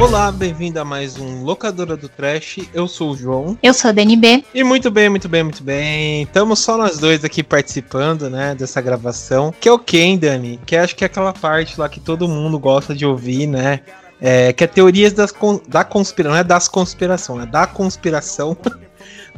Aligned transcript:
Olá, 0.00 0.32
bem-vindo 0.32 0.80
a 0.80 0.84
mais 0.84 1.18
um 1.18 1.44
Locadora 1.44 1.96
do 1.96 2.08
Trash. 2.08 2.60
Eu 2.72 2.88
sou 2.88 3.10
o 3.10 3.16
João. 3.16 3.58
Eu 3.62 3.74
sou 3.74 3.90
a 3.90 3.92
Dani 3.92 4.16
B. 4.16 4.42
E 4.54 4.64
muito 4.64 4.90
bem, 4.90 5.08
muito 5.08 5.28
bem, 5.28 5.42
muito 5.42 5.62
bem. 5.62 6.22
Estamos 6.22 6.60
só 6.60 6.76
nós 6.76 6.98
dois 6.98 7.24
aqui 7.24 7.42
participando, 7.42 8.30
né, 8.30 8.54
dessa 8.54 8.80
gravação. 8.80 9.54
Que 9.60 9.68
é 9.68 9.72
o 9.72 9.78
quem, 9.78 10.18
Dani? 10.18 10.58
Que 10.64 10.76
acho 10.76 10.96
que 10.96 11.04
é 11.04 11.06
aquela 11.06 11.32
parte 11.32 11.78
lá 11.78 11.88
que 11.88 12.00
todo 12.00 12.26
mundo 12.26 12.58
gosta 12.58 12.94
de 12.94 13.04
ouvir, 13.04 13.46
né? 13.46 13.80
É, 14.20 14.52
que 14.52 14.64
é 14.64 14.66
teorias 14.66 15.12
das, 15.12 15.32
da 15.68 15.84
conspiração, 15.84 16.32
não 16.32 16.40
é 16.40 16.44
das 16.44 16.66
conspiração, 16.68 17.40
é 17.40 17.46
da 17.46 17.66
conspiração. 17.66 18.56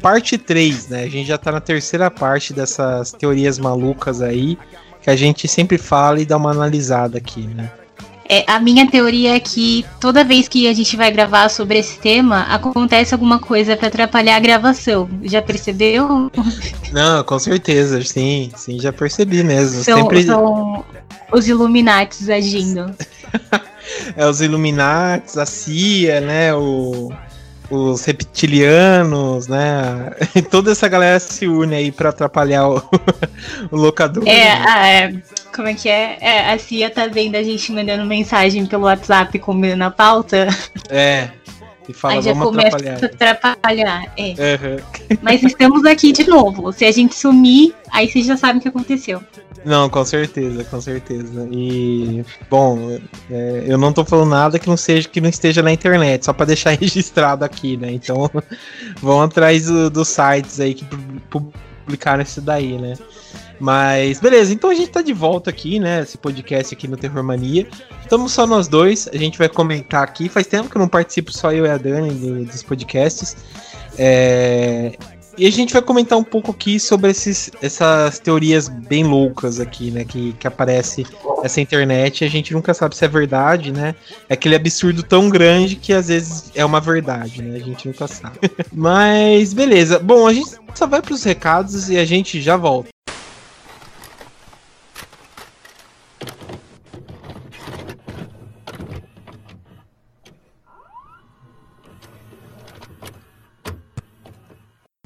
parte 0.01 0.39
3, 0.39 0.89
né? 0.89 1.03
A 1.05 1.09
gente 1.09 1.29
já 1.29 1.39
tá 1.39 1.53
na 1.53 1.61
terceira 1.61 2.11
parte 2.11 2.53
dessas 2.53 3.13
teorias 3.13 3.59
malucas 3.59 4.23
aí, 4.23 4.59
que 5.03 5.11
a 5.11 5.17
gente 5.17 5.47
sempre 5.47 5.79
fala 5.79 6.21
e 6.21 6.25
dá 6.25 6.37
uma 6.37 6.51
analisada 6.51 7.19
aqui, 7.19 7.47
né? 7.47 7.71
É, 8.33 8.45
a 8.47 8.61
minha 8.61 8.89
teoria 8.89 9.35
é 9.35 9.41
que 9.41 9.85
toda 9.99 10.23
vez 10.23 10.47
que 10.47 10.69
a 10.69 10.73
gente 10.73 10.97
vai 10.97 11.11
gravar 11.11 11.49
sobre 11.49 11.79
esse 11.79 11.99
tema, 11.99 12.43
acontece 12.43 13.13
alguma 13.13 13.41
coisa 13.41 13.77
pra 13.77 13.89
atrapalhar 13.89 14.37
a 14.37 14.41
gravação. 14.41 15.11
Já 15.25 15.43
percebeu? 15.43 16.31
Não, 16.93 17.25
com 17.25 17.39
certeza, 17.41 18.01
sim, 18.05 18.53
sim, 18.57 18.79
já 18.79 18.93
percebi 18.93 19.43
mesmo. 19.43 19.83
São, 19.83 19.99
Sempre 19.99 20.23
são 20.23 20.85
os 21.33 21.49
Illuminates 21.49 22.29
agindo. 22.29 22.95
é 24.17 24.27
os 24.27 24.41
Illuminates, 24.41 25.37
a 25.39 25.47
CIA, 25.47 26.21
né, 26.21 26.55
o, 26.55 27.13
os 27.71 28.05
reptilianos, 28.05 29.47
né, 29.47 30.11
toda 30.51 30.73
essa 30.73 30.89
galera 30.89 31.19
se 31.21 31.47
une 31.47 31.75
aí 31.75 31.93
pra 31.93 32.11
atrapalhar 32.11 32.69
o, 32.69 32.83
o 33.71 33.77
locador. 33.77 34.25
É, 34.27 34.33
né? 34.45 34.65
a- 34.67 34.89
é, 34.89 35.15
como 35.55 35.69
é 35.69 35.75
que 35.75 35.89
é? 35.89 36.19
É, 36.21 36.53
A 36.53 36.59
Cia 36.59 36.91
tá 36.91 37.07
vendo 37.07 37.37
a 37.37 37.43
gente 37.43 37.71
mandando 37.73 38.05
mensagem 38.07 38.67
pelo 38.67 38.85
WhatsApp 38.85 39.39
combinando 39.39 39.85
a 39.85 39.91
pauta. 39.91 40.49
É, 40.89 41.29
e 41.89 41.93
fala, 41.93 42.15
aí 42.15 42.23
já 42.23 42.33
vamos 42.33 42.51
começa 42.51 42.77
atrapalhar. 42.77 43.05
a 43.05 43.07
atrapalhar. 43.07 44.13
É. 44.17 44.33
Aham. 44.55 44.77
Mas 45.23 45.43
estamos 45.43 45.85
aqui 45.85 46.13
de 46.13 46.29
novo. 46.29 46.73
Se 46.73 46.85
a 46.85 46.93
gente 46.93 47.15
sumir, 47.17 47.75
aí 47.91 48.09
vocês 48.09 48.25
já 48.27 48.37
sabem 48.37 48.59
o 48.59 48.61
que 48.61 48.69
aconteceu. 48.69 49.21
Não, 49.65 49.91
com 49.91 50.05
certeza, 50.05 50.65
com 50.65 50.81
certeza. 50.81 51.47
E, 51.53 52.25
bom, 52.49 52.99
é, 53.31 53.65
eu 53.67 53.77
não 53.77 53.93
tô 53.93 54.05
falando 54.05 54.31
nada 54.31 54.59
que 54.59 54.67
não 54.69 54.77
seja 54.77 55.07
que 55.09 55.21
não 55.21 55.29
esteja 55.29 55.63
na 55.63 55.71
internet, 55.71 56.25
só 56.25 56.33
pra 56.33 56.47
deixar 56.47 56.71
registrado 56.81 57.45
aqui, 57.45 57.77
né? 57.77 57.93
Então, 57.93 58.31
vão 59.03 59.21
atrás 59.21 59.67
do- 59.67 59.91
dos 59.91 60.09
sites 60.09 60.61
aí 60.61 60.73
que 60.73 60.85
pu- 61.29 61.53
publicaram 61.85 62.23
isso 62.23 62.41
daí, 62.41 62.79
né? 62.79 62.95
Mas, 63.59 64.19
beleza, 64.19 64.55
então 64.55 64.71
a 64.71 64.75
gente 64.75 64.89
tá 64.91 65.03
de 65.03 65.13
volta 65.13 65.51
aqui, 65.51 65.79
né? 65.79 66.01
Esse 66.01 66.17
podcast 66.17 66.75
aqui 66.75 66.89
no 66.89 66.97
Terror 66.97 67.23
Mania. 67.23 67.69
Estamos 68.01 68.33
só 68.33 68.47
nós 68.47 68.67
dois, 68.67 69.07
a 69.13 69.17
gente 69.19 69.37
vai 69.37 69.51
comentar 69.51 70.03
aqui. 70.03 70.31
Faz 70.31 70.47
tempo 70.47 70.71
que 70.71 70.77
eu 70.77 70.81
não 70.81 70.89
participo 70.89 71.31
só 71.31 71.53
eu 71.53 71.67
e 71.67 71.69
a 71.69 71.77
Dani 71.77 72.11
do- 72.15 72.45
dos 72.47 72.63
podcasts. 72.63 73.37
É, 73.99 74.93
e 75.37 75.47
a 75.47 75.51
gente 75.51 75.73
vai 75.73 75.83
comentar 75.83 76.19
um 76.19 76.25
pouco 76.25 76.51
aqui 76.51 76.79
sobre 76.79 77.11
esses, 77.11 77.51
essas 77.63 78.19
teorias 78.19 78.69
bem 78.69 79.05
loucas 79.05 79.61
aqui, 79.61 79.91
né? 79.91 80.05
Que, 80.05 80.33
que 80.35 80.47
aparece 80.47 81.07
essa 81.43 81.61
internet 81.61 82.25
a 82.25 82.29
gente 82.29 82.53
nunca 82.53 82.75
sabe 82.75 82.97
se 82.97 83.05
é 83.05 83.09
verdade, 83.09 83.73
né? 83.73 83.95
É 84.29 84.35
aquele 84.35 84.55
absurdo 84.55 85.03
tão 85.03 85.29
grande 85.29 85.77
que 85.77 85.93
às 85.93 86.09
vezes 86.09 86.51
é 86.55 86.65
uma 86.65 86.81
verdade, 86.81 87.43
né? 87.43 87.57
A 87.57 87.61
gente 87.61 87.89
nunca 87.89 88.07
sabe. 88.07 88.39
Mas 88.73 89.53
beleza. 89.55 89.99
Bom, 89.99 90.27
a 90.27 90.33
gente 90.33 90.51
só 90.75 90.87
vai 90.87 91.01
pros 91.03 91.25
recados 91.25 91.89
e 91.89 91.97
a 91.97 92.05
gente 92.05 92.41
já 92.41 92.57
volta. 92.57 92.91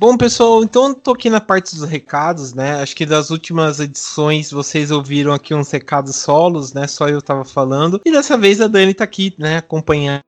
Bom, 0.04 0.18
pessoal, 0.18 0.62
então 0.62 0.92
tô 0.92 1.12
aqui 1.12 1.30
na 1.30 1.40
parte 1.40 1.74
dos 1.74 1.88
recados, 1.88 2.52
né? 2.52 2.74
Acho 2.82 2.94
que 2.94 3.06
das 3.06 3.30
últimas 3.30 3.80
edições 3.80 4.50
vocês 4.50 4.90
ouviram 4.90 5.32
aqui 5.32 5.54
uns 5.54 5.70
recados 5.70 6.16
solos, 6.16 6.74
né? 6.74 6.86
Só 6.86 7.08
eu 7.08 7.22
tava 7.22 7.42
falando. 7.42 7.98
E 8.04 8.12
dessa 8.12 8.36
vez 8.36 8.60
a 8.60 8.66
Dani 8.66 8.92
tá 8.92 9.02
aqui, 9.02 9.34
né? 9.38 9.56
Acompanhando 9.56 10.22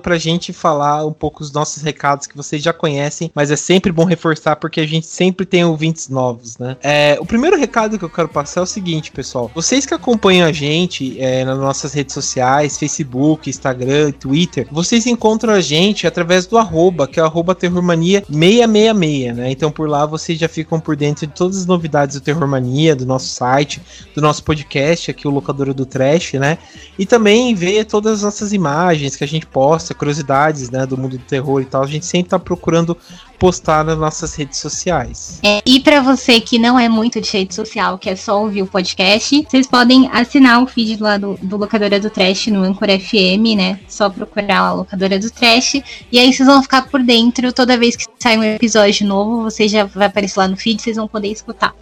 pra 0.00 0.18
gente 0.18 0.52
falar 0.52 1.04
um 1.06 1.12
pouco 1.12 1.42
os 1.42 1.52
nossos 1.52 1.82
recados 1.82 2.26
que 2.26 2.36
vocês 2.36 2.62
já 2.62 2.72
conhecem, 2.72 3.30
mas 3.34 3.50
é 3.50 3.56
sempre 3.56 3.90
bom 3.90 4.04
reforçar 4.04 4.56
porque 4.56 4.80
a 4.80 4.86
gente 4.86 5.06
sempre 5.06 5.44
tem 5.44 5.64
ouvintes 5.64 6.08
novos, 6.08 6.58
né? 6.58 6.76
É, 6.82 7.16
o 7.20 7.26
primeiro 7.26 7.56
recado 7.56 7.98
que 7.98 8.04
eu 8.04 8.10
quero 8.10 8.28
passar 8.28 8.60
é 8.60 8.62
o 8.62 8.66
seguinte, 8.66 9.10
pessoal. 9.10 9.50
Vocês 9.54 9.84
que 9.84 9.94
acompanham 9.94 10.46
a 10.46 10.52
gente 10.52 11.20
é, 11.20 11.44
nas 11.44 11.58
nossas 11.58 11.92
redes 11.92 12.14
sociais, 12.14 12.78
Facebook, 12.78 13.50
Instagram, 13.50 14.12
Twitter, 14.12 14.66
vocês 14.70 15.06
encontram 15.06 15.52
a 15.52 15.60
gente 15.60 16.06
através 16.06 16.46
do 16.46 16.56
arroba, 16.56 17.06
que 17.06 17.18
é 17.18 17.22
arroba 17.22 17.54
terrormania666, 17.54 19.34
né? 19.34 19.50
Então 19.50 19.70
por 19.70 19.88
lá 19.88 20.06
vocês 20.06 20.38
já 20.38 20.48
ficam 20.48 20.78
por 20.78 20.96
dentro 20.96 21.26
de 21.26 21.32
todas 21.32 21.58
as 21.58 21.66
novidades 21.66 22.16
do 22.16 22.22
Terrormania, 22.22 22.94
do 22.94 23.06
nosso 23.06 23.28
site, 23.28 23.80
do 24.14 24.20
nosso 24.20 24.44
podcast 24.44 25.10
aqui, 25.10 25.26
o 25.26 25.30
Locadora 25.30 25.74
do 25.74 25.86
Trash, 25.86 26.34
né? 26.34 26.58
E 26.98 27.04
também 27.06 27.54
ver 27.54 27.84
todas 27.84 28.14
as 28.14 28.22
nossas 28.22 28.52
imagens 28.52 29.16
que 29.16 29.24
a 29.24 29.26
gente 29.26 29.46
posta, 29.64 29.94
curiosidades, 29.94 30.68
né, 30.68 30.84
do 30.84 30.94
mundo 30.94 31.16
do 31.16 31.24
terror 31.24 31.62
e 31.62 31.64
tal. 31.64 31.82
A 31.82 31.86
gente 31.86 32.04
sempre 32.04 32.28
tá 32.28 32.38
procurando 32.38 32.94
postar 33.38 33.82
nas 33.82 33.96
nossas 33.96 34.34
redes 34.34 34.58
sociais. 34.58 35.40
É, 35.42 35.62
e 35.64 35.80
pra 35.80 36.02
você 36.02 36.38
que 36.38 36.58
não 36.58 36.78
é 36.78 36.86
muito 36.86 37.18
de 37.18 37.30
rede 37.30 37.54
social, 37.54 37.96
que 37.96 38.10
é 38.10 38.14
só 38.14 38.42
ouvir 38.42 38.60
o 38.60 38.66
podcast, 38.66 39.46
vocês 39.48 39.66
podem 39.66 40.06
assinar 40.12 40.62
o 40.62 40.66
feed 40.66 41.02
lá 41.02 41.16
do, 41.16 41.38
do 41.40 41.56
Locadora 41.56 41.98
do 41.98 42.10
Trash 42.10 42.48
no 42.48 42.62
Anchor 42.62 42.88
FM, 42.88 43.56
né? 43.56 43.80
Só 43.88 44.10
procurar 44.10 44.58
a 44.58 44.72
Locadora 44.74 45.18
do 45.18 45.30
Trash. 45.30 45.76
E 46.12 46.18
aí 46.18 46.30
vocês 46.30 46.46
vão 46.46 46.62
ficar 46.62 46.82
por 46.90 47.02
dentro. 47.02 47.50
Toda 47.50 47.78
vez 47.78 47.96
que 47.96 48.04
sair 48.18 48.38
um 48.38 48.44
episódio 48.44 49.06
novo, 49.06 49.44
você 49.44 49.66
já 49.66 49.84
vai 49.84 50.08
aparecer 50.08 50.40
lá 50.40 50.46
no 50.46 50.58
feed, 50.58 50.82
vocês 50.82 50.96
vão 50.96 51.08
poder 51.08 51.28
escutar. 51.28 51.74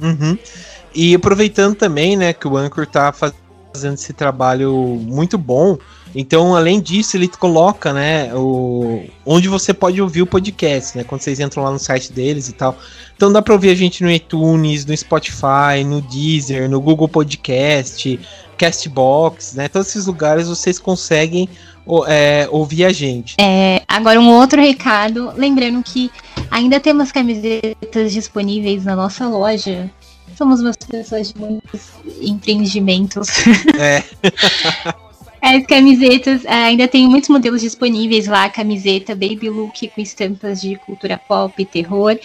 Uhum. 0.00 0.38
E 0.94 1.14
aproveitando 1.14 1.74
também, 1.74 2.16
né, 2.16 2.32
que 2.32 2.48
o 2.48 2.56
Anchor 2.56 2.86
tá 2.86 3.12
fazendo 3.12 3.94
esse 3.94 4.14
trabalho 4.14 4.72
muito 5.02 5.36
bom. 5.36 5.76
Então, 6.20 6.56
além 6.56 6.80
disso, 6.80 7.16
ele 7.16 7.28
coloca, 7.28 7.92
né, 7.92 8.34
o 8.34 9.04
onde 9.24 9.46
você 9.46 9.72
pode 9.72 10.02
ouvir 10.02 10.20
o 10.20 10.26
podcast, 10.26 10.98
né, 10.98 11.04
quando 11.04 11.20
vocês 11.20 11.38
entram 11.38 11.62
lá 11.62 11.70
no 11.70 11.78
site 11.78 12.12
deles 12.12 12.48
e 12.48 12.54
tal. 12.54 12.76
Então 13.14 13.32
dá 13.32 13.40
para 13.40 13.54
ouvir 13.54 13.70
a 13.70 13.74
gente 13.76 14.02
no 14.02 14.10
iTunes, 14.10 14.84
no 14.84 14.96
Spotify, 14.96 15.84
no 15.86 16.00
Deezer, 16.00 16.68
no 16.68 16.80
Google 16.80 17.06
Podcast, 17.06 18.18
Castbox, 18.56 19.54
né? 19.54 19.68
Todos 19.68 19.90
esses 19.90 20.06
lugares 20.06 20.48
vocês 20.48 20.80
conseguem 20.80 21.48
é, 22.08 22.48
ouvir 22.50 22.84
a 22.84 22.92
gente. 22.92 23.36
É, 23.40 23.82
agora 23.86 24.20
um 24.20 24.28
outro 24.28 24.60
recado, 24.60 25.32
lembrando 25.36 25.80
que 25.84 26.10
ainda 26.50 26.80
temos 26.80 27.12
camisetas 27.12 28.12
disponíveis 28.12 28.84
na 28.84 28.96
nossa 28.96 29.28
loja. 29.28 29.88
Somos 30.36 30.60
umas 30.60 30.76
pessoas 30.76 31.32
de 31.32 31.38
muitos 31.38 31.90
empreendimentos. 32.20 33.28
É. 33.78 34.02
As 35.40 35.64
camisetas, 35.66 36.44
eh, 36.44 36.52
ainda 36.52 36.88
tem 36.88 37.08
muitos 37.08 37.28
modelos 37.28 37.60
disponíveis 37.60 38.26
lá, 38.26 38.48
camiseta 38.48 39.14
baby 39.14 39.48
look 39.48 39.88
com 39.88 40.00
estampas 40.00 40.60
de 40.60 40.74
cultura 40.76 41.16
pop, 41.16 41.64
terror. 41.64 42.18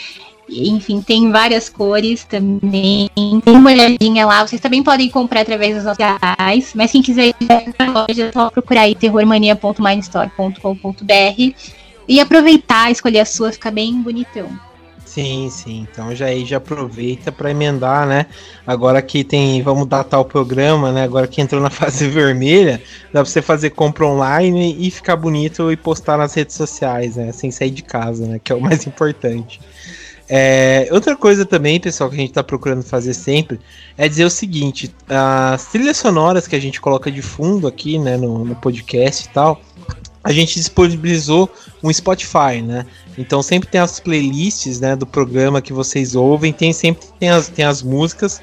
Enfim, 0.50 1.02
tem 1.02 1.32
várias 1.32 1.70
cores 1.70 2.26
também. 2.26 3.10
Tem 3.16 3.56
uma 3.56 3.72
olhadinha 3.72 4.26
lá. 4.26 4.46
Vocês 4.46 4.60
também 4.62 4.84
podem 4.84 5.10
comprar 5.10 5.40
através 5.42 5.76
das 5.76 5.86
nossas 5.86 6.20
canais. 6.20 6.74
Mas 6.76 6.92
quem 6.92 7.02
quiser 7.02 7.28
ir 7.28 7.36
na 7.80 7.92
loja, 7.92 8.26
é 8.26 8.32
só 8.32 8.50
procurar 8.50 8.82
aí 8.82 8.94
terrormania.minestore.com.br 8.94 11.54
e 12.08 12.20
aproveitar, 12.20 12.92
escolher 12.92 13.22
a 13.22 13.26
sua, 13.26 13.52
fica 13.52 13.72
bem 13.72 14.00
bonitão. 14.02 14.50
Sim, 15.14 15.48
sim. 15.52 15.88
Então 15.92 16.16
já 16.16 16.26
aí 16.26 16.44
já 16.44 16.58
aproveita 16.58 17.32
para 17.32 17.52
emendar, 17.52 18.08
né? 18.08 18.26
Agora 18.66 19.00
que 19.00 19.24
tem, 19.24 19.62
vamos 19.62 19.86
datar 19.88 20.20
o 20.20 20.26
programa, 20.26 20.92
né? 20.92 21.04
Agora 21.04 21.28
que 21.28 21.40
entrou 21.40 21.62
na 21.62 21.70
fase 21.72 22.08
vermelha, 22.08 22.82
dá 23.14 23.22
pra 23.22 23.26
você 23.26 23.40
fazer 23.40 23.70
compra 23.70 24.08
online 24.08 24.76
e 24.80 24.90
ficar 24.90 25.16
bonito 25.16 25.72
e 25.72 25.78
postar 25.78 26.18
nas 26.18 26.34
redes 26.34 26.56
sociais, 26.56 27.16
né? 27.16 27.32
Sem 27.32 27.52
sair 27.52 27.70
de 27.70 27.84
casa, 27.84 28.26
né? 28.26 28.40
Que 28.44 28.52
é 28.52 28.56
o 28.56 28.60
mais 28.62 28.86
importante. 28.88 29.60
É, 30.28 30.88
outra 30.92 31.16
coisa 31.16 31.46
também, 31.46 31.80
pessoal, 31.80 32.10
que 32.10 32.16
a 32.16 32.20
gente 32.20 32.34
tá 32.34 32.44
procurando 32.44 32.82
fazer 32.82 33.14
sempre 33.14 33.60
é 33.96 34.10
dizer 34.10 34.26
o 34.26 34.32
seguinte: 34.32 34.92
as 35.08 35.68
trilhas 35.68 35.98
sonoras 35.98 36.48
que 36.48 36.56
a 36.56 36.60
gente 36.60 36.82
coloca 36.82 37.12
de 37.12 37.22
fundo 37.22 37.68
aqui, 37.68 38.00
né, 38.00 38.18
no, 38.18 38.44
no 38.44 38.56
podcast 38.56 39.26
e 39.26 39.30
tal, 39.30 39.62
a 40.24 40.32
gente 40.32 40.56
disponibilizou 40.56 41.50
um 41.84 41.92
Spotify, 41.92 42.62
né? 42.64 42.86
Então 43.18 43.44
sempre 43.44 43.70
tem 43.70 43.82
as 43.82 44.00
playlists, 44.00 44.80
né, 44.80 44.96
do 44.96 45.06
programa 45.06 45.62
que 45.62 45.74
vocês 45.74 46.16
ouvem, 46.16 46.54
tem 46.54 46.72
sempre 46.72 47.06
tem 47.20 47.30
as, 47.30 47.50
tem 47.50 47.66
as 47.66 47.84
músicas 47.84 48.42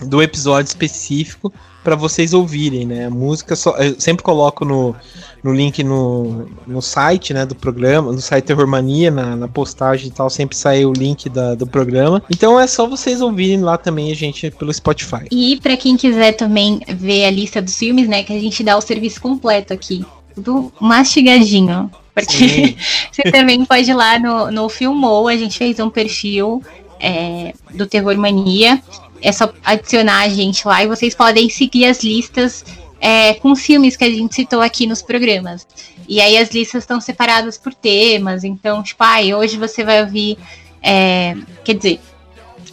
do 0.00 0.22
episódio 0.22 0.68
específico 0.68 1.52
para 1.82 1.96
vocês 1.96 2.34
ouvirem, 2.34 2.86
né? 2.86 3.08
Música 3.08 3.56
só, 3.56 3.76
eu 3.76 3.98
sempre 3.98 4.22
coloco 4.22 4.64
no, 4.64 4.94
no 5.42 5.52
link 5.52 5.82
no, 5.82 6.48
no 6.66 6.82
site, 6.82 7.32
né, 7.32 7.46
do 7.46 7.54
programa, 7.54 8.12
no 8.12 8.20
site 8.20 8.44
Terror 8.44 8.66
Mania, 8.66 9.10
na, 9.10 9.34
na 9.34 9.48
postagem 9.48 10.08
e 10.08 10.10
tal, 10.10 10.28
sempre 10.28 10.56
sai 10.56 10.84
o 10.84 10.92
link 10.92 11.28
da, 11.28 11.54
do 11.54 11.66
programa. 11.66 12.22
Então 12.30 12.60
é 12.60 12.66
só 12.66 12.86
vocês 12.86 13.20
ouvirem 13.20 13.60
lá 13.60 13.78
também 13.78 14.12
a 14.12 14.14
gente 14.14 14.50
pelo 14.50 14.72
Spotify. 14.72 15.26
E 15.30 15.58
para 15.62 15.76
quem 15.76 15.96
quiser 15.96 16.32
também 16.32 16.80
ver 16.88 17.24
a 17.24 17.30
lista 17.30 17.62
dos 17.62 17.76
filmes, 17.76 18.08
né, 18.08 18.22
que 18.22 18.32
a 18.32 18.38
gente 18.38 18.62
dá 18.62 18.76
o 18.76 18.80
serviço 18.80 19.20
completo 19.20 19.72
aqui, 19.72 20.04
tudo 20.40 20.72
mastigadinho. 20.80 21.90
Porque 22.14 22.76
você 23.12 23.30
também 23.30 23.64
pode 23.64 23.90
ir 23.90 23.94
lá 23.94 24.18
no, 24.18 24.50
no 24.50 24.68
Filmou, 24.68 25.28
a 25.28 25.36
gente 25.36 25.56
fez 25.58 25.78
um 25.78 25.90
perfil 25.90 26.62
é, 26.98 27.54
do 27.74 27.86
Terror 27.86 28.16
Mania 28.16 28.82
é 29.22 29.32
só 29.32 29.52
adicionar 29.64 30.22
a 30.22 30.28
gente 30.28 30.66
lá 30.66 30.82
e 30.82 30.88
vocês 30.88 31.14
podem 31.14 31.48
seguir 31.48 31.86
as 31.86 32.02
listas 32.02 32.64
é, 33.00 33.34
com 33.34 33.52
os 33.52 33.60
filmes 33.60 33.96
que 33.96 34.04
a 34.04 34.10
gente 34.10 34.34
citou 34.34 34.60
aqui 34.60 34.86
nos 34.86 35.02
programas. 35.02 35.66
E 36.08 36.20
aí 36.20 36.36
as 36.36 36.50
listas 36.50 36.82
estão 36.82 37.00
separadas 37.00 37.56
por 37.56 37.72
temas. 37.72 38.44
Então, 38.44 38.82
tipo, 38.82 39.02
ai, 39.02 39.32
hoje 39.34 39.56
você 39.56 39.84
vai 39.84 40.02
ouvir. 40.02 40.36
É, 40.82 41.36
quer 41.64 41.74
dizer, 41.74 42.00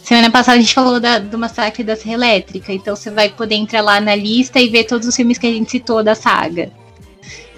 semana 0.02 0.30
passada 0.30 0.58
a 0.58 0.60
gente 0.60 0.74
falou 0.74 0.98
da, 0.98 1.18
do 1.18 1.38
massacre 1.38 1.84
da 1.84 1.94
Serra 1.94 2.14
Elétrica. 2.14 2.72
Então 2.72 2.96
você 2.96 3.10
vai 3.10 3.28
poder 3.28 3.54
entrar 3.54 3.80
lá 3.80 4.00
na 4.00 4.14
lista 4.14 4.58
e 4.60 4.68
ver 4.68 4.84
todos 4.84 5.06
os 5.06 5.14
filmes 5.14 5.38
que 5.38 5.46
a 5.46 5.52
gente 5.52 5.70
citou 5.70 6.02
da 6.02 6.14
saga. 6.14 6.72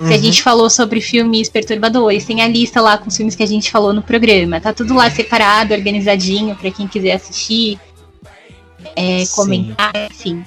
Uhum. 0.01 0.09
Se 0.09 0.15
a 0.15 0.19
gente 0.19 0.43
falou 0.43 0.71
sobre 0.71 1.01
filmes 1.01 1.49
perturbadores, 1.49 2.25
tem 2.25 2.43
a 2.43 2.49
lista 2.49 2.81
lá 2.81 2.97
com 2.99 3.09
os 3.09 3.17
filmes 3.17 3.35
que 3.35 3.43
a 3.43 3.47
gente 3.47 3.71
falou 3.71 3.93
no 3.93 4.03
programa. 4.03 4.61
Tá 4.61 4.73
tudo 4.73 4.95
lá 4.95 5.11
separado, 5.11 5.75
organizadinho, 5.75 6.57
para 6.57 6.71
quem 6.71 6.87
quiser 6.87 7.13
assistir 7.13 7.79
é, 8.97 9.25
comentar, 9.35 9.93
enfim. 10.11 10.45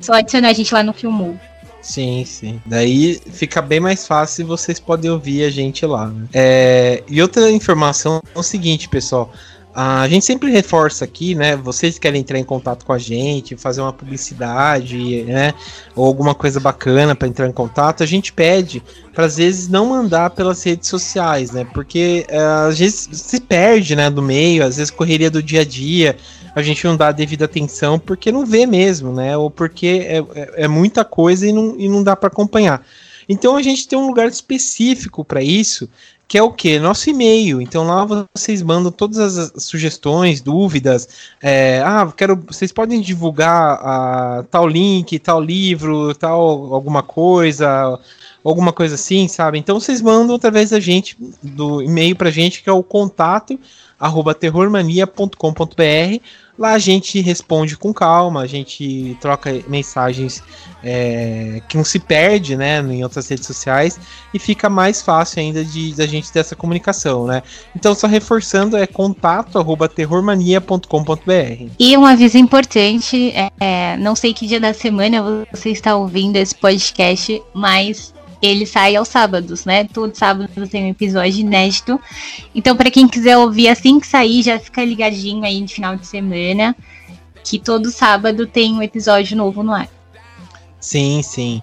Só 0.00 0.14
adicionar 0.14 0.48
a 0.48 0.52
gente 0.52 0.72
lá 0.72 0.82
no 0.82 0.92
Filmou. 0.92 1.36
Sim, 1.82 2.24
sim. 2.26 2.60
Daí 2.66 3.20
fica 3.32 3.62
bem 3.62 3.80
mais 3.80 4.06
fácil 4.06 4.42
e 4.42 4.44
vocês 4.44 4.78
podem 4.78 5.10
ouvir 5.10 5.44
a 5.44 5.50
gente 5.50 5.84
lá. 5.86 6.08
Né? 6.08 6.28
É, 6.32 7.02
e 7.08 7.22
outra 7.22 7.50
informação 7.50 8.22
é 8.34 8.38
o 8.38 8.42
seguinte, 8.42 8.88
pessoal. 8.88 9.32
A 9.72 10.08
gente 10.08 10.24
sempre 10.24 10.50
reforça 10.50 11.04
aqui, 11.04 11.34
né? 11.34 11.54
Vocês 11.54 11.98
querem 11.98 12.20
entrar 12.20 12.38
em 12.38 12.44
contato 12.44 12.84
com 12.84 12.92
a 12.92 12.98
gente, 12.98 13.56
fazer 13.56 13.80
uma 13.80 13.92
publicidade, 13.92 15.22
né? 15.22 15.54
Ou 15.94 16.06
alguma 16.06 16.34
coisa 16.34 16.58
bacana 16.58 17.14
para 17.14 17.28
entrar 17.28 17.46
em 17.46 17.52
contato, 17.52 18.02
a 18.02 18.06
gente 18.06 18.32
pede 18.32 18.82
para 19.14 19.26
às 19.26 19.36
vezes 19.36 19.68
não 19.68 19.86
mandar 19.86 20.30
pelas 20.30 20.62
redes 20.62 20.88
sociais, 20.88 21.52
né? 21.52 21.64
Porque 21.72 22.26
uh, 22.30 22.68
às 22.68 22.78
vezes 22.78 23.08
se 23.12 23.40
perde, 23.40 23.94
né? 23.94 24.10
Do 24.10 24.22
meio, 24.22 24.64
às 24.64 24.76
vezes 24.76 24.90
correria 24.90 25.30
do 25.30 25.42
dia 25.42 25.60
a 25.60 25.64
dia 25.64 26.16
a 26.54 26.62
gente 26.62 26.84
não 26.84 26.96
dá 26.96 27.08
a 27.08 27.12
devida 27.12 27.44
atenção 27.44 27.98
porque 27.98 28.32
não 28.32 28.44
vê 28.44 28.66
mesmo, 28.66 29.12
né? 29.12 29.36
Ou 29.36 29.50
porque 29.50 30.06
é, 30.06 30.18
é, 30.18 30.64
é 30.64 30.68
muita 30.68 31.04
coisa 31.04 31.46
e 31.46 31.52
não, 31.52 31.78
e 31.78 31.88
não 31.88 32.02
dá 32.02 32.16
para 32.16 32.28
acompanhar. 32.28 32.84
Então 33.28 33.56
a 33.56 33.62
gente 33.62 33.86
tem 33.86 33.98
um 33.98 34.06
lugar 34.06 34.28
específico 34.28 35.24
para 35.24 35.42
isso, 35.42 35.88
que 36.30 36.38
é 36.38 36.42
o 36.44 36.52
que? 36.52 36.78
Nosso 36.78 37.10
e-mail. 37.10 37.60
Então 37.60 37.84
lá 37.84 38.06
vocês 38.32 38.62
mandam 38.62 38.92
todas 38.92 39.18
as 39.18 39.64
sugestões, 39.64 40.40
dúvidas. 40.40 41.08
É, 41.42 41.82
ah, 41.84 42.08
quero. 42.16 42.36
Vocês 42.46 42.70
podem 42.70 43.00
divulgar 43.00 43.80
ah, 43.82 44.44
tal 44.48 44.68
link, 44.68 45.18
tal 45.18 45.40
livro, 45.40 46.14
tal 46.14 46.72
alguma 46.72 47.02
coisa, 47.02 47.98
alguma 48.44 48.72
coisa 48.72 48.94
assim, 48.94 49.26
sabe? 49.26 49.58
Então 49.58 49.80
vocês 49.80 50.00
mandam 50.00 50.36
através 50.36 50.70
da 50.70 50.78
gente, 50.78 51.16
do 51.42 51.82
e-mail 51.82 52.14
pra 52.14 52.30
gente, 52.30 52.62
que 52.62 52.70
é 52.70 52.72
o 52.72 52.84
contato 52.84 53.58
arroba 54.00 54.34
terrormania.com.br. 54.34 56.20
Lá 56.58 56.72
a 56.72 56.78
gente 56.78 57.20
responde 57.20 57.76
com 57.76 57.92
calma, 57.92 58.42
a 58.42 58.46
gente 58.46 59.16
troca 59.20 59.62
mensagens 59.66 60.42
é, 60.84 61.62
que 61.68 61.76
não 61.76 61.84
se 61.84 61.98
perde, 61.98 62.54
né, 62.54 62.80
em 62.80 63.02
outras 63.02 63.28
redes 63.28 63.46
sociais 63.46 63.98
e 64.34 64.38
fica 64.38 64.68
mais 64.68 65.00
fácil 65.00 65.40
ainda 65.40 65.64
de 65.64 65.94
da 65.94 66.06
gente 66.06 66.30
ter 66.30 66.40
essa 66.40 66.54
comunicação, 66.54 67.26
né? 67.26 67.42
Então 67.74 67.94
só 67.94 68.06
reforçando 68.06 68.76
é 68.76 68.86
contato 68.86 69.58
arroba 69.58 69.88
terrormania.com.br. 69.88 71.70
E 71.78 71.96
um 71.96 72.04
aviso 72.04 72.36
importante, 72.36 73.32
é, 73.58 73.96
não 73.96 74.14
sei 74.14 74.34
que 74.34 74.46
dia 74.46 74.60
da 74.60 74.74
semana 74.74 75.46
você 75.50 75.70
está 75.70 75.96
ouvindo 75.96 76.36
esse 76.36 76.54
podcast, 76.54 77.42
mas 77.54 78.12
ele 78.42 78.66
sai 78.66 78.96
aos 78.96 79.08
sábados, 79.08 79.64
né? 79.64 79.84
Todo 79.84 80.14
sábado 80.14 80.48
tem 80.68 80.84
um 80.84 80.90
episódio 80.90 81.40
inédito. 81.40 82.00
Então, 82.54 82.76
para 82.76 82.90
quem 82.90 83.06
quiser 83.06 83.36
ouvir 83.36 83.68
assim 83.68 84.00
que 84.00 84.06
sair, 84.06 84.42
já 84.42 84.58
fica 84.58 84.84
ligadinho 84.84 85.44
aí 85.44 85.60
no 85.60 85.68
final 85.68 85.96
de 85.96 86.06
semana, 86.06 86.74
que 87.44 87.58
todo 87.58 87.90
sábado 87.90 88.46
tem 88.46 88.74
um 88.74 88.82
episódio 88.82 89.36
novo 89.36 89.62
no 89.62 89.72
ar. 89.72 89.88
Sim, 90.80 91.22
sim. 91.22 91.62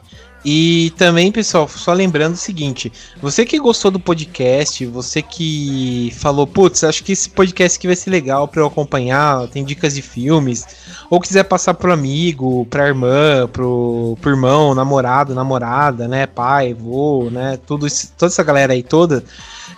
E 0.50 0.92
também, 0.92 1.30
pessoal, 1.30 1.68
só 1.68 1.92
lembrando 1.92 2.36
o 2.36 2.38
seguinte: 2.38 2.90
você 3.22 3.46
que 3.46 3.60
gostou 3.60 3.92
do 3.92 4.00
podcast, 4.00 4.86
você 4.86 5.22
que 5.22 6.10
falou, 6.16 6.48
putz, 6.48 6.86
acho 6.86 7.04
que 7.04 7.12
esse 7.12 7.30
podcast 7.30 7.78
aqui 7.78 7.86
vai 7.86 7.98
ser 7.98 8.10
legal 8.12 8.48
para 8.48 8.62
eu 8.62 8.66
acompanhar, 8.66 9.46
tem 9.50 9.66
dicas 9.66 9.96
de 9.96 10.02
filmes, 10.02 10.66
ou 11.10 11.20
quiser 11.20 11.44
passar 11.44 11.74
pro 11.74 11.92
amigo, 11.92 12.66
pra 12.68 12.88
irmã, 12.88 13.46
pro, 13.52 14.18
pro 14.22 14.32
irmão, 14.32 14.74
namorado, 14.74 15.36
namorada, 15.36 16.08
né, 16.08 16.26
pai, 16.26 16.74
vô, 16.74 17.30
né, 17.30 17.60
tudo 17.68 17.86
isso, 17.86 18.14
toda 18.18 18.32
essa 18.32 18.42
galera 18.42 18.72
aí 18.72 18.84
toda. 18.84 19.26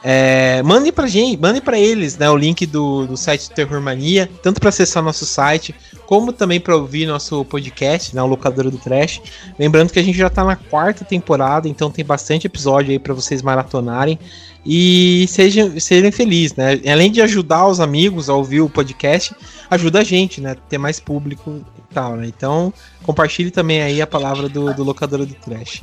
É, 0.03 0.63
mandem 0.63 0.91
pra 0.91 1.07
gente, 1.07 1.39
mandem 1.39 1.61
para 1.61 1.77
eles, 1.77 2.17
né, 2.17 2.29
o 2.29 2.37
link 2.37 2.65
do, 2.65 3.05
do 3.05 3.17
site 3.17 3.49
do 3.49 3.55
Terror 3.55 3.81
Mania, 3.81 4.29
tanto 4.41 4.59
para 4.59 4.69
acessar 4.69 5.03
nosso 5.03 5.25
site, 5.25 5.75
como 6.05 6.31
também 6.31 6.59
para 6.59 6.75
ouvir 6.75 7.05
nosso 7.05 7.43
podcast, 7.45 8.15
né, 8.15 8.21
o 8.21 8.27
Locadora 8.27 8.71
do 8.71 8.77
Trash. 8.77 9.21
Lembrando 9.59 9.91
que 9.91 9.99
a 9.99 10.03
gente 10.03 10.17
já 10.17 10.29
tá 10.29 10.43
na 10.43 10.55
quarta 10.55 11.03
temporada, 11.03 11.67
então 11.67 11.91
tem 11.91 12.05
bastante 12.05 12.47
episódio 12.47 12.91
aí 12.91 12.99
para 12.99 13.13
vocês 13.13 13.41
maratonarem 13.41 14.17
e 14.65 15.25
sejam, 15.27 15.79
sejam 15.79 16.11
felizes, 16.11 16.55
né? 16.55 16.79
Além 16.91 17.11
de 17.11 17.21
ajudar 17.21 17.67
os 17.67 17.79
amigos 17.79 18.29
a 18.29 18.35
ouvir 18.35 18.61
o 18.61 18.69
podcast, 18.69 19.33
ajuda 19.69 19.99
a 19.99 20.03
gente, 20.03 20.41
né? 20.41 20.55
Ter 20.67 20.77
mais 20.77 20.99
público 20.99 21.61
e 21.77 21.93
tal, 21.93 22.17
né? 22.17 22.27
Então, 22.27 22.73
compartilhe 23.03 23.51
também 23.51 23.81
aí 23.81 24.01
a 24.01 24.07
palavra 24.07 24.49
do, 24.49 24.73
do 24.73 24.83
Locadora 24.83 25.25
do 25.25 25.33
Trash. 25.33 25.81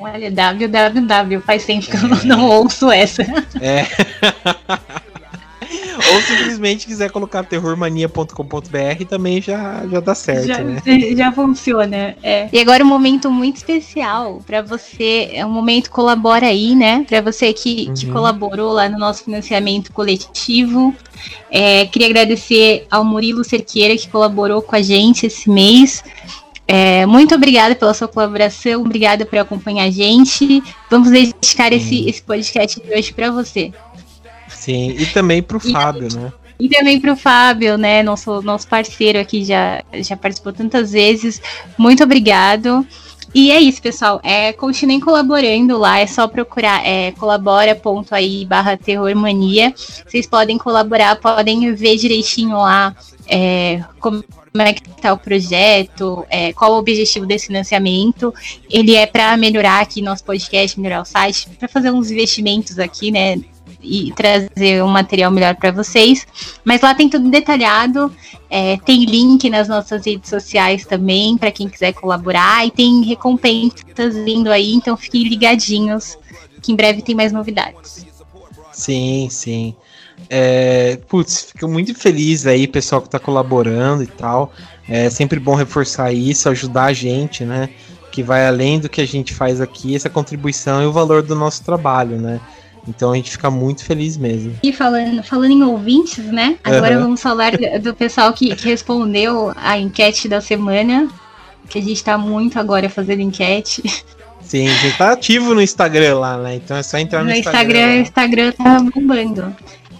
Olha, 0.00 0.30
www, 0.30 1.40
faz 1.40 1.64
tempo 1.64 1.86
que 1.86 1.96
eu 1.96 2.08
não, 2.08 2.24
não 2.24 2.48
ouço 2.48 2.88
essa. 2.90 3.22
É. 3.60 3.86
Ou 6.12 6.20
simplesmente 6.22 6.86
quiser 6.86 7.10
colocar 7.10 7.44
terrormania.com.br 7.44 9.04
também 9.08 9.40
já, 9.40 9.86
já 9.86 10.00
dá 10.00 10.14
certo, 10.14 10.46
já, 10.46 10.58
né? 10.58 10.80
Já 11.16 11.32
funciona. 11.32 12.16
É. 12.22 12.48
E 12.52 12.58
agora 12.58 12.84
um 12.84 12.86
momento 12.86 13.30
muito 13.30 13.56
especial 13.56 14.42
para 14.46 14.62
você, 14.62 15.30
é 15.32 15.44
um 15.44 15.50
momento 15.50 15.90
colabora 15.90 16.46
aí, 16.46 16.74
né? 16.74 17.04
Para 17.08 17.20
você 17.20 17.52
que, 17.52 17.86
uhum. 17.88 17.94
que 17.94 18.06
colaborou 18.06 18.72
lá 18.72 18.88
no 18.88 18.98
nosso 18.98 19.24
financiamento 19.24 19.92
coletivo. 19.92 20.94
É, 21.50 21.86
queria 21.86 22.08
agradecer 22.08 22.86
ao 22.90 23.04
Murilo 23.04 23.44
Cerqueira 23.44 23.96
que 23.96 24.08
colaborou 24.08 24.62
com 24.62 24.76
a 24.76 24.82
gente 24.82 25.26
esse 25.26 25.50
mês. 25.50 26.02
É, 26.70 27.06
muito 27.06 27.34
obrigada 27.34 27.74
pela 27.74 27.94
sua 27.94 28.06
colaboração, 28.06 28.82
obrigada 28.82 29.24
por 29.24 29.38
acompanhar 29.38 29.84
a 29.84 29.90
gente. 29.90 30.62
Vamos 30.90 31.10
dedicar 31.10 31.72
esse, 31.72 32.06
esse 32.06 32.20
podcast 32.20 32.78
de 32.78 32.94
hoje 32.94 33.10
para 33.14 33.30
você. 33.30 33.72
Sim, 34.58 34.90
e 34.90 35.06
também 35.06 35.42
pro 35.42 35.58
e, 35.64 35.72
Fábio, 35.72 36.08
né? 36.14 36.32
E 36.58 36.68
também 36.68 37.00
pro 37.00 37.16
Fábio, 37.16 37.78
né? 37.78 38.02
Nosso, 38.02 38.42
nosso 38.42 38.66
parceiro 38.66 39.18
aqui 39.18 39.44
já, 39.44 39.82
já 40.00 40.16
participou 40.16 40.52
tantas 40.52 40.92
vezes. 40.92 41.40
Muito 41.78 42.02
obrigado. 42.02 42.84
E 43.34 43.52
é 43.52 43.60
isso, 43.60 43.80
pessoal. 43.80 44.20
É, 44.24 44.52
continuem 44.52 44.98
colaborando 44.98 45.78
lá, 45.78 46.00
é 46.00 46.06
só 46.06 46.26
procurar 46.26 46.84
é, 46.84 47.12
colabora.ai 47.12 48.44
barra 48.46 48.76
terrormania. 48.76 49.72
Vocês 50.06 50.26
podem 50.26 50.58
colaborar, 50.58 51.16
podem 51.16 51.72
ver 51.74 51.96
direitinho 51.96 52.56
lá 52.56 52.96
é, 53.28 53.84
como 54.00 54.24
é 54.56 54.72
que 54.72 54.88
está 54.88 55.12
o 55.12 55.18
projeto, 55.18 56.26
é, 56.30 56.52
qual 56.52 56.72
o 56.72 56.78
objetivo 56.78 57.26
desse 57.26 57.48
financiamento. 57.48 58.34
Ele 58.70 58.94
é 58.94 59.06
para 59.06 59.36
melhorar 59.36 59.80
aqui 59.80 60.00
nosso 60.00 60.24
podcast, 60.24 60.80
melhorar 60.80 61.02
o 61.02 61.04
site, 61.04 61.48
para 61.58 61.68
fazer 61.68 61.90
uns 61.90 62.10
investimentos 62.10 62.78
aqui, 62.78 63.10
né? 63.10 63.38
E 63.80 64.12
trazer 64.12 64.82
um 64.82 64.88
material 64.88 65.30
melhor 65.30 65.54
para 65.56 65.70
vocês. 65.70 66.26
Mas 66.64 66.80
lá 66.80 66.94
tem 66.94 67.08
tudo 67.08 67.30
detalhado, 67.30 68.12
é, 68.50 68.76
tem 68.78 69.04
link 69.04 69.48
nas 69.48 69.68
nossas 69.68 70.04
redes 70.04 70.28
sociais 70.28 70.84
também 70.84 71.36
para 71.36 71.50
quem 71.50 71.68
quiser 71.68 71.92
colaborar 71.92 72.66
e 72.66 72.70
tem 72.70 73.02
recompensas 73.04 74.14
vindo 74.24 74.50
aí, 74.50 74.74
então 74.74 74.96
fiquem 74.96 75.24
ligadinhos 75.24 76.18
que 76.60 76.72
em 76.72 76.76
breve 76.76 77.02
tem 77.02 77.14
mais 77.14 77.32
novidades. 77.32 78.06
Sim, 78.72 79.28
sim. 79.30 79.74
É, 80.28 80.98
putz, 81.08 81.50
fico 81.52 81.68
muito 81.68 81.94
feliz 81.94 82.46
aí, 82.46 82.66
pessoal 82.66 83.00
que 83.00 83.08
tá 83.08 83.18
colaborando 83.18 84.02
e 84.02 84.06
tal. 84.06 84.52
É 84.88 85.10
sempre 85.10 85.38
bom 85.38 85.54
reforçar 85.54 86.12
isso, 86.12 86.48
ajudar 86.48 86.84
a 86.84 86.92
gente, 86.92 87.44
né? 87.44 87.70
Que 88.10 88.22
vai 88.22 88.46
além 88.46 88.80
do 88.80 88.88
que 88.88 89.00
a 89.00 89.06
gente 89.06 89.34
faz 89.34 89.60
aqui, 89.60 89.94
essa 89.94 90.10
contribuição 90.10 90.82
e 90.82 90.86
o 90.86 90.92
valor 90.92 91.22
do 91.22 91.34
nosso 91.34 91.62
trabalho, 91.62 92.18
né? 92.18 92.40
Então 92.88 93.12
a 93.12 93.16
gente 93.16 93.30
fica 93.30 93.50
muito 93.50 93.84
feliz 93.84 94.16
mesmo. 94.16 94.54
E 94.62 94.72
falando, 94.72 95.22
falando 95.22 95.52
em 95.52 95.62
ouvintes, 95.62 96.24
né? 96.24 96.56
Agora 96.64 96.94
Aham. 96.94 97.02
vamos 97.04 97.20
falar 97.20 97.52
do 97.82 97.94
pessoal 97.94 98.32
que, 98.32 98.54
que 98.56 98.64
respondeu 98.68 99.52
a 99.56 99.78
enquete 99.78 100.28
da 100.28 100.40
semana. 100.40 101.08
Que 101.68 101.78
a 101.78 101.82
gente 101.82 102.02
tá 102.02 102.16
muito 102.16 102.58
agora 102.58 102.88
fazendo 102.88 103.20
enquete. 103.20 103.82
Sim, 104.40 104.66
a 104.68 104.72
gente 104.74 104.96
tá 104.96 105.12
ativo 105.12 105.54
no 105.54 105.60
Instagram 105.60 106.18
lá, 106.18 106.38
né? 106.38 106.54
Então 106.54 106.74
é 106.76 106.82
só 106.82 106.96
entrar 106.96 107.22
no, 107.22 107.26
No 107.30 107.36
Instagram. 107.36 107.98
Instagram, 107.98 107.98
o 107.98 108.00
Instagram 108.00 108.52
tá 108.52 108.80
bombando. 108.94 109.56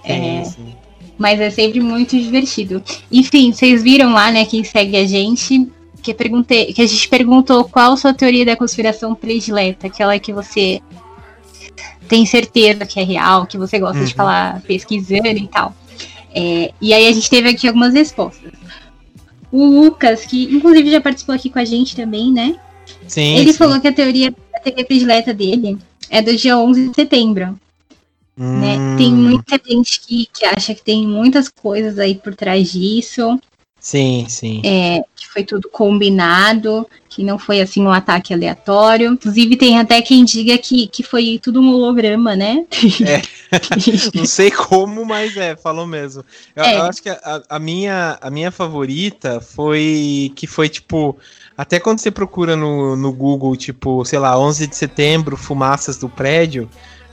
Sim, 0.06 0.38
É, 0.40 0.44
sim. 0.44 0.74
mas 1.18 1.38
é 1.38 1.50
sempre 1.50 1.80
muito 1.80 2.18
divertido. 2.18 2.82
Enfim, 3.12 3.52
vocês 3.52 3.82
viram 3.82 4.14
lá, 4.14 4.30
né, 4.30 4.46
quem 4.46 4.64
segue 4.64 4.96
a 4.96 5.06
gente, 5.06 5.68
que, 6.02 6.14
perguntei, 6.14 6.72
que 6.72 6.80
a 6.80 6.86
gente 6.86 7.06
perguntou 7.10 7.64
qual 7.64 7.94
sua 7.98 8.14
teoria 8.14 8.46
da 8.46 8.56
conspiração 8.56 9.14
predileta, 9.14 9.88
aquela 9.88 10.18
que 10.18 10.32
você 10.32 10.80
tem 12.08 12.26
certeza 12.26 12.86
que 12.86 12.98
é 12.98 13.04
real, 13.04 13.46
que 13.46 13.58
você 13.58 13.78
gosta 13.78 13.98
de 14.04 14.10
Uhum. 14.10 14.16
falar 14.16 14.60
pesquisando 14.62 15.28
e 15.28 15.48
tal. 15.48 15.74
É, 16.34 16.72
e 16.80 16.92
aí 16.92 17.06
a 17.06 17.12
gente 17.12 17.28
teve 17.30 17.48
aqui 17.48 17.66
algumas 17.68 17.94
respostas. 17.94 18.52
O 19.50 19.64
Lucas, 19.64 20.24
que 20.26 20.44
inclusive 20.44 20.90
já 20.90 21.00
participou 21.00 21.34
aqui 21.34 21.48
com 21.50 21.58
a 21.58 21.64
gente 21.64 21.96
também, 21.96 22.32
né? 22.32 22.58
Sim, 23.06 23.36
Ele 23.36 23.52
sim. 23.52 23.58
falou 23.58 23.80
que 23.80 23.88
a 23.88 23.92
teoria, 23.92 24.34
a 24.54 24.60
teoria 24.60 24.84
predileta 24.84 25.32
dele 25.32 25.78
é 26.10 26.20
do 26.20 26.34
dia 26.36 26.58
11 26.58 26.88
de 26.88 26.94
setembro 26.94 27.58
né? 28.38 28.76
Hum, 28.78 28.96
Tem 28.96 29.12
muita 29.12 29.60
gente 29.66 30.00
que, 30.00 30.28
que 30.32 30.44
acha 30.44 30.72
que 30.74 30.82
tem 30.82 31.06
muitas 31.06 31.48
coisas 31.48 31.98
aí 31.98 32.14
por 32.14 32.36
trás 32.36 32.70
disso, 32.70 33.38
Sim, 33.80 34.26
sim. 34.28 34.60
é, 34.64 35.02
que 35.14 35.26
foi 35.28 35.44
tudo 35.44 35.68
combinado, 35.68 36.86
que 37.08 37.22
não 37.22 37.38
foi 37.38 37.60
assim 37.60 37.82
um 37.82 37.92
ataque 37.92 38.34
aleatório. 38.34 39.12
Inclusive, 39.12 39.56
tem 39.56 39.78
até 39.78 40.02
quem 40.02 40.24
diga 40.24 40.58
que, 40.58 40.88
que 40.88 41.02
foi 41.02 41.38
tudo 41.42 41.60
um 41.60 41.72
holograma, 41.72 42.34
né? 42.36 42.64
Não 44.14 44.26
sei 44.26 44.50
como, 44.50 45.04
mas 45.04 45.36
é, 45.36 45.56
falou 45.56 45.86
mesmo. 45.86 46.24
Eu, 46.54 46.64
É. 46.64 46.76
eu 46.76 46.82
acho 46.82 47.02
que 47.02 47.08
a, 47.08 47.42
a 47.48 47.58
minha, 47.58 48.18
a 48.20 48.30
minha 48.30 48.50
favorita 48.50 49.40
foi 49.40 50.32
que 50.36 50.46
foi 50.46 50.68
tipo. 50.68 51.16
Até 51.56 51.80
quando 51.80 51.98
você 51.98 52.10
procura 52.10 52.54
no, 52.54 52.94
no 52.94 53.12
Google, 53.12 53.56
tipo, 53.56 54.04
sei 54.04 54.18
lá, 54.20 54.38
11 54.38 54.66
de 54.68 54.76
setembro, 54.76 55.36
fumaças 55.36 55.96
do 55.96 56.08
prédio, 56.08 56.68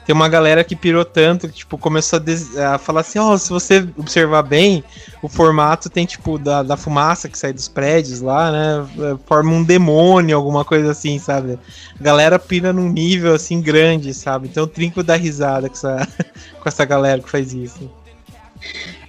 tem 0.05 0.13
uma 0.15 0.29
galera 0.29 0.63
que 0.63 0.75
pirou 0.75 1.03
tanto 1.03 1.47
que, 1.47 1.55
tipo, 1.55 1.77
começou 1.77 2.17
a, 2.17 2.21
des- 2.21 2.55
a 2.57 2.77
falar 2.77 3.01
assim: 3.01 3.17
ó, 3.19 3.35
se 3.37 3.49
você 3.49 3.87
observar 3.97 4.43
bem, 4.43 4.83
o 5.21 5.27
formato 5.27 5.89
tem, 5.89 6.05
tipo, 6.05 6.37
da, 6.37 6.61
da 6.61 6.77
fumaça 6.77 7.27
que 7.27 7.37
sai 7.37 7.51
dos 7.51 7.67
prédios 7.67 8.21
lá, 8.21 8.51
né? 8.51 8.87
é, 8.99 9.17
Forma 9.25 9.51
um 9.51 9.63
demônio, 9.63 10.37
alguma 10.37 10.63
coisa 10.63 10.91
assim, 10.91 11.17
sabe? 11.19 11.57
A 11.99 12.03
galera 12.03 12.37
pira 12.37 12.71
num 12.71 12.89
nível 12.89 13.33
assim 13.33 13.61
grande, 13.61 14.13
sabe? 14.13 14.47
Então 14.47 14.67
trinco 14.67 15.01
da 15.01 15.15
risada 15.15 15.67
com 15.69 15.75
essa, 15.75 16.07
com 16.61 16.69
essa 16.69 16.85
galera 16.85 17.21
que 17.21 17.29
faz 17.29 17.53
isso. 17.53 17.89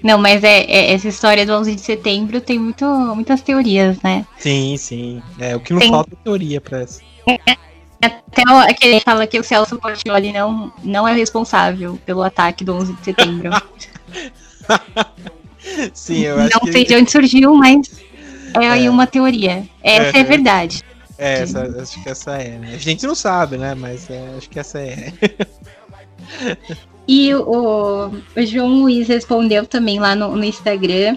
Não, 0.02 0.18
mas 0.18 0.44
é, 0.44 0.60
é- 0.64 0.92
essa 0.92 1.08
história 1.08 1.44
do 1.46 1.52
11 1.52 1.74
de 1.74 1.80
setembro 1.80 2.40
tem 2.40 2.58
muito, 2.58 2.84
muitas 3.14 3.40
teorias, 3.42 3.96
né? 4.02 4.24
Sim, 4.38 4.76
sim. 4.76 5.22
É, 5.38 5.56
o 5.56 5.60
que 5.60 5.72
não 5.72 5.80
Tem- 5.80 5.90
falta 5.90 6.10
é 6.12 6.16
teoria 6.24 6.60
pra 6.60 6.80
essa. 6.82 7.00
Até 8.06 8.42
aquele 8.70 9.00
fala 9.00 9.26
que 9.26 9.38
o 9.38 9.44
Celso 9.44 9.76
Portioli 9.78 10.32
não, 10.32 10.72
não 10.82 11.06
é 11.08 11.12
responsável 11.14 11.98
pelo 12.06 12.22
ataque 12.22 12.64
do 12.64 12.74
11 12.74 12.92
de 12.94 13.04
setembro. 13.04 13.50
Sim, 15.92 16.20
eu 16.20 16.38
acho 16.40 16.50
não 16.54 16.60
que 16.60 16.72
sei 16.72 16.84
de 16.84 16.94
onde 16.96 17.10
surgiu, 17.10 17.54
mas 17.54 18.00
é 18.60 18.68
aí 18.68 18.86
É. 18.86 18.90
uma 18.90 19.06
teoria. 19.06 19.64
Essa 19.82 20.16
é, 20.18 20.20
É. 20.20 20.24
verdade. 20.24 20.82
é, 21.18 21.42
essa, 21.42 21.62
acho 21.82 22.02
que 22.02 22.08
essa 22.08 22.32
é, 22.36 22.58
né? 22.58 22.72
A 22.74 22.78
gente 22.78 23.06
não 23.06 23.14
sabe, 23.14 23.56
né? 23.56 23.74
Mas 23.74 24.08
é, 24.10 24.34
acho 24.36 24.48
que 24.48 24.58
essa 24.58 24.78
é. 24.80 25.12
E 27.08 27.32
o, 27.34 28.10
o 28.36 28.46
João 28.46 28.80
Luiz 28.80 29.08
respondeu 29.08 29.66
também 29.66 29.98
lá 30.00 30.14
no, 30.14 30.34
no 30.36 30.44
Instagram. 30.44 31.16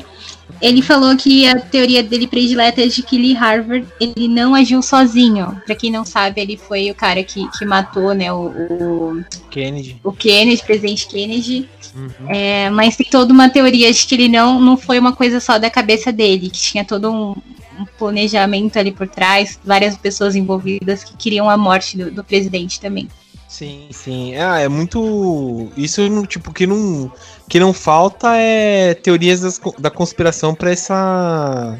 Ele 0.61 0.81
falou 0.81 1.15
que 1.15 1.47
a 1.47 1.59
teoria 1.59 2.03
dele 2.03 2.27
predileta 2.27 2.81
é 2.81 2.87
de 2.87 3.01
que 3.01 3.17
Lee 3.17 3.33
Harvard 3.33 3.87
ele 3.99 4.27
não 4.27 4.53
agiu 4.53 4.81
sozinho. 4.81 5.59
Pra 5.65 5.75
quem 5.75 5.91
não 5.91 6.03
sabe, 6.05 6.41
ele 6.41 6.57
foi 6.57 6.91
o 6.91 6.95
cara 6.95 7.23
que, 7.23 7.49
que 7.57 7.65
matou 7.65 8.13
né, 8.13 8.31
o, 8.31 8.47
o, 8.47 9.25
Kennedy. 9.49 9.99
o 10.03 10.11
Kennedy, 10.11 10.63
presidente 10.63 11.07
Kennedy. 11.07 11.69
Uhum. 11.95 12.29
É, 12.29 12.69
mas 12.69 12.95
tem 12.95 13.07
toda 13.09 13.33
uma 13.33 13.49
teoria 13.49 13.91
de 13.91 14.05
que 14.05 14.15
ele 14.15 14.27
não, 14.27 14.59
não 14.59 14.77
foi 14.77 14.99
uma 14.99 15.13
coisa 15.13 15.39
só 15.39 15.57
da 15.57 15.69
cabeça 15.69 16.11
dele, 16.11 16.49
que 16.49 16.59
tinha 16.59 16.85
todo 16.85 17.11
um, 17.11 17.35
um 17.79 17.85
planejamento 17.97 18.77
ali 18.77 18.91
por 18.91 19.07
trás, 19.07 19.59
várias 19.63 19.97
pessoas 19.97 20.35
envolvidas 20.35 21.03
que 21.03 21.15
queriam 21.17 21.49
a 21.49 21.57
morte 21.57 21.97
do, 21.97 22.11
do 22.11 22.23
presidente 22.23 22.79
também. 22.79 23.07
Sim, 23.49 23.87
sim. 23.91 24.35
Ah, 24.35 24.59
é 24.59 24.67
muito. 24.69 25.71
Isso, 25.75 26.01
tipo, 26.27 26.53
que 26.53 26.67
não, 26.67 27.11
que 27.49 27.59
não 27.59 27.73
falta 27.73 28.35
é 28.37 28.93
teorias 28.93 29.41
das 29.41 29.59
da 29.79 29.89
conspiração 29.89 30.53
pra 30.53 30.71
essa. 30.71 31.77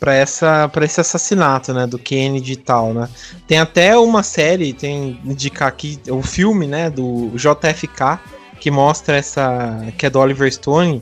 Pra, 0.00 0.14
essa, 0.14 0.68
pra 0.68 0.84
esse 0.84 1.00
assassinato, 1.00 1.72
né, 1.72 1.86
do 1.86 1.98
Kennedy 1.98 2.52
e 2.52 2.56
tal, 2.56 2.92
né? 2.92 3.08
Tem 3.46 3.58
até 3.58 3.96
uma 3.96 4.22
série, 4.22 4.74
tem 4.74 5.18
indicar 5.24 5.68
aqui, 5.68 5.98
o 6.10 6.22
filme, 6.22 6.66
né, 6.66 6.90
do 6.90 7.30
JFK, 7.34 8.20
que 8.60 8.70
mostra 8.70 9.16
essa, 9.16 9.86
que 9.96 10.04
é 10.04 10.10
do 10.10 10.18
Oliver 10.18 10.52
Stone. 10.52 11.00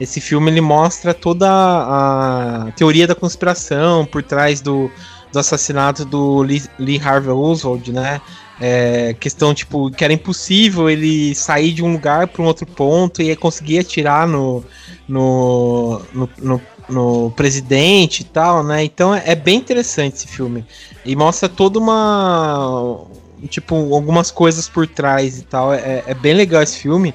Esse 0.00 0.22
filme, 0.22 0.50
ele 0.50 0.62
mostra 0.62 1.12
toda 1.12 1.46
a 1.50 2.72
teoria 2.76 3.06
da 3.06 3.14
conspiração 3.14 4.06
por 4.06 4.22
trás 4.22 4.62
do, 4.62 4.90
do 5.30 5.38
assassinato 5.38 6.06
do 6.06 6.40
Lee, 6.40 6.62
Lee 6.78 6.98
Harvey 6.98 7.32
Oswald, 7.32 7.92
né? 7.92 8.22
É, 8.60 9.14
questão, 9.18 9.54
tipo, 9.54 9.90
que 9.90 10.04
era 10.04 10.12
impossível 10.12 10.90
ele 10.90 11.34
sair 11.34 11.72
de 11.72 11.82
um 11.82 11.92
lugar 11.92 12.28
para 12.28 12.42
um 12.42 12.44
outro 12.44 12.66
ponto 12.66 13.22
e 13.22 13.34
conseguir 13.34 13.78
atirar 13.78 14.28
no, 14.28 14.62
no, 15.08 16.02
no, 16.12 16.28
no, 16.38 16.62
no 16.90 17.30
presidente 17.30 18.20
e 18.20 18.24
tal, 18.24 18.62
né? 18.62 18.84
Então 18.84 19.14
é, 19.14 19.22
é 19.24 19.34
bem 19.34 19.56
interessante 19.56 20.16
esse 20.16 20.26
filme. 20.26 20.64
E 21.04 21.16
mostra 21.16 21.48
toda 21.48 21.78
uma. 21.78 23.06
Tipo, 23.48 23.94
algumas 23.94 24.30
coisas 24.30 24.68
por 24.68 24.86
trás 24.86 25.38
e 25.38 25.42
tal. 25.42 25.72
É, 25.72 26.04
é 26.06 26.14
bem 26.14 26.34
legal 26.34 26.62
esse 26.62 26.78
filme. 26.78 27.14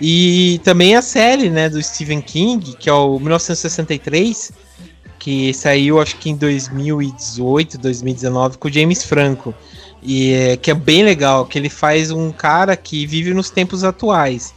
E 0.00 0.60
também 0.64 0.96
a 0.96 1.02
série, 1.02 1.50
né, 1.50 1.68
do 1.68 1.80
Stephen 1.82 2.22
King, 2.22 2.74
que 2.76 2.88
é 2.88 2.92
o 2.92 3.18
1963, 3.18 4.50
que 5.18 5.52
saiu 5.52 6.00
acho 6.00 6.16
que 6.16 6.30
em 6.30 6.36
2018, 6.36 7.76
2019, 7.76 8.56
com 8.56 8.68
o 8.68 8.72
James 8.72 9.04
Franco. 9.04 9.54
E 10.02 10.32
é, 10.32 10.56
que 10.56 10.70
é 10.70 10.74
bem 10.74 11.02
legal, 11.04 11.44
que 11.44 11.58
ele 11.58 11.68
faz 11.68 12.10
um 12.10 12.32
cara 12.32 12.76
que 12.76 13.06
vive 13.06 13.34
nos 13.34 13.50
tempos 13.50 13.84
atuais. 13.84 14.54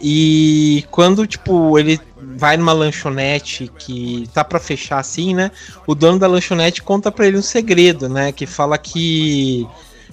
E 0.00 0.84
quando, 0.90 1.26
tipo, 1.26 1.78
ele 1.78 2.00
vai 2.36 2.56
numa 2.56 2.72
lanchonete 2.72 3.70
que 3.78 4.28
tá 4.34 4.44
pra 4.44 4.58
fechar 4.58 4.98
assim, 4.98 5.34
né? 5.34 5.50
O 5.86 5.94
dono 5.94 6.18
da 6.18 6.26
lanchonete 6.26 6.82
conta 6.82 7.10
pra 7.10 7.26
ele 7.26 7.38
um 7.38 7.42
segredo, 7.42 8.08
né? 8.08 8.32
Que 8.32 8.46
fala 8.46 8.76
que 8.78 9.66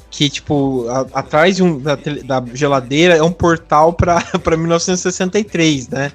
que 0.09 0.29
tipo 0.29 0.85
a- 0.89 1.07
atrás 1.19 1.59
um, 1.61 1.79
da, 1.79 1.95
da 1.95 2.43
geladeira 2.53 3.15
é 3.15 3.23
um 3.23 3.31
portal 3.31 3.93
para 3.93 4.21
1963, 4.57 5.87
né? 5.89 6.11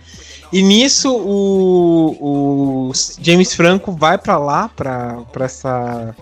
E 0.52 0.62
nisso 0.62 1.12
o, 1.16 2.88
o 2.90 2.92
James 3.20 3.54
Franco 3.54 3.90
vai 3.92 4.16
pra 4.18 4.38
lá 4.38 4.68
para 4.68 5.24
essa 5.40 6.14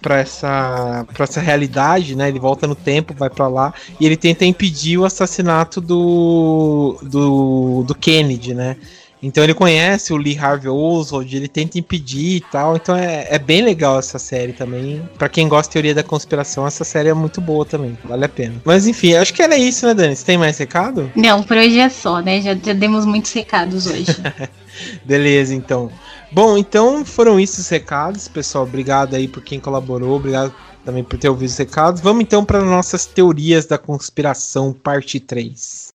para 0.00 0.18
essa 0.18 1.06
para 1.12 1.24
essa 1.24 1.40
realidade, 1.40 2.16
né? 2.16 2.28
Ele 2.28 2.38
volta 2.38 2.66
no 2.66 2.74
tempo, 2.74 3.14
vai 3.14 3.30
pra 3.30 3.48
lá 3.48 3.72
e 4.00 4.06
ele 4.06 4.16
tenta 4.16 4.44
impedir 4.44 4.98
o 4.98 5.04
assassinato 5.04 5.80
do 5.80 6.98
do, 7.02 7.84
do 7.86 7.94
Kennedy, 7.94 8.54
né? 8.54 8.76
Então 9.22 9.42
ele 9.42 9.54
conhece 9.54 10.12
o 10.12 10.16
Lee 10.16 10.38
Harvey 10.38 10.68
Oswald, 10.68 11.34
ele 11.34 11.48
tenta 11.48 11.78
impedir 11.78 12.36
e 12.36 12.40
tal. 12.40 12.76
Então 12.76 12.94
é, 12.94 13.26
é 13.30 13.38
bem 13.38 13.62
legal 13.62 13.98
essa 13.98 14.18
série 14.18 14.52
também. 14.52 15.02
Pra 15.18 15.28
quem 15.28 15.48
gosta 15.48 15.68
de 15.68 15.72
teoria 15.72 15.94
da 15.94 16.02
conspiração, 16.02 16.66
essa 16.66 16.84
série 16.84 17.08
é 17.08 17.14
muito 17.14 17.40
boa 17.40 17.64
também. 17.64 17.96
Vale 18.04 18.24
a 18.24 18.28
pena. 18.28 18.54
Mas 18.64 18.86
enfim, 18.86 19.14
acho 19.14 19.32
que 19.32 19.42
era 19.42 19.56
isso, 19.56 19.86
né, 19.86 19.94
Dani? 19.94 20.14
Você 20.14 20.24
tem 20.24 20.38
mais 20.38 20.58
recado? 20.58 21.10
Não, 21.16 21.42
por 21.42 21.56
hoje 21.56 21.78
é 21.78 21.88
só, 21.88 22.20
né? 22.20 22.40
Já, 22.40 22.54
já 22.54 22.72
demos 22.72 23.04
muitos 23.06 23.32
recados 23.32 23.86
hoje. 23.86 24.16
Beleza, 25.04 25.54
então. 25.54 25.90
Bom, 26.36 26.58
então 26.58 27.02
foram 27.02 27.40
isso 27.40 27.62
os 27.62 27.68
recados, 27.70 28.28
pessoal. 28.28 28.64
Obrigado 28.64 29.14
aí 29.16 29.26
por 29.26 29.42
quem 29.42 29.58
colaborou, 29.58 30.16
obrigado 30.16 30.54
também 30.84 31.02
por 31.02 31.18
ter 31.18 31.30
ouvido 31.30 31.48
os 31.48 31.56
recados. 31.56 32.02
Vamos 32.02 32.24
então 32.24 32.44
para 32.44 32.62
nossas 32.62 33.06
teorias 33.06 33.64
da 33.64 33.78
conspiração, 33.78 34.70
parte 34.70 35.18
3. 35.18 35.88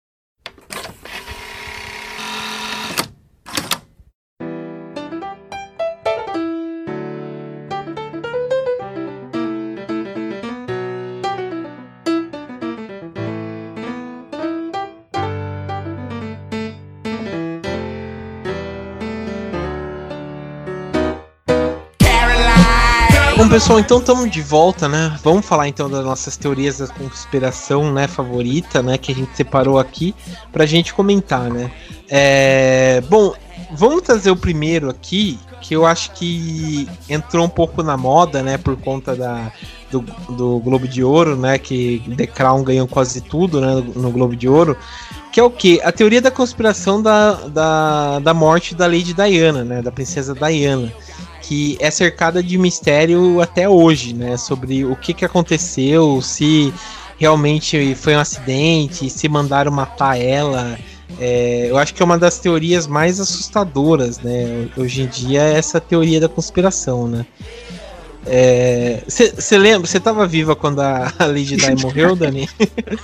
Pessoal, 23.61 23.79
então 23.79 23.99
estamos 23.99 24.31
de 24.31 24.41
volta, 24.41 24.89
né? 24.89 25.19
Vamos 25.23 25.45
falar 25.45 25.69
então 25.69 25.91
das 25.91 26.03
nossas 26.03 26.35
teorias 26.35 26.79
da 26.79 26.89
conspiração, 26.89 27.93
né, 27.93 28.09
favorita, 28.09 28.83
né, 28.83 28.97
que 28.97 29.13
a 29.13 29.15
gente 29.15 29.37
separou 29.37 29.79
aqui 29.79 30.15
pra 30.51 30.65
gente 30.65 30.95
comentar, 30.95 31.51
né? 31.51 31.71
É... 32.09 33.03
Bom, 33.03 33.35
vamos 33.73 34.01
trazer 34.01 34.31
o 34.31 34.37
primeiro 34.37 34.89
aqui, 34.89 35.39
que 35.61 35.77
eu 35.77 35.85
acho 35.85 36.13
que 36.13 36.89
entrou 37.07 37.45
um 37.45 37.51
pouco 37.51 37.83
na 37.83 37.99
moda, 37.99 38.43
né, 38.43 38.57
por 38.57 38.79
conta 38.79 39.15
da, 39.15 39.53
do, 39.91 40.01
do 40.31 40.59
Globo 40.61 40.89
de 40.89 41.05
Ouro, 41.05 41.37
né, 41.37 41.59
que 41.59 42.03
The 42.17 42.29
Crown 42.29 42.65
ganhou 42.65 42.89
quase 42.89 43.21
tudo, 43.21 43.61
né, 43.61 43.75
no 43.95 44.11
Globo 44.11 44.35
de 44.35 44.49
Ouro, 44.49 44.75
que 45.31 45.39
é 45.39 45.43
o 45.43 45.51
que? 45.51 45.83
A 45.83 45.93
teoria 45.93 46.23
da 46.23 46.31
conspiração 46.31 47.03
da, 47.03 47.33
da, 47.49 48.21
da 48.21 48.33
morte 48.33 48.75
da 48.75 48.87
Lady 48.87 49.13
Diana, 49.13 49.63
né, 49.63 49.83
da 49.83 49.93
princesa 49.93 50.35
Diana 50.35 50.91
que 51.51 51.77
é 51.81 51.91
cercada 51.91 52.41
de 52.41 52.57
mistério 52.57 53.41
até 53.41 53.69
hoje, 53.69 54.15
né? 54.15 54.37
Sobre 54.37 54.85
o 54.85 54.95
que, 54.95 55.13
que 55.13 55.25
aconteceu, 55.25 56.23
se 56.23 56.73
realmente 57.19 57.93
foi 57.97 58.15
um 58.15 58.21
acidente, 58.21 59.11
se 59.11 59.29
mandaram 59.29 59.73
matar 59.73 60.17
ela. 60.17 60.79
É, 61.19 61.67
eu 61.69 61.77
acho 61.77 61.93
que 61.93 62.01
é 62.01 62.05
uma 62.05 62.17
das 62.17 62.39
teorias 62.39 62.87
mais 62.87 63.19
assustadoras, 63.19 64.21
né? 64.21 64.69
Hoje 64.77 65.03
em 65.03 65.09
dia 65.09 65.43
é 65.43 65.59
essa 65.59 65.81
teoria 65.81 66.21
da 66.21 66.29
conspiração, 66.29 67.09
né? 67.09 67.27
Você 68.23 69.55
é, 69.55 69.59
lembra? 69.59 69.87
Você 69.87 69.97
estava 69.97 70.27
viva 70.27 70.55
quando 70.55 70.81
a, 70.81 71.13
Lady 71.21 71.57
Di 71.57 71.83
morreu, 71.83 72.15
Dani? 72.15 72.49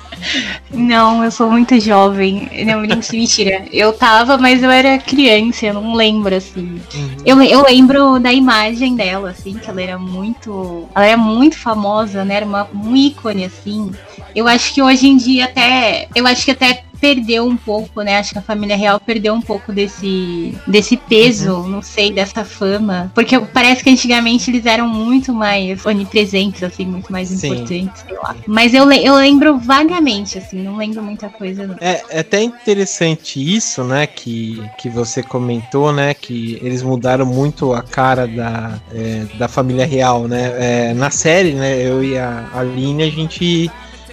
Não, 0.70 1.24
eu 1.24 1.30
sou 1.30 1.50
muito 1.50 1.78
jovem. 1.80 2.48
Não, 2.66 2.80
mentira. 2.80 3.64
Eu 3.72 3.92
tava, 3.92 4.36
mas 4.36 4.62
eu 4.62 4.70
era 4.70 4.98
criança, 4.98 5.66
eu 5.66 5.74
não 5.74 5.94
lembro, 5.94 6.34
assim. 6.34 6.80
Uhum. 6.94 7.16
Eu, 7.24 7.42
eu 7.42 7.62
lembro 7.62 8.18
da 8.18 8.32
imagem 8.32 8.94
dela, 8.94 9.30
assim, 9.30 9.54
que 9.54 9.68
ela 9.68 9.80
era 9.80 9.98
muito. 9.98 10.86
Ela 10.94 11.06
era 11.06 11.16
muito 11.16 11.58
famosa, 11.58 12.24
né? 12.24 12.36
Era 12.36 12.46
uma, 12.46 12.68
um 12.74 12.94
ícone, 12.94 13.44
assim. 13.44 13.90
Eu 14.34 14.46
acho 14.46 14.74
que 14.74 14.82
hoje 14.82 15.06
em 15.06 15.16
dia 15.16 15.46
até. 15.46 16.08
Eu 16.14 16.26
acho 16.26 16.44
que 16.44 16.50
até 16.50 16.84
perdeu 17.00 17.46
um 17.46 17.56
pouco, 17.56 18.02
né? 18.02 18.18
Acho 18.18 18.32
que 18.32 18.38
a 18.38 18.42
família 18.42 18.76
real 18.76 18.98
perdeu 18.98 19.34
um 19.34 19.40
pouco 19.40 19.72
desse, 19.72 20.56
desse 20.66 20.96
peso, 20.96 21.54
uhum. 21.54 21.68
não 21.68 21.82
sei, 21.82 22.12
dessa 22.12 22.44
fama. 22.44 23.10
Porque 23.14 23.38
parece 23.38 23.82
que 23.82 23.90
antigamente 23.90 24.50
eles 24.50 24.66
eram 24.66 24.88
muito 24.88 25.32
mais 25.32 25.84
onipresentes, 25.84 26.62
assim, 26.62 26.84
muito 26.84 27.12
mais 27.12 27.28
Sim. 27.28 27.48
importantes, 27.48 28.04
sei 28.06 28.16
lá. 28.16 28.36
Mas 28.46 28.74
eu, 28.74 28.90
eu 28.92 29.14
lembro 29.14 29.58
vagamente, 29.58 30.38
assim, 30.38 30.62
não 30.62 30.76
lembro 30.76 31.02
muita 31.02 31.28
coisa. 31.28 31.66
Não. 31.66 31.76
É, 31.80 32.02
é 32.10 32.20
até 32.20 32.42
interessante 32.42 33.40
isso, 33.40 33.84
né? 33.84 34.06
Que, 34.06 34.62
que 34.78 34.88
você 34.88 35.22
comentou, 35.22 35.92
né? 35.92 36.14
Que 36.14 36.58
eles 36.62 36.82
mudaram 36.82 37.26
muito 37.26 37.72
a 37.72 37.82
cara 37.82 38.26
da, 38.26 38.80
é, 38.92 39.26
da 39.38 39.48
família 39.48 39.86
real, 39.86 40.26
né? 40.28 40.52
É, 40.58 40.94
na 40.94 41.10
série, 41.10 41.52
né? 41.52 41.80
Eu 41.80 42.02
e 42.02 42.18
a 42.18 42.48
Aline, 42.54 43.02
a 43.02 43.10
gente 43.10 43.70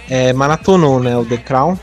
é, 0.08 0.32
maratonou, 0.32 1.00
né? 1.00 1.16
O 1.16 1.24
The 1.24 1.38
Crown. 1.38 1.78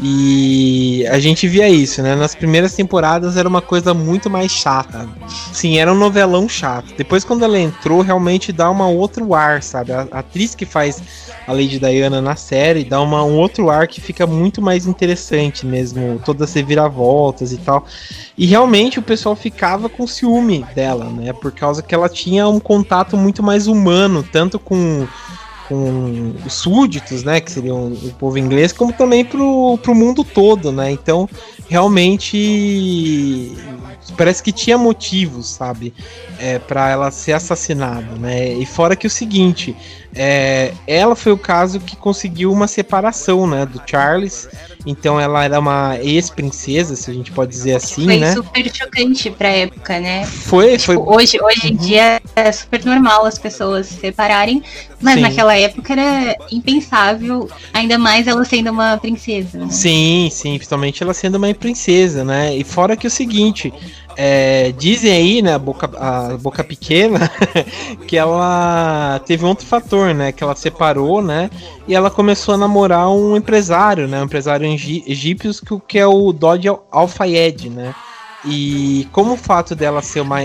E 0.00 1.06
a 1.08 1.18
gente 1.18 1.46
via 1.46 1.68
isso, 1.68 2.02
né? 2.02 2.14
Nas 2.14 2.34
primeiras 2.34 2.74
temporadas 2.74 3.36
era 3.36 3.48
uma 3.48 3.60
coisa 3.60 3.92
muito 3.92 4.30
mais 4.30 4.50
chata. 4.50 5.08
Sim, 5.52 5.78
era 5.78 5.92
um 5.92 5.96
novelão 5.96 6.48
chato. 6.48 6.94
Depois, 6.96 7.24
quando 7.24 7.44
ela 7.44 7.58
entrou, 7.58 8.00
realmente 8.00 8.52
dá 8.52 8.70
uma 8.70 8.88
outro 8.88 9.34
ar, 9.34 9.62
sabe? 9.62 9.92
A, 9.92 10.06
atriz 10.12 10.54
que 10.54 10.64
faz 10.64 11.02
a 11.46 11.52
Lady 11.52 11.78
Diana 11.78 12.20
na 12.20 12.36
série 12.36 12.84
dá 12.84 13.00
uma, 13.00 13.22
um 13.24 13.36
outro 13.36 13.68
ar 13.68 13.86
que 13.86 14.00
fica 14.00 14.26
muito 14.26 14.62
mais 14.62 14.86
interessante 14.86 15.66
mesmo. 15.66 16.20
Todas 16.24 16.50
as 16.50 16.54
reviravoltas 16.54 17.52
e 17.52 17.58
tal. 17.58 17.84
E 18.36 18.46
realmente 18.46 18.98
o 18.98 19.02
pessoal 19.02 19.36
ficava 19.36 19.88
com 19.88 20.06
ciúme 20.06 20.64
dela, 20.74 21.04
né? 21.04 21.32
Por 21.32 21.52
causa 21.52 21.82
que 21.82 21.94
ela 21.94 22.08
tinha 22.08 22.48
um 22.48 22.58
contato 22.60 23.16
muito 23.16 23.42
mais 23.42 23.66
humano, 23.66 24.22
tanto 24.22 24.58
com 24.58 25.06
com 25.72 26.34
os 26.44 26.52
súditos, 26.52 27.24
né, 27.24 27.40
que 27.40 27.50
seriam 27.50 27.86
o 27.86 28.14
povo 28.18 28.36
inglês, 28.36 28.72
como 28.72 28.92
também 28.92 29.24
pro, 29.24 29.78
pro 29.78 29.94
mundo 29.94 30.22
todo, 30.22 30.70
né? 30.70 30.90
Então, 30.90 31.26
realmente 31.66 33.56
parece 34.18 34.42
que 34.42 34.52
tinha 34.52 34.76
motivos, 34.76 35.48
sabe, 35.48 35.94
é, 36.38 36.58
para 36.58 36.90
ela 36.90 37.10
ser 37.10 37.32
assassinada, 37.32 38.16
né? 38.16 38.52
E 38.52 38.66
fora 38.66 38.94
que 38.94 39.06
o 39.06 39.10
seguinte, 39.10 39.74
é, 40.14 40.74
ela 40.86 41.16
foi 41.16 41.32
o 41.32 41.38
caso 41.38 41.80
que 41.80 41.96
conseguiu 41.96 42.52
uma 42.52 42.66
separação, 42.66 43.46
né, 43.46 43.64
do 43.64 43.80
Charles. 43.86 44.48
Então 44.84 45.18
ela 45.18 45.44
era 45.44 45.58
uma 45.58 45.96
ex-princesa, 46.00 46.96
se 46.96 47.10
a 47.10 47.14
gente 47.14 47.30
pode 47.30 47.50
dizer 47.50 47.76
assim, 47.76 48.04
foi 48.04 48.16
né? 48.18 48.34
Foi 48.34 48.42
super 48.42 48.74
chocante 48.74 49.30
pra 49.30 49.48
época, 49.48 50.00
né? 50.00 50.26
Foi, 50.26 50.76
tipo, 50.76 50.84
foi. 50.84 50.96
Hoje, 50.96 51.38
hoje 51.40 51.68
em 51.68 51.76
uhum. 51.76 51.76
dia 51.76 52.20
é 52.34 52.52
super 52.52 52.84
normal 52.84 53.24
as 53.24 53.38
pessoas 53.38 53.86
se 53.86 54.00
separarem, 54.00 54.62
mas 55.00 55.14
Sim. 55.14 55.20
naquela 55.20 55.56
época 55.56 55.92
era 55.92 56.36
impensável, 56.50 57.48
ainda 57.72 57.96
mais 57.96 58.26
ela 58.26 58.44
sendo 58.44 58.70
uma 58.70 58.96
princesa. 58.96 59.58
Né? 59.58 59.68
Sim, 59.70 60.28
sim, 60.32 60.56
principalmente 60.56 61.02
ela 61.02 61.14
sendo 61.14 61.36
uma 61.36 61.52
princesa, 61.54 62.24
né? 62.24 62.56
E 62.56 62.64
fora 62.64 62.96
que 62.96 63.06
o 63.06 63.10
seguinte, 63.10 63.72
é, 64.16 64.72
dizem 64.72 65.12
aí, 65.12 65.42
né, 65.42 65.54
a 65.54 65.58
boca, 65.58 65.90
a 65.98 66.36
boca 66.36 66.62
pequena, 66.62 67.30
que 68.06 68.16
ela 68.16 69.20
teve 69.26 69.44
outro 69.44 69.66
fator, 69.66 70.14
né, 70.14 70.32
que 70.32 70.42
ela 70.42 70.54
separou, 70.54 71.22
né, 71.22 71.50
e 71.86 71.94
ela 71.94 72.10
começou 72.10 72.54
a 72.54 72.58
namorar 72.58 73.10
um 73.10 73.36
empresário, 73.36 74.06
né, 74.08 74.20
um 74.20 74.24
empresário 74.24 74.66
egípcio 74.66 75.52
que, 75.64 75.80
que 75.88 75.98
é 75.98 76.06
o 76.06 76.32
Dodge 76.32 76.68
Al-Fayed, 76.90 77.70
né, 77.70 77.94
e 78.44 79.08
como 79.12 79.34
o 79.34 79.36
fato 79.36 79.74
dela 79.74 80.02
ser 80.02 80.20
uma, 80.20 80.40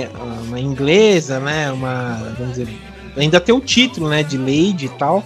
uma 0.48 0.60
inglesa, 0.60 1.40
né, 1.40 1.72
uma, 1.72 2.34
vamos 2.38 2.58
dizer, 2.58 2.68
ainda 3.16 3.40
ter 3.40 3.54
o 3.54 3.60
título, 3.60 4.10
né, 4.10 4.24
de 4.24 4.38
lady 4.38 4.86
e 4.86 4.90
tal, 4.90 5.24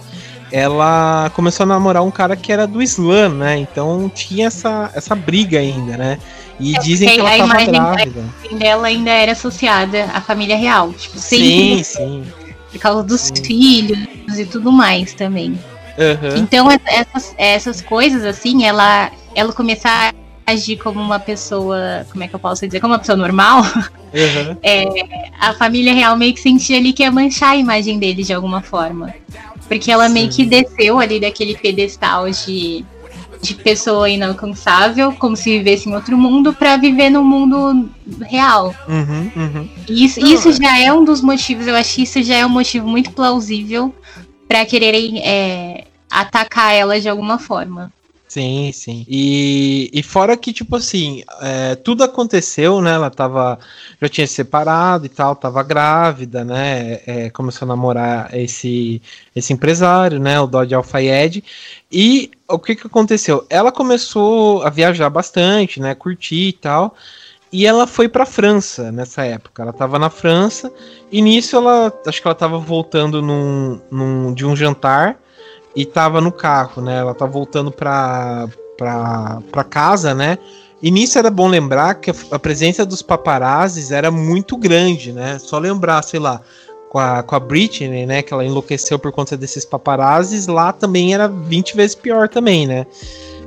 ela 0.50 1.30
começou 1.34 1.64
a 1.64 1.66
namorar 1.66 2.02
um 2.02 2.10
cara 2.10 2.36
que 2.36 2.52
era 2.52 2.66
do 2.66 2.82
Islã, 2.82 3.28
né, 3.28 3.58
então 3.58 4.10
tinha 4.14 4.48
essa, 4.48 4.90
essa 4.94 5.14
briga 5.14 5.58
ainda, 5.58 5.96
né, 5.96 6.18
e 6.62 6.76
é, 6.76 6.78
dizem 6.78 7.08
que 7.08 7.20
ela 7.20 7.36
estava 7.36 7.64
grávida. 7.64 8.24
A 8.50 8.54
dela 8.54 8.86
ainda 8.86 9.10
era 9.10 9.32
associada 9.32 10.04
à 10.14 10.20
família 10.20 10.56
real. 10.56 10.92
Tipo, 10.92 11.18
sim, 11.18 11.82
sim. 11.82 12.24
Por 12.70 12.78
causa 12.78 13.02
dos 13.02 13.20
sim. 13.20 13.44
filhos 13.44 14.38
e 14.38 14.46
tudo 14.46 14.70
mais 14.70 15.12
também. 15.12 15.58
Uhum. 15.98 16.36
Então, 16.36 16.68
essas, 16.70 17.34
essas 17.36 17.80
coisas, 17.82 18.24
assim, 18.24 18.64
ela, 18.64 19.10
ela 19.34 19.52
começar 19.52 20.14
a 20.46 20.52
agir 20.52 20.76
como 20.76 21.00
uma 21.00 21.18
pessoa, 21.18 22.06
como 22.10 22.22
é 22.24 22.28
que 22.28 22.34
eu 22.34 22.40
posso 22.40 22.64
dizer, 22.64 22.80
como 22.80 22.94
uma 22.94 22.98
pessoa 22.98 23.16
normal, 23.16 23.62
uhum. 23.62 24.56
é, 24.62 24.84
a 25.40 25.52
família 25.54 25.92
real 25.92 26.16
meio 26.16 26.32
que 26.32 26.40
sentia 26.40 26.78
ali 26.78 26.92
que 26.92 27.02
ia 27.02 27.10
manchar 27.10 27.50
a 27.50 27.56
imagem 27.56 27.98
dele 27.98 28.22
de 28.22 28.32
alguma 28.32 28.62
forma. 28.62 29.12
Porque 29.68 29.90
ela 29.90 30.06
Sim. 30.06 30.14
meio 30.14 30.30
que 30.30 30.44
desceu 30.44 30.98
ali 30.98 31.18
daquele 31.20 31.56
pedestal 31.56 32.30
de 32.30 32.84
de 33.42 33.54
pessoa 33.54 34.08
inalcançável, 34.08 35.12
como 35.12 35.36
se 35.36 35.58
vivesse 35.58 35.88
em 35.88 35.94
outro 35.94 36.16
mundo, 36.16 36.54
para 36.54 36.76
viver 36.76 37.10
no 37.10 37.24
mundo 37.24 37.90
real. 38.20 38.72
Uhum, 38.88 39.30
uhum. 39.34 39.68
Isso, 39.88 40.20
isso 40.24 40.52
já 40.52 40.78
é 40.78 40.92
um 40.92 41.04
dos 41.04 41.20
motivos, 41.20 41.66
eu 41.66 41.74
acho 41.74 41.96
que 41.96 42.02
isso 42.02 42.22
já 42.22 42.36
é 42.36 42.46
um 42.46 42.48
motivo 42.48 42.86
muito 42.86 43.10
plausível 43.10 43.92
para 44.46 44.64
quererem 44.64 45.18
é, 45.26 45.84
atacar 46.08 46.72
ela 46.72 47.00
de 47.00 47.08
alguma 47.08 47.38
forma. 47.38 47.92
Sim, 48.32 48.72
sim. 48.72 49.04
E, 49.06 49.90
e 49.92 50.02
fora 50.02 50.38
que, 50.38 50.54
tipo 50.54 50.76
assim, 50.76 51.22
é, 51.42 51.74
tudo 51.74 52.02
aconteceu, 52.02 52.80
né? 52.80 52.94
Ela 52.94 53.10
tava. 53.10 53.58
Já 54.00 54.08
tinha 54.08 54.26
se 54.26 54.32
separado 54.32 55.04
e 55.04 55.10
tal, 55.10 55.36
tava 55.36 55.62
grávida, 55.62 56.42
né? 56.42 57.00
É, 57.06 57.28
começou 57.28 57.66
a 57.66 57.68
namorar 57.68 58.34
esse, 58.34 59.02
esse 59.36 59.52
empresário, 59.52 60.18
né? 60.18 60.40
O 60.40 60.46
Dodge 60.46 60.74
Alfayed. 60.74 61.44
E 61.92 62.30
o 62.48 62.58
que 62.58 62.74
que 62.74 62.86
aconteceu? 62.86 63.44
Ela 63.50 63.70
começou 63.70 64.62
a 64.62 64.70
viajar 64.70 65.10
bastante, 65.10 65.78
né? 65.78 65.94
Curtir 65.94 66.48
e 66.48 66.52
tal. 66.54 66.96
E 67.52 67.66
ela 67.66 67.86
foi 67.86 68.08
para 68.08 68.24
França 68.24 68.90
nessa 68.90 69.26
época. 69.26 69.62
Ela 69.62 69.74
tava 69.74 69.98
na 69.98 70.08
França. 70.08 70.72
E 71.10 71.20
nisso 71.20 71.54
ela. 71.56 71.92
Acho 72.06 72.22
que 72.22 72.26
ela 72.26 72.34
tava 72.34 72.56
voltando 72.56 73.20
num, 73.20 73.78
num, 73.90 74.32
de 74.32 74.46
um 74.46 74.56
jantar 74.56 75.18
e 75.74 75.86
tava 75.86 76.20
no 76.20 76.30
carro, 76.30 76.82
né? 76.82 76.98
Ela 76.98 77.14
tá 77.14 77.26
voltando 77.26 77.70
pra, 77.70 78.48
pra, 78.76 79.40
pra 79.50 79.64
casa, 79.64 80.14
né? 80.14 80.38
E 80.82 80.90
nisso 80.90 81.18
era 81.18 81.30
bom 81.30 81.46
lembrar 81.46 81.94
que 81.94 82.12
a, 82.30 82.38
presença 82.38 82.84
dos 82.84 83.02
paparazzis 83.02 83.92
era 83.92 84.10
muito 84.10 84.56
grande, 84.56 85.12
né? 85.12 85.38
Só 85.38 85.58
lembrar, 85.58 86.02
sei 86.02 86.18
lá, 86.18 86.40
com 86.90 86.98
a, 86.98 87.22
com 87.22 87.36
a 87.36 87.40
Britney, 87.40 88.04
né? 88.04 88.20
Que 88.20 88.34
ela 88.34 88.44
enlouqueceu 88.44 88.98
por 88.98 89.12
conta 89.12 89.36
desses 89.36 89.64
paparazzis, 89.64 90.48
lá 90.48 90.72
também 90.72 91.14
era 91.14 91.28
20 91.28 91.76
vezes 91.76 91.94
pior 91.94 92.28
também, 92.28 92.66
né? 92.66 92.86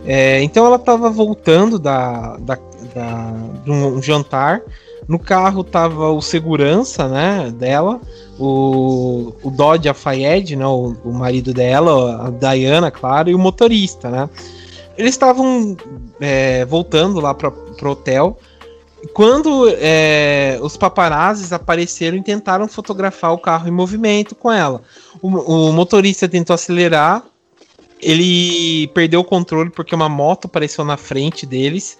É, 0.05 0.41
então 0.43 0.65
ela 0.65 0.79
tava 0.79 1.09
voltando 1.09 1.77
da, 1.77 2.37
da, 2.37 2.57
da, 2.93 3.33
de 3.63 3.71
um 3.71 4.01
jantar. 4.01 4.61
No 5.07 5.19
carro 5.19 5.63
tava 5.63 6.09
o 6.09 6.21
segurança, 6.21 7.07
né, 7.07 7.53
dela, 7.55 8.01
o, 8.39 9.33
o 9.43 9.51
Dodge 9.51 9.87
Afayed, 9.87 10.55
né, 10.55 10.65
o, 10.65 10.95
o 11.03 11.13
marido 11.13 11.53
dela, 11.53 12.27
a 12.27 12.29
Diana, 12.31 12.89
claro, 12.89 13.29
e 13.29 13.35
o 13.35 13.39
motorista, 13.39 14.09
né. 14.09 14.29
Eles 14.97 15.11
estavam 15.11 15.75
é, 16.19 16.65
voltando 16.65 17.19
lá 17.19 17.33
para 17.33 17.51
pro 17.51 17.91
hotel 17.91 18.39
quando 19.13 19.69
é, 19.77 20.57
os 20.61 20.77
paparazzis 20.77 21.53
apareceram 21.53 22.17
e 22.17 22.23
tentaram 22.23 22.67
fotografar 22.67 23.33
o 23.33 23.37
carro 23.37 23.67
em 23.67 23.71
movimento 23.71 24.33
com 24.35 24.51
ela. 24.51 24.81
O, 25.21 25.27
o 25.27 25.73
motorista 25.73 26.27
tentou 26.27 26.53
acelerar, 26.53 27.23
ele 28.01 28.87
perdeu 28.87 29.19
o 29.19 29.25
controle 29.25 29.69
porque 29.69 29.93
uma 29.93 30.09
moto 30.09 30.45
apareceu 30.45 30.83
na 30.83 30.97
frente 30.97 31.45
deles. 31.45 31.97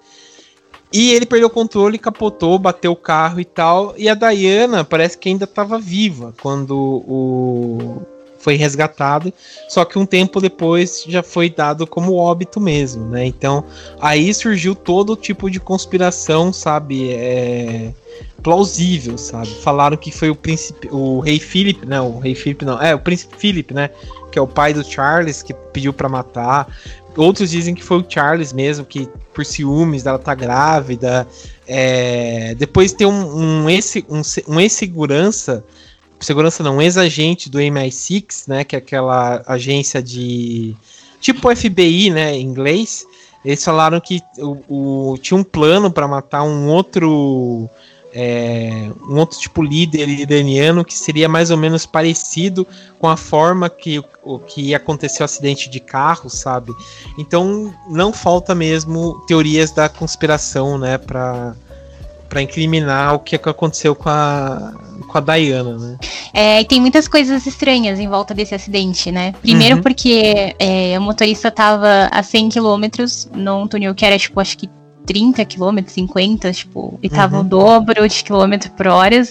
E 0.92 1.12
ele 1.12 1.26
perdeu 1.26 1.48
o 1.48 1.50
controle, 1.50 1.98
capotou, 1.98 2.58
bateu 2.58 2.92
o 2.92 2.96
carro 2.96 3.40
e 3.40 3.44
tal. 3.44 3.94
E 3.96 4.08
a 4.08 4.14
Diana 4.14 4.84
parece 4.84 5.18
que 5.18 5.28
ainda 5.28 5.44
estava 5.44 5.78
viva 5.78 6.34
quando 6.40 6.76
o 6.76 8.02
foi 8.46 8.54
resgatado, 8.54 9.34
só 9.68 9.84
que 9.84 9.98
um 9.98 10.06
tempo 10.06 10.40
depois 10.40 11.04
já 11.08 11.20
foi 11.20 11.50
dado 11.50 11.84
como 11.84 12.14
óbito 12.14 12.60
mesmo, 12.60 13.04
né? 13.06 13.26
Então 13.26 13.64
aí 14.00 14.32
surgiu 14.32 14.72
todo 14.72 15.16
tipo 15.16 15.50
de 15.50 15.58
conspiração, 15.58 16.52
sabe? 16.52 17.10
É, 17.10 17.92
plausível, 18.44 19.18
sabe? 19.18 19.48
Falaram 19.48 19.96
que 19.96 20.12
foi 20.12 20.30
o 20.30 20.36
príncipe, 20.36 20.88
o 20.92 21.18
rei 21.18 21.40
Philip, 21.40 21.84
não, 21.84 22.12
o 22.12 22.18
rei 22.20 22.36
Philip 22.36 22.64
não, 22.64 22.80
é 22.80 22.94
o 22.94 23.00
príncipe 23.00 23.36
Philip, 23.36 23.74
né? 23.74 23.90
Que 24.30 24.38
é 24.38 24.42
o 24.42 24.46
pai 24.46 24.72
do 24.72 24.84
Charles 24.84 25.42
que 25.42 25.52
pediu 25.52 25.92
para 25.92 26.08
matar. 26.08 26.68
Outros 27.16 27.50
dizem 27.50 27.74
que 27.74 27.82
foi 27.82 27.98
o 27.98 28.06
Charles 28.06 28.52
mesmo, 28.52 28.84
que 28.84 29.08
por 29.34 29.44
ciúmes 29.44 30.02
dela 30.02 30.18
tá 30.18 30.34
grávida. 30.34 31.26
É, 31.66 32.54
depois 32.56 32.92
tem 32.92 33.06
um, 33.06 33.64
um, 33.64 33.70
ex, 33.70 33.94
um, 34.08 34.54
um 34.54 34.60
ex-segurança 34.60 35.64
segurança 36.20 36.62
não, 36.62 36.76
um 36.76 36.82
ex-agente 36.82 37.50
do 37.50 37.58
MI6, 37.58 38.48
né, 38.48 38.64
que 38.64 38.74
é 38.74 38.78
aquela 38.78 39.42
agência 39.46 40.02
de 40.02 40.74
tipo 41.20 41.54
FBI, 41.54 42.10
né, 42.10 42.34
em 42.34 42.42
inglês. 42.42 43.06
Eles 43.44 43.62
falaram 43.64 44.00
que 44.00 44.20
o, 44.38 45.12
o 45.12 45.18
tinha 45.18 45.38
um 45.38 45.44
plano 45.44 45.90
para 45.90 46.08
matar 46.08 46.42
um 46.42 46.68
outro 46.68 47.68
é, 48.18 48.90
um 49.06 49.18
outro 49.18 49.38
tipo 49.38 49.62
líder 49.62 50.08
iraniano 50.08 50.82
que 50.82 50.94
seria 50.94 51.28
mais 51.28 51.50
ou 51.50 51.58
menos 51.58 51.84
parecido 51.84 52.66
com 52.98 53.06
a 53.06 53.16
forma 53.16 53.68
que 53.68 54.02
o 54.24 54.38
que 54.38 54.74
aconteceu 54.74 55.22
o 55.22 55.26
acidente 55.26 55.68
de 55.68 55.80
carro, 55.80 56.30
sabe? 56.30 56.72
Então 57.18 57.74
não 57.90 58.14
falta 58.14 58.54
mesmo 58.54 59.20
teorias 59.26 59.70
da 59.70 59.86
conspiração, 59.86 60.78
né, 60.78 60.96
para 60.96 61.54
para 62.28 62.42
incriminar 62.42 63.14
o 63.14 63.20
que 63.20 63.36
aconteceu 63.36 63.94
com 63.94 64.08
a, 64.08 64.72
com 65.06 65.16
a 65.16 65.20
Diana, 65.20 65.78
né? 65.78 65.98
É, 66.34 66.60
e 66.60 66.64
tem 66.64 66.80
muitas 66.80 67.06
coisas 67.06 67.46
estranhas 67.46 68.00
em 68.00 68.08
volta 68.08 68.34
desse 68.34 68.52
acidente, 68.52 69.12
né? 69.12 69.32
Primeiro 69.40 69.76
uhum. 69.76 69.82
porque 69.82 70.56
é, 70.58 70.98
o 70.98 71.02
motorista 71.02 71.52
tava 71.52 72.08
a 72.10 72.22
100 72.24 72.48
km 72.48 72.84
num 73.32 73.68
túnel 73.68 73.94
que 73.94 74.04
era, 74.04 74.18
tipo, 74.18 74.40
acho 74.40 74.58
que 74.58 74.68
30 75.06 75.44
km, 75.44 75.78
50, 75.86 76.52
tipo, 76.52 76.98
e 77.02 77.08
tava 77.08 77.36
uhum. 77.36 77.42
o 77.42 77.44
dobro 77.44 78.08
de 78.08 78.24
quilômetro 78.24 78.70
por 78.72 78.88
hora. 78.88 79.22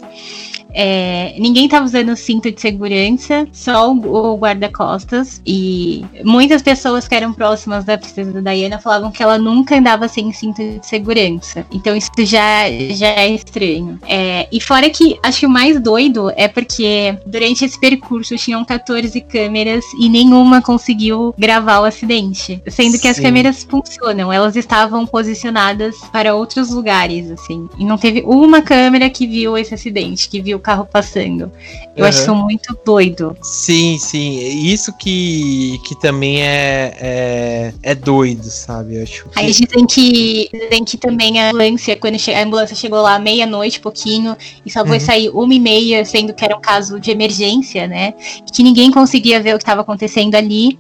É, 0.76 1.34
ninguém 1.40 1.70
tava 1.70 1.86
usando 1.86 2.16
cinto 2.18 2.52
de 2.52 2.60
segurança, 2.60 3.48
só 3.54 3.92
o, 3.92 4.34
o 4.34 4.38
guarda-costas. 4.38 5.42
E 5.46 6.04
muitas 6.24 6.62
pessoas 6.62 7.08
que 7.08 7.16
eram 7.16 7.32
próximas 7.32 7.86
da 7.86 7.98
princesa 7.98 8.42
Diana 8.42 8.78
falavam 8.78 9.10
que 9.10 9.24
ela 9.24 9.38
nunca 9.38 9.78
andava 9.78 10.08
sem 10.10 10.34
cinto 10.34 10.58
de 10.58 10.86
segurança. 10.86 11.66
Então 11.72 11.96
isso 11.96 12.12
já, 12.20 12.70
já 12.92 13.08
é 13.08 13.30
estranho. 13.30 13.98
É, 14.06 14.48
e 14.52 14.60
fora 14.60 14.90
que 14.90 15.18
acho 15.24 15.40
que 15.40 15.46
o 15.46 15.50
mais 15.50 15.80
doido 15.80 16.30
é 16.36 16.50
porque 16.50 17.18
durante 17.26 17.64
esse 17.64 17.80
percurso 17.80 18.36
tinham 18.36 18.66
14 18.66 19.20
câmeras 19.22 19.86
e 20.00 20.10
nenhuma 20.10 20.62
conseguiu 20.62 21.34
gravar 21.38 21.80
o 21.80 21.86
acidente. 21.86 22.62
Sendo 22.68 22.94
que 22.94 23.04
Sim. 23.04 23.10
as 23.10 23.20
câmeras 23.20 23.64
funcionam, 23.64 24.32
elas 24.32 24.58
estavam 24.58 25.06
posicionadas 25.06 25.96
para 26.12 26.36
outros 26.36 26.70
lugares, 26.70 27.32
assim. 27.32 27.70
E 27.78 27.86
não 27.86 27.98
teve 27.98 28.24
uma 28.26 28.62
câmera 28.62 29.10
que 29.10 29.26
viu 29.26 29.58
esse 29.58 29.74
acidente, 29.74 30.28
que 30.28 30.42
viu 30.42 30.60
carro 30.66 30.88
passando. 30.92 31.52
Eu 31.96 32.04
uhum. 32.04 32.10
acho 32.10 32.22
isso 32.22 32.36
muito 32.36 32.76
doido. 32.84 33.38
Sim, 33.44 34.00
sim. 34.00 34.40
Isso 34.40 34.92
que, 34.98 35.80
que 35.86 36.00
também 36.02 36.42
é, 36.42 36.98
é, 37.00 37.74
é 37.84 37.96
doido, 37.96 38.46
sabe? 38.46 38.96
Eu 38.96 39.04
acho. 39.04 39.30
Aí 39.36 39.52
dizem 39.52 39.86
que, 39.86 40.50
dizem 40.52 40.84
que 40.84 40.98
também 40.98 41.40
a 41.40 41.50
ambulância, 41.50 41.96
quando 41.96 42.16
a 42.16 42.44
ambulância 42.44 42.76
chegou 42.76 43.00
lá 43.00 43.20
meia-noite, 43.20 43.80
pouquinho, 43.80 44.36
e 44.66 44.72
só 44.72 44.84
foi 44.84 44.98
uhum. 44.98 45.06
sair 45.06 45.30
uma 45.30 45.54
e 45.54 45.60
meia, 45.60 46.04
sendo 46.04 46.34
que 46.34 46.44
era 46.44 46.58
um 46.58 46.62
caso 46.62 47.00
de 47.00 47.12
emergência, 47.12 47.88
né? 47.88 48.16
Que 48.52 48.64
ninguém 48.64 48.92
conseguia 48.92 49.40
ver 49.40 49.54
o 49.54 49.58
que 49.58 49.64
estava 49.64 49.82
acontecendo 49.82 50.34
ali. 50.34 50.80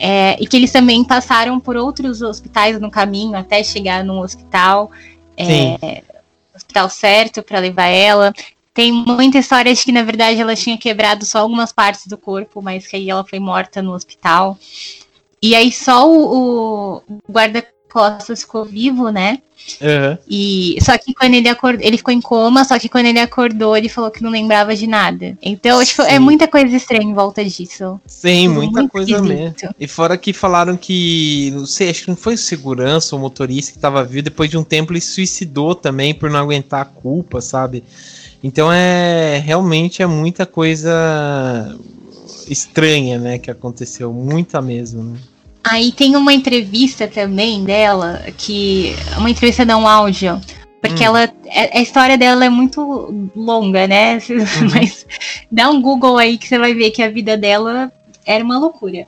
É, 0.00 0.36
e 0.40 0.46
que 0.46 0.56
eles 0.56 0.70
também 0.70 1.02
passaram 1.02 1.58
por 1.58 1.76
outros 1.76 2.22
hospitais 2.22 2.80
no 2.80 2.88
caminho 2.88 3.36
até 3.36 3.62
chegar 3.64 4.04
num 4.04 4.20
hospital. 4.20 4.90
É, 5.36 6.02
hospital 6.54 6.90
certo 6.90 7.42
para 7.42 7.58
levar 7.58 7.86
ela. 7.86 8.32
Tem 8.78 8.92
muita 8.92 9.38
história 9.38 9.74
de 9.74 9.82
que, 9.82 9.90
na 9.90 10.04
verdade, 10.04 10.40
ela 10.40 10.54
tinha 10.54 10.78
quebrado 10.78 11.26
só 11.26 11.40
algumas 11.40 11.72
partes 11.72 12.06
do 12.06 12.16
corpo, 12.16 12.62
mas 12.62 12.86
que 12.86 12.94
aí 12.94 13.10
ela 13.10 13.24
foi 13.24 13.40
morta 13.40 13.82
no 13.82 13.92
hospital. 13.92 14.56
E 15.42 15.56
aí 15.56 15.72
só 15.72 16.08
o, 16.08 17.02
o 17.08 17.18
guarda-costas 17.28 18.42
ficou 18.42 18.64
vivo, 18.64 19.10
né? 19.10 19.40
Uhum. 19.80 20.18
E 20.30 20.78
só 20.80 20.96
que 20.96 21.12
quando 21.12 21.34
ele 21.34 21.48
acordou, 21.48 21.84
ele 21.84 21.96
ficou 21.96 22.14
em 22.14 22.20
coma, 22.20 22.64
só 22.64 22.78
que 22.78 22.88
quando 22.88 23.06
ele 23.06 23.18
acordou, 23.18 23.76
ele 23.76 23.88
falou 23.88 24.12
que 24.12 24.22
não 24.22 24.30
lembrava 24.30 24.76
de 24.76 24.86
nada. 24.86 25.36
Então, 25.42 25.84
tipo, 25.84 26.02
é 26.02 26.20
muita 26.20 26.46
coisa 26.46 26.76
estranha 26.76 27.02
em 27.02 27.12
volta 27.12 27.44
disso. 27.44 28.00
Sim, 28.06 28.46
muita 28.46 28.88
coisa 28.88 29.10
esquisito. 29.10 29.36
mesmo. 29.36 29.74
E 29.76 29.88
fora 29.88 30.16
que 30.16 30.32
falaram 30.32 30.76
que, 30.76 31.50
não 31.52 31.66
sei, 31.66 31.90
acho 31.90 32.04
que 32.04 32.10
não 32.10 32.16
foi 32.16 32.34
o 32.34 32.38
segurança 32.38 33.16
ou 33.16 33.20
motorista 33.20 33.72
que 33.72 33.78
tava 33.80 34.04
vivo, 34.04 34.22
depois 34.22 34.48
de 34.48 34.56
um 34.56 34.62
tempo 34.62 34.92
ele 34.92 35.00
suicidou 35.00 35.74
também 35.74 36.14
por 36.14 36.30
não 36.30 36.38
aguentar 36.38 36.82
a 36.82 36.84
culpa, 36.84 37.40
sabe? 37.40 37.82
Então 38.42 38.72
é 38.72 39.38
realmente 39.38 40.02
é 40.02 40.06
muita 40.06 40.46
coisa 40.46 41.76
estranha, 42.48 43.18
né, 43.18 43.38
que 43.38 43.50
aconteceu, 43.50 44.12
muita 44.12 44.60
mesmo, 44.60 45.02
né? 45.02 45.18
Aí 45.64 45.92
tem 45.92 46.16
uma 46.16 46.32
entrevista 46.32 47.06
também 47.06 47.64
dela, 47.64 48.22
que 48.38 48.94
uma 49.18 49.28
entrevista 49.28 49.64
não 49.64 49.82
um 49.82 49.88
áudio, 49.88 50.40
porque 50.80 51.02
hum. 51.02 51.06
ela 51.06 51.24
é, 51.46 51.78
a 51.78 51.82
história 51.82 52.16
dela 52.16 52.44
é 52.44 52.48
muito 52.48 53.30
longa, 53.34 53.86
né? 53.86 54.18
Uhum. 54.28 54.70
Mas 54.72 55.06
dá 55.50 55.68
um 55.68 55.82
Google 55.82 56.16
aí 56.16 56.38
que 56.38 56.46
você 56.48 56.58
vai 56.58 56.72
ver 56.74 56.90
que 56.90 57.02
a 57.02 57.10
vida 57.10 57.36
dela 57.36 57.92
era 58.24 58.42
uma 58.42 58.58
loucura. 58.58 59.06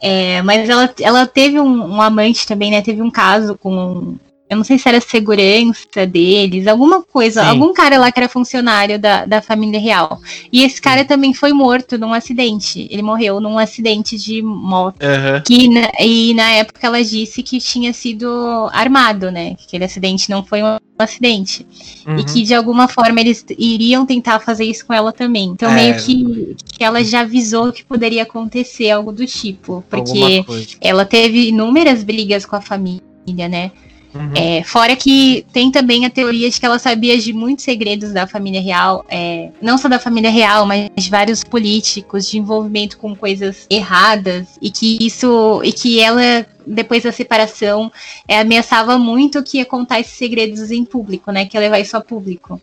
É, 0.00 0.40
mas 0.42 0.68
ela, 0.68 0.94
ela 1.00 1.26
teve 1.26 1.58
um, 1.58 1.96
um, 1.96 2.00
amante 2.00 2.46
também, 2.46 2.70
né? 2.70 2.80
Teve 2.80 3.02
um 3.02 3.10
caso 3.10 3.56
com 3.58 4.16
eu 4.48 4.56
não 4.56 4.64
sei 4.64 4.78
se 4.78 4.88
era 4.88 5.00
segurança 5.00 6.06
deles, 6.06 6.66
alguma 6.66 7.02
coisa, 7.02 7.42
Sim. 7.42 7.48
algum 7.48 7.72
cara 7.74 7.98
lá 7.98 8.10
que 8.10 8.18
era 8.18 8.28
funcionário 8.28 8.98
da, 8.98 9.26
da 9.26 9.42
família 9.42 9.78
real. 9.78 10.20
E 10.50 10.64
esse 10.64 10.80
cara 10.80 11.04
também 11.04 11.34
foi 11.34 11.52
morto 11.52 11.98
num 11.98 12.14
acidente. 12.14 12.88
Ele 12.90 13.02
morreu 13.02 13.40
num 13.40 13.58
acidente 13.58 14.16
de 14.16 14.40
moto. 14.40 14.96
Uhum. 15.02 15.42
Que, 15.44 15.68
e 16.00 16.34
na 16.34 16.50
época 16.52 16.86
ela 16.86 17.02
disse 17.04 17.42
que 17.42 17.58
tinha 17.58 17.92
sido 17.92 18.26
armado, 18.72 19.30
né? 19.30 19.54
Que 19.54 19.64
aquele 19.66 19.84
acidente 19.84 20.30
não 20.30 20.42
foi 20.42 20.62
um 20.62 20.78
acidente. 20.98 21.66
Uhum. 22.06 22.16
E 22.16 22.24
que 22.24 22.42
de 22.42 22.54
alguma 22.54 22.88
forma 22.88 23.20
eles 23.20 23.44
iriam 23.58 24.06
tentar 24.06 24.40
fazer 24.40 24.64
isso 24.64 24.86
com 24.86 24.94
ela 24.94 25.12
também. 25.12 25.50
Então, 25.50 25.70
é. 25.70 25.74
meio 25.74 25.96
que, 25.96 26.56
que 26.76 26.82
ela 26.82 27.04
já 27.04 27.20
avisou 27.20 27.70
que 27.70 27.84
poderia 27.84 28.22
acontecer 28.22 28.90
algo 28.90 29.12
do 29.12 29.26
tipo. 29.26 29.84
Porque 29.90 30.42
ela 30.80 31.04
teve 31.04 31.48
inúmeras 31.48 32.02
brigas 32.02 32.46
com 32.46 32.56
a 32.56 32.62
família, 32.62 33.02
né? 33.48 33.72
Uhum. 34.18 34.32
É, 34.34 34.64
fora 34.64 34.96
que 34.96 35.46
tem 35.52 35.70
também 35.70 36.04
a 36.04 36.10
teoria 36.10 36.50
de 36.50 36.58
que 36.58 36.66
ela 36.66 36.78
sabia 36.78 37.16
de 37.16 37.32
muitos 37.32 37.64
segredos 37.64 38.12
da 38.12 38.26
família 38.26 38.60
real, 38.60 39.04
é, 39.08 39.50
não 39.62 39.78
só 39.78 39.88
da 39.88 40.00
família 40.00 40.28
real, 40.30 40.66
mas 40.66 40.90
de 40.96 41.08
vários 41.08 41.44
políticos, 41.44 42.28
de 42.28 42.36
envolvimento 42.36 42.98
com 42.98 43.14
coisas 43.14 43.66
erradas, 43.70 44.58
e 44.60 44.70
que 44.70 44.98
isso. 45.00 45.60
e 45.62 45.72
que 45.72 46.00
ela 46.00 46.44
depois 46.66 47.04
da 47.04 47.12
separação, 47.12 47.90
é, 48.26 48.40
ameaçava 48.40 48.98
muito 48.98 49.42
que 49.42 49.56
ia 49.56 49.64
contar 49.64 50.00
esses 50.00 50.12
segredos 50.12 50.70
em 50.70 50.84
público, 50.84 51.30
né? 51.30 51.46
Que 51.46 51.56
ia 51.56 51.60
levar 51.62 51.78
isso 51.78 51.96
a 51.96 52.00
público. 52.00 52.60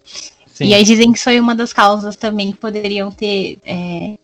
Sim. 0.53 0.65
E 0.65 0.73
aí 0.73 0.83
dizem 0.83 1.11
que 1.11 1.19
foi 1.19 1.39
uma 1.39 1.55
das 1.55 1.73
causas 1.73 2.15
também 2.15 2.51
que 2.51 2.57
poderiam 2.57 3.11
ter, 3.11 3.57
é, 3.65 4.15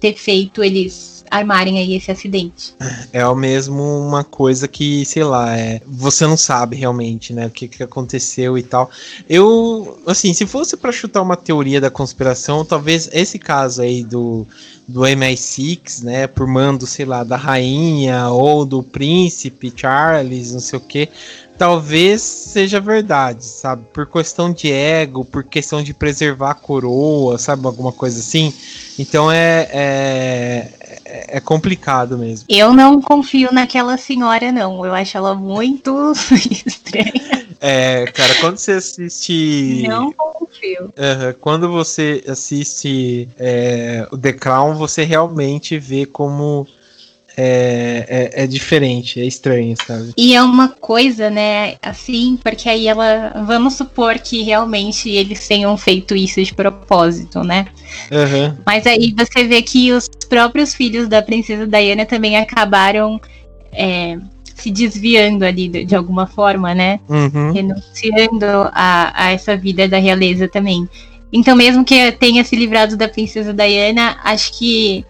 ter 0.00 0.14
feito 0.14 0.62
eles 0.62 1.17
armarem 1.30 1.78
aí 1.78 1.94
esse 1.94 2.10
acidente. 2.10 2.74
É 3.12 3.26
o 3.26 3.34
mesmo 3.34 3.82
uma 3.82 4.24
coisa 4.24 4.68
que, 4.68 5.04
sei 5.04 5.24
lá, 5.24 5.56
é, 5.56 5.80
você 5.86 6.26
não 6.26 6.36
sabe 6.36 6.76
realmente, 6.76 7.32
né, 7.32 7.46
o 7.46 7.50
que, 7.50 7.68
que 7.68 7.82
aconteceu 7.82 8.56
e 8.56 8.62
tal. 8.62 8.90
Eu, 9.28 10.00
assim, 10.06 10.32
se 10.32 10.46
fosse 10.46 10.76
para 10.76 10.92
chutar 10.92 11.22
uma 11.22 11.36
teoria 11.36 11.80
da 11.80 11.90
conspiração, 11.90 12.64
talvez 12.64 13.08
esse 13.12 13.38
caso 13.38 13.82
aí 13.82 14.02
do, 14.02 14.46
do 14.86 15.02
MI6, 15.02 16.02
né, 16.02 16.26
por 16.26 16.46
mando, 16.46 16.86
sei 16.86 17.04
lá, 17.04 17.22
da 17.24 17.36
rainha 17.36 18.28
ou 18.28 18.64
do 18.64 18.82
príncipe 18.82 19.72
Charles, 19.74 20.52
não 20.52 20.60
sei 20.60 20.78
o 20.78 20.82
que, 20.82 21.08
talvez 21.58 22.22
seja 22.22 22.80
verdade, 22.80 23.44
sabe? 23.44 23.82
Por 23.92 24.06
questão 24.06 24.52
de 24.52 24.70
ego, 24.70 25.24
por 25.24 25.42
questão 25.42 25.82
de 25.82 25.92
preservar 25.92 26.52
a 26.52 26.54
coroa, 26.54 27.36
sabe? 27.36 27.66
Alguma 27.66 27.92
coisa 27.92 28.20
assim. 28.20 28.54
Então 28.96 29.30
é, 29.30 29.68
é, 29.72 30.72
é 31.08 31.40
complicado 31.40 32.18
mesmo. 32.18 32.46
Eu 32.48 32.72
não 32.72 33.00
confio 33.00 33.52
naquela 33.52 33.96
senhora, 33.96 34.52
não. 34.52 34.84
Eu 34.84 34.94
acho 34.94 35.16
ela 35.16 35.34
muito 35.34 36.12
estranha. 36.66 37.46
É, 37.60 38.06
cara, 38.06 38.34
quando 38.40 38.58
você 38.58 38.72
assiste. 38.72 39.84
Não 39.88 40.12
confio. 40.12 40.92
Aham, 40.96 41.34
quando 41.40 41.68
você 41.68 42.22
assiste 42.28 43.28
é, 43.38 44.06
o 44.12 44.18
The 44.18 44.32
Crown, 44.32 44.74
você 44.74 45.02
realmente 45.04 45.78
vê 45.78 46.06
como 46.06 46.66
é, 47.40 48.32
é, 48.34 48.42
é 48.42 48.46
diferente, 48.48 49.20
é 49.20 49.24
estranho, 49.24 49.76
sabe? 49.86 50.12
E 50.16 50.34
é 50.34 50.42
uma 50.42 50.68
coisa, 50.68 51.30
né, 51.30 51.76
assim, 51.80 52.36
porque 52.42 52.68
aí 52.68 52.88
ela. 52.88 53.44
Vamos 53.46 53.74
supor 53.74 54.18
que 54.18 54.42
realmente 54.42 55.08
eles 55.08 55.46
tenham 55.46 55.76
feito 55.76 56.16
isso 56.16 56.42
de 56.42 56.52
propósito, 56.52 57.44
né? 57.44 57.68
Aham. 58.10 58.58
Mas 58.66 58.84
aí 58.88 59.14
você 59.16 59.44
vê 59.44 59.62
que 59.62 59.92
os 59.92 60.08
próprios 60.28 60.74
filhos 60.74 61.08
da 61.08 61.22
princesa 61.22 61.64
Diana 61.64 62.04
também 62.04 62.36
acabaram 62.36 63.20
é, 63.72 64.18
se 64.56 64.72
desviando 64.72 65.44
ali 65.44 65.68
de, 65.68 65.84
de 65.84 65.94
alguma 65.94 66.26
forma, 66.26 66.74
né? 66.74 66.98
Uhum. 67.08 67.52
Renunciando 67.52 68.46
a, 68.72 69.12
a 69.14 69.30
essa 69.30 69.56
vida 69.56 69.86
da 69.86 69.98
realeza 69.98 70.48
também. 70.48 70.88
Então, 71.32 71.54
mesmo 71.54 71.84
que 71.84 72.10
tenha 72.12 72.42
se 72.42 72.56
livrado 72.56 72.96
da 72.96 73.08
princesa 73.08 73.52
Diana, 73.52 74.16
acho 74.24 74.58
que 74.58 75.04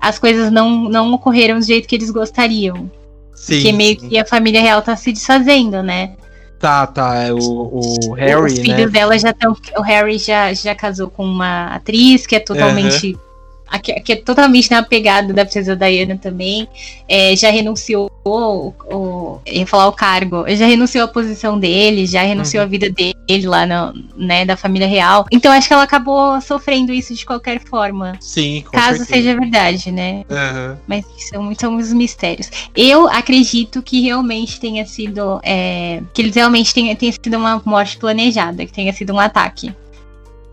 as 0.00 0.18
coisas 0.18 0.50
não, 0.50 0.88
não 0.88 1.12
ocorreram 1.12 1.58
do 1.58 1.64
jeito 1.64 1.86
que 1.86 1.94
eles 1.94 2.10
gostariam. 2.10 2.90
Sim. 3.34 3.54
porque 3.54 3.72
meio 3.72 4.00
sim. 4.00 4.08
que 4.08 4.18
a 4.18 4.24
família 4.26 4.60
real 4.60 4.82
tá 4.82 4.94
se 4.96 5.12
desfazendo, 5.12 5.82
né? 5.82 6.14
Tá, 6.58 6.86
tá. 6.86 7.22
É 7.22 7.32
o, 7.32 7.38
o 7.38 7.78
Os 7.78 8.18
Harry, 8.18 8.54
né? 8.54 8.62
filhos 8.62 8.92
dela 8.92 9.18
já 9.18 9.30
estão. 9.30 9.56
O 9.78 9.80
Harry 9.80 10.18
já, 10.18 10.52
já 10.52 10.74
casou 10.74 11.08
com 11.08 11.24
uma 11.24 11.68
atriz 11.68 12.26
que 12.26 12.36
é 12.36 12.40
totalmente. 12.40 13.16
a 13.16 13.29
Que, 13.78 13.92
que 14.00 14.12
é 14.12 14.16
totalmente 14.16 14.70
na 14.70 14.82
pegada 14.82 15.32
da 15.32 15.44
princesa 15.44 15.76
Diana 15.76 16.16
também. 16.16 16.66
É, 17.08 17.34
já 17.36 17.50
renunciou 17.50 18.10
o, 18.24 18.72
o. 18.92 19.40
Ia 19.46 19.66
falar 19.66 19.86
o 19.88 19.92
cargo. 19.92 20.44
Já 20.48 20.66
renunciou 20.66 21.04
a 21.04 21.08
posição 21.08 21.58
dele, 21.58 22.06
já 22.06 22.22
renunciou 22.22 22.60
Uhum. 22.62 22.66
a 22.66 22.70
vida 22.70 22.90
dele 22.90 23.46
lá 23.46 23.64
no, 23.66 23.94
né, 24.16 24.44
da 24.44 24.56
família 24.56 24.86
real. 24.88 25.24
Então 25.30 25.52
acho 25.52 25.68
que 25.68 25.72
ela 25.74 25.82
acabou 25.84 26.40
sofrendo 26.40 26.92
isso 26.92 27.14
de 27.14 27.24
qualquer 27.24 27.60
forma. 27.60 28.16
Sim, 28.20 28.62
com 28.64 28.72
caso 28.72 28.98
certeza. 28.98 29.14
seja 29.14 29.38
verdade, 29.38 29.92
né? 29.92 30.24
Aham. 30.30 30.78
Mas 30.86 31.04
são 31.30 31.42
muitos 31.42 31.92
mistérios. 31.92 32.50
Eu 32.74 33.08
acredito 33.08 33.82
que 33.82 34.00
realmente 34.02 34.58
tenha 34.60 34.84
sido. 34.84 35.40
é, 35.42 36.02
que 36.12 36.20
eles 36.22 36.34
realmente 36.34 36.74
tenha, 36.74 36.94
tenha 36.96 37.12
sido 37.12 37.36
uma 37.36 37.62
morte 37.64 37.96
planejada, 37.98 38.64
que 38.66 38.72
tenha 38.72 38.92
sido 38.92 39.12
um 39.14 39.20
ataque. 39.20 39.72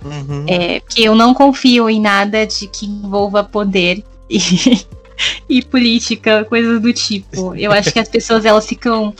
Uhum. 0.03 0.45
É, 0.47 0.79
que 0.79 1.03
eu 1.03 1.15
não 1.15 1.33
confio 1.33 1.89
em 1.89 1.99
nada 1.99 2.45
de 2.45 2.67
que 2.67 2.85
envolva 2.85 3.43
poder 3.43 4.03
e, 4.29 4.39
e 5.49 5.61
política, 5.63 6.45
coisas 6.45 6.81
do 6.81 6.93
tipo. 6.93 7.55
Eu 7.55 7.71
acho 7.71 7.91
que 7.91 7.99
as 7.99 8.09
pessoas 8.09 8.45
elas 8.45 8.65
ficam 8.65 9.13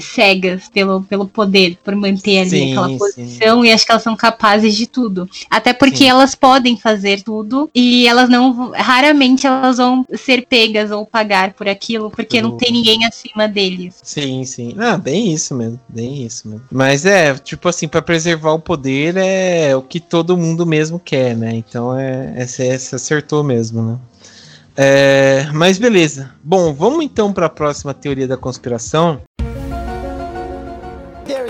cegas 0.00 0.68
pelo, 0.68 1.02
pelo 1.02 1.26
poder, 1.26 1.78
por 1.84 1.94
manter 1.94 2.40
ali 2.40 2.50
Sim, 2.50 2.72
aquela 2.72 2.88
sim. 2.88 2.98
posição, 2.98 3.64
e 3.64 3.72
acho 3.72 3.84
que 3.84 3.92
elas 3.92 4.02
são 4.02 4.16
capazes 4.16 4.76
de 4.76 4.86
tudo. 4.86 5.28
Até 5.50 5.72
porque 5.72 5.98
Sim. 5.98 6.08
elas 6.08 6.34
podem 6.34 6.76
fazer 6.76 7.22
tudo 7.22 7.70
e 7.74 8.06
elas 8.06 8.28
não. 8.28 8.72
Raramente 8.72 9.46
elas 9.46 9.78
vão 9.78 10.06
ser 10.14 10.46
pegas 10.46 10.90
ou 10.90 11.04
pagar 11.04 11.52
por 11.52 11.68
aquilo, 11.68 12.10
porque 12.10 12.40
não 12.40 12.56
tem 12.56 12.72
ninguém 12.72 13.04
acima 13.04 13.48
deles. 13.48 13.96
Sim, 14.02 14.44
sim. 14.44 14.74
Ah, 14.78 14.96
bem 14.96 15.32
isso 15.32 15.54
mesmo, 15.54 15.80
bem 15.88 16.24
isso 16.24 16.48
mesmo. 16.48 16.64
Mas 16.70 17.04
é, 17.04 17.34
tipo 17.34 17.68
assim, 17.68 17.88
pra 17.88 18.02
preservar 18.02 18.52
o 18.52 18.60
poder 18.60 19.16
é 19.16 19.74
o 19.74 19.82
que 19.82 20.00
todo 20.00 20.36
mundo 20.36 20.66
mesmo 20.66 20.98
quer, 20.98 21.36
né? 21.36 21.54
Então 21.54 21.96
é, 21.96 22.34
é 22.36 22.46
você 22.46 22.78
você 22.78 22.96
acertou 22.96 23.42
mesmo, 23.42 23.82
né? 23.82 23.98
É, 24.76 25.48
mas 25.52 25.78
beleza. 25.78 26.30
Bom, 26.42 26.72
vamos 26.72 27.04
então 27.04 27.32
para 27.32 27.46
a 27.46 27.50
próxima 27.50 27.92
teoria 27.92 28.28
da 28.28 28.36
conspiração. 28.36 29.20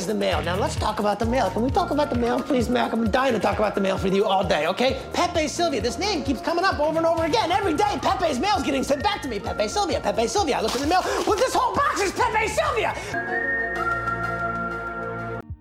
The 0.08 0.14
mail. 0.14 0.40
Now 0.40 0.56
let's 0.56 0.74
talk 0.74 1.00
about 1.00 1.18
the 1.18 1.26
mail. 1.26 1.50
Can 1.50 1.60
we 1.60 1.70
talk 1.70 1.90
about 1.90 2.08
the 2.08 2.16
mail, 2.16 2.40
please? 2.40 2.70
I'm 2.94 3.10
dying 3.10 3.34
to 3.34 3.38
talk 3.38 3.58
about 3.58 3.74
the 3.74 3.82
mail 3.82 3.98
you 4.14 4.24
all 4.24 4.42
day, 4.42 4.66
okay? 4.68 4.96
Pepe. 5.12 5.46
This 5.80 5.98
name 5.98 6.22
keeps 6.24 6.40
coming 6.40 6.64
up 6.64 6.80
over 6.80 6.96
and 6.96 7.06
over 7.06 7.26
again. 7.26 7.52
Every 7.52 7.74
day, 7.74 7.98
Pepe's 8.00 8.38
mail's 8.38 8.62
getting 8.62 8.82
sent 8.82 9.02
back 9.02 9.20
to 9.20 9.28
me. 9.28 9.38
Pepe 9.38 9.68
Pepe. 10.00 10.26
I 10.54 10.62
look 10.62 10.74
in 10.76 10.80
the 10.80 10.86
mail. 10.86 11.02
Well, 11.26 11.36
this 11.36 11.52
whole 11.54 11.74
box 11.74 12.00
is 12.00 12.12
Pepe. 12.12 12.48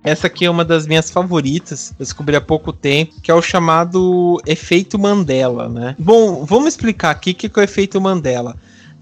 Essa 0.01 0.27
aqui 0.27 0.45
é 0.45 0.49
uma 0.49 0.63
das 0.63 0.87
minhas 0.87 1.11
favoritas, 1.11 1.93
descobri 1.99 2.37
há 2.37 2.39
pouco 2.39 2.71
tempo, 2.71 3.19
que 3.21 3.29
é 3.29 3.33
o 3.33 3.41
chamado 3.41 4.41
efeito 4.45 4.97
Mandela, 4.97 5.67
né? 5.67 5.93
Bom, 5.99 6.45
vamos 6.45 6.69
explicar 6.69 7.09
aqui 7.09 7.31
o 7.31 7.35
que 7.35 7.47
é 7.47 7.59
o 7.59 7.61
efeito 7.61 7.99
Mandela. 7.99 8.55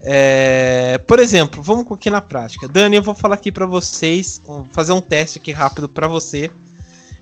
É, 0.08 0.98
por 0.98 1.18
exemplo, 1.18 1.60
vamos 1.60 1.90
aqui 1.90 2.08
na 2.08 2.20
prática. 2.20 2.68
Dani, 2.68 2.94
eu 2.94 3.02
vou 3.02 3.12
falar 3.12 3.34
aqui 3.34 3.50
pra 3.50 3.66
vocês, 3.66 4.40
fazer 4.70 4.92
um 4.92 5.00
teste 5.00 5.38
aqui 5.38 5.50
rápido 5.50 5.88
pra 5.88 6.06
você. 6.06 6.48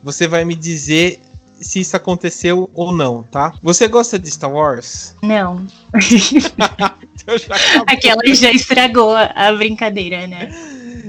Você 0.03 0.29
vai 0.29 0.45
me 0.45 0.55
dizer 0.55 1.19
se 1.59 1.81
isso 1.81 1.97
aconteceu 1.97 2.71
ou 2.75 2.93
não, 2.93 3.23
tá? 3.23 3.55
Você 3.63 3.89
gosta 3.89 4.19
de 4.19 4.31
Star 4.31 4.53
Wars? 4.53 5.17
Não. 5.23 5.67
Eu 7.27 7.39
já. 7.39 7.57
Aquela 7.87 8.23
já 8.35 8.51
estragou 8.51 9.17
a 9.17 9.53
brincadeira, 9.53 10.27
né? 10.27 10.55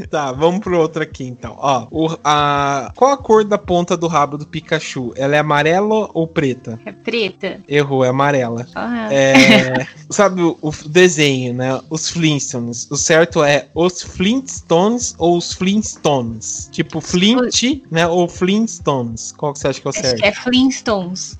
Tá, 0.09 0.31
vamos 0.31 0.59
pro 0.61 0.79
outro 0.79 1.01
aqui 1.03 1.23
então. 1.23 1.55
Ó, 1.57 1.87
o- 1.91 2.17
a, 2.23 2.91
qual 2.95 3.11
a 3.11 3.17
cor 3.17 3.43
da 3.43 3.57
ponta 3.57 3.95
do 3.97 4.07
rabo 4.07 4.37
do 4.37 4.45
Pikachu? 4.45 5.13
Ela 5.15 5.35
é 5.35 5.39
amarela 5.39 6.09
ou 6.13 6.27
preta? 6.27 6.79
É 6.85 6.91
preta. 6.91 7.59
Errou, 7.67 8.03
é 8.03 8.09
amarela. 8.09 8.67
Ah, 8.75 9.13
É, 9.13 9.85
sabe 10.09 10.41
o, 10.41 10.57
o 10.61 10.71
desenho, 10.87 11.53
né? 11.53 11.79
Os 11.89 12.09
Flintstones. 12.09 12.89
O 12.89 12.95
certo 12.97 13.43
é 13.43 13.67
os 13.75 14.01
Flintstones 14.01 15.15
ou 15.17 15.37
os 15.37 15.53
Flintstones? 15.53 16.69
Tipo 16.71 16.99
Flint, 17.01 17.81
né? 17.91 18.07
Ou 18.07 18.27
Flintstones. 18.27 19.31
Qual 19.31 19.53
que 19.53 19.59
você 19.59 19.67
acha 19.67 19.81
que 19.81 19.87
é 19.87 19.89
o 19.89 19.93
acho 19.93 20.01
certo? 20.01 20.19
que 20.19 20.25
é 20.25 20.31
Flintstones. 20.33 21.39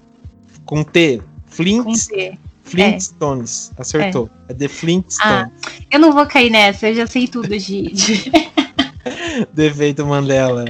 Com 0.65 0.83
T. 0.83 1.21
Flint, 1.47 1.83
Com 1.83 1.93
T. 1.93 2.39
Flintstones. 2.83 3.71
Acertou. 3.77 4.29
É, 4.49 4.53
The 4.53 4.67
Flintstones. 4.67 5.51
Ah. 5.65 5.71
Eu 5.91 5.99
não 5.99 6.11
vou 6.13 6.25
cair 6.25 6.49
nessa, 6.49 6.89
eu 6.89 6.95
já 6.95 7.07
sei 7.07 7.27
tudo 7.27 7.47
de, 7.49 7.57
de 7.91 8.31
Defeito 9.53 10.05
Mandela. 10.05 10.65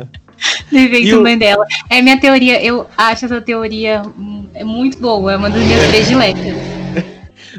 do 0.71 0.77
efeito 0.77 1.07
E 1.07 1.13
o- 1.15 1.23
Mandela. 1.23 1.65
É 1.89 2.01
minha 2.01 2.19
teoria, 2.19 2.63
eu 2.63 2.87
acho 2.97 3.25
essa 3.25 3.41
teoria 3.41 4.01
hum, 4.17 4.47
é 4.53 4.63
muito 4.63 4.97
boa, 4.99 5.33
é 5.33 5.37
uma 5.37 5.49
das 5.49 5.63
minhas 5.63 5.87
prediletas. 5.87 6.43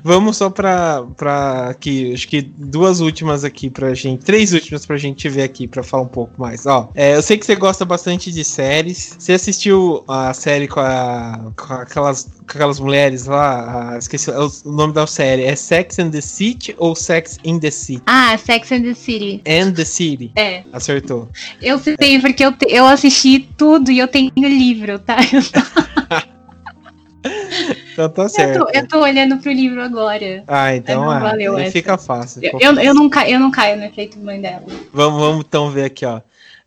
Vamos 0.02 0.36
só 0.36 0.50
pra, 0.50 1.04
pra 1.16 1.70
aqui, 1.70 2.12
acho 2.14 2.28
que 2.28 2.42
duas 2.42 3.00
últimas 3.00 3.44
aqui 3.44 3.70
pra 3.70 3.94
gente, 3.94 4.24
três 4.24 4.52
últimas 4.52 4.84
pra 4.86 4.96
gente 4.96 5.28
ver 5.28 5.42
aqui 5.42 5.66
pra 5.66 5.82
falar 5.82 6.02
um 6.04 6.08
pouco 6.08 6.32
mais. 6.40 6.66
Ó, 6.66 6.90
é, 6.94 7.16
eu 7.16 7.22
sei 7.22 7.36
que 7.38 7.46
você 7.46 7.56
gosta 7.56 7.84
bastante 7.84 8.30
de 8.32 8.44
séries. 8.44 9.16
Você 9.18 9.32
assistiu 9.32 10.04
a 10.08 10.32
série 10.34 10.68
com, 10.68 10.80
a, 10.80 11.52
com 11.56 11.72
aquelas, 11.74 12.24
com 12.24 12.56
aquelas 12.56 12.78
mulheres 12.80 13.26
lá? 13.26 13.92
a- 13.94 13.98
esqueci 13.98 14.30
o 14.30 14.50
o 14.64 14.72
nome 14.72 14.92
da 14.92 15.06
série. 15.06 15.42
É 15.44 15.56
Sex 15.56 15.98
and 15.98 16.10
the 16.10 16.20
City 16.20 16.74
ou 16.78 16.94
Sex 16.94 17.38
in 17.44 17.58
the 17.58 17.70
City? 17.70 18.02
Ah, 18.06 18.36
Sex 18.38 18.70
and 18.72 18.82
the 18.82 18.94
City. 18.94 19.42
And 19.46 19.72
the 19.72 19.84
City. 19.84 20.32
É, 20.36 20.62
Acertou. 20.72 21.28
eu 21.62 21.78
sei 21.78 21.96
porque 22.20 22.44
eu, 22.44 22.54
eu 22.68 22.86
assisti 22.86 23.48
tudo 23.56 23.90
e 23.90 23.98
eu 23.98 24.08
tenho 24.08 24.30
livro, 24.36 24.98
tá? 24.98 25.16
Então 27.96 28.10
tá 28.10 28.24
Eu 28.24 28.28
certo. 28.28 28.66
tô, 28.66 28.70
eu 28.74 28.86
tô 28.86 29.00
olhando 29.00 29.38
pro 29.38 29.50
livro 29.50 29.82
agora. 29.82 30.44
Ah, 30.46 30.76
então 30.76 31.00
não 31.00 31.10
ah, 31.10 31.18
valeu 31.18 31.56
essa. 31.58 31.72
fica 31.72 31.96
fácil. 31.96 32.42
Eu, 32.44 32.58
eu, 32.60 32.74
eu 32.78 32.94
não 32.94 33.08
caio, 33.08 33.34
eu 33.36 33.40
não 33.40 33.50
caio 33.50 33.78
no 33.78 33.84
efeito 33.84 34.18
Mandela. 34.18 34.62
Vamos, 34.92 35.18
vamos 35.18 35.44
então 35.46 35.70
ver 35.70 35.84
aqui, 35.86 36.04
ó. 36.04 36.20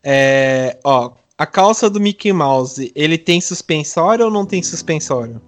É, 0.03 0.77
ó, 0.83 1.11
a 1.37 1.45
calça 1.45 1.87
do 1.87 1.99
Mickey 1.99 2.33
Mouse, 2.33 2.91
ele 2.95 3.15
tem 3.15 3.39
suspensório 3.39 4.25
ou 4.25 4.31
não 4.31 4.43
tem 4.43 4.63
suspensório? 4.63 5.39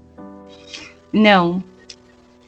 Não, 1.12 1.63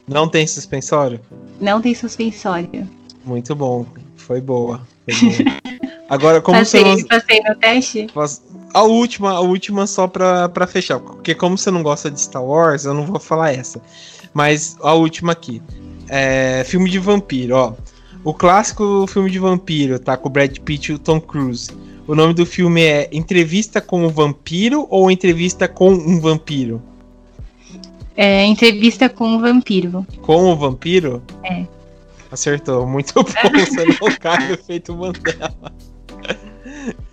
Não 0.06 0.28
tem 0.28 0.46
suspensório? 0.46 1.20
não 1.60 1.80
tem 1.82 1.92
suspensório. 1.94 2.88
Muito 3.24 3.54
bom. 3.56 3.84
Foi 4.16 4.40
boa. 4.40 4.80
Foi 5.10 5.14
boa. 5.42 5.54
Agora, 6.08 6.40
como 6.40 6.64
você 6.64 6.82
Passei, 6.84 7.02
não. 7.02 7.08
passei 7.08 7.40
no 7.40 7.54
teste? 7.56 8.06
A 8.74 8.82
última, 8.82 9.30
a 9.30 9.40
última 9.40 9.86
só 9.86 10.08
pra, 10.08 10.48
pra 10.48 10.66
fechar. 10.66 10.98
Porque 10.98 11.32
como 11.34 11.56
você 11.56 11.70
não 11.70 11.82
gosta 11.82 12.10
de 12.10 12.20
Star 12.20 12.44
Wars, 12.44 12.84
eu 12.84 12.92
não 12.92 13.06
vou 13.06 13.20
falar 13.20 13.52
essa. 13.52 13.80
Mas 14.34 14.76
a 14.82 14.92
última 14.92 15.30
aqui. 15.30 15.62
É, 16.08 16.64
filme 16.64 16.90
de 16.90 16.98
vampiro, 16.98 17.56
ó. 17.56 17.72
O 18.24 18.34
clássico 18.34 19.06
filme 19.06 19.30
de 19.30 19.38
vampiro, 19.38 19.98
tá? 19.98 20.16
Com 20.16 20.28
o 20.28 20.32
Brad 20.32 20.58
Pitt 20.58 20.90
e 20.90 20.94
o 20.96 20.98
Tom 20.98 21.20
Cruise. 21.20 21.70
O 22.06 22.16
nome 22.16 22.34
do 22.34 22.44
filme 22.44 22.82
é 22.82 23.08
Entrevista 23.12 23.80
com 23.80 24.04
o 24.04 24.10
Vampiro 24.10 24.86
ou 24.90 25.10
Entrevista 25.10 25.68
com 25.68 25.90
um 25.90 26.20
Vampiro? 26.20 26.82
É, 28.16 28.44
entrevista 28.44 29.08
com 29.08 29.26
um 29.26 29.40
vampiro. 29.40 30.06
Com 30.22 30.52
o 30.52 30.56
Vampiro? 30.56 31.22
É. 31.42 31.64
Acertou, 32.30 32.86
muito 32.86 33.12
bom. 33.14 33.22
Você 33.24 33.84
não 33.84 34.16
cai 34.20 34.48
no 34.48 34.54
efeito 34.54 34.94
Mandela. 34.94 35.52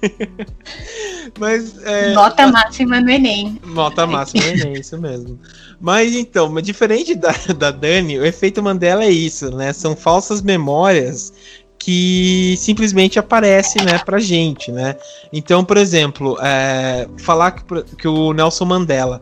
Mas 1.39 1.75
é, 1.85 2.13
Nota 2.13 2.47
máxima 2.47 2.99
no 2.99 3.09
Enem. 3.09 3.59
Nota 3.65 4.05
máxima, 4.05 4.43
é 4.43 4.79
isso 4.79 4.97
mesmo. 4.97 5.39
Mas 5.79 6.13
então, 6.13 6.49
mas 6.49 6.63
diferente 6.63 7.15
da, 7.15 7.31
da 7.57 7.71
Dani, 7.71 8.19
o 8.19 8.25
efeito 8.25 8.61
Mandela 8.61 9.03
é 9.03 9.09
isso, 9.09 9.49
né? 9.55 9.73
São 9.73 9.95
falsas 9.95 10.41
memórias 10.41 11.33
que 11.79 12.55
simplesmente 12.57 13.17
aparece, 13.17 13.83
né, 13.83 13.97
pra 13.97 14.19
gente, 14.19 14.71
né? 14.71 14.95
Então, 15.33 15.65
por 15.65 15.77
exemplo, 15.77 16.37
é, 16.39 17.07
falar 17.17 17.51
que, 17.51 17.63
que 17.97 18.07
o 18.07 18.33
Nelson 18.33 18.65
Mandela, 18.65 19.19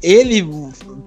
ele, 0.00 0.48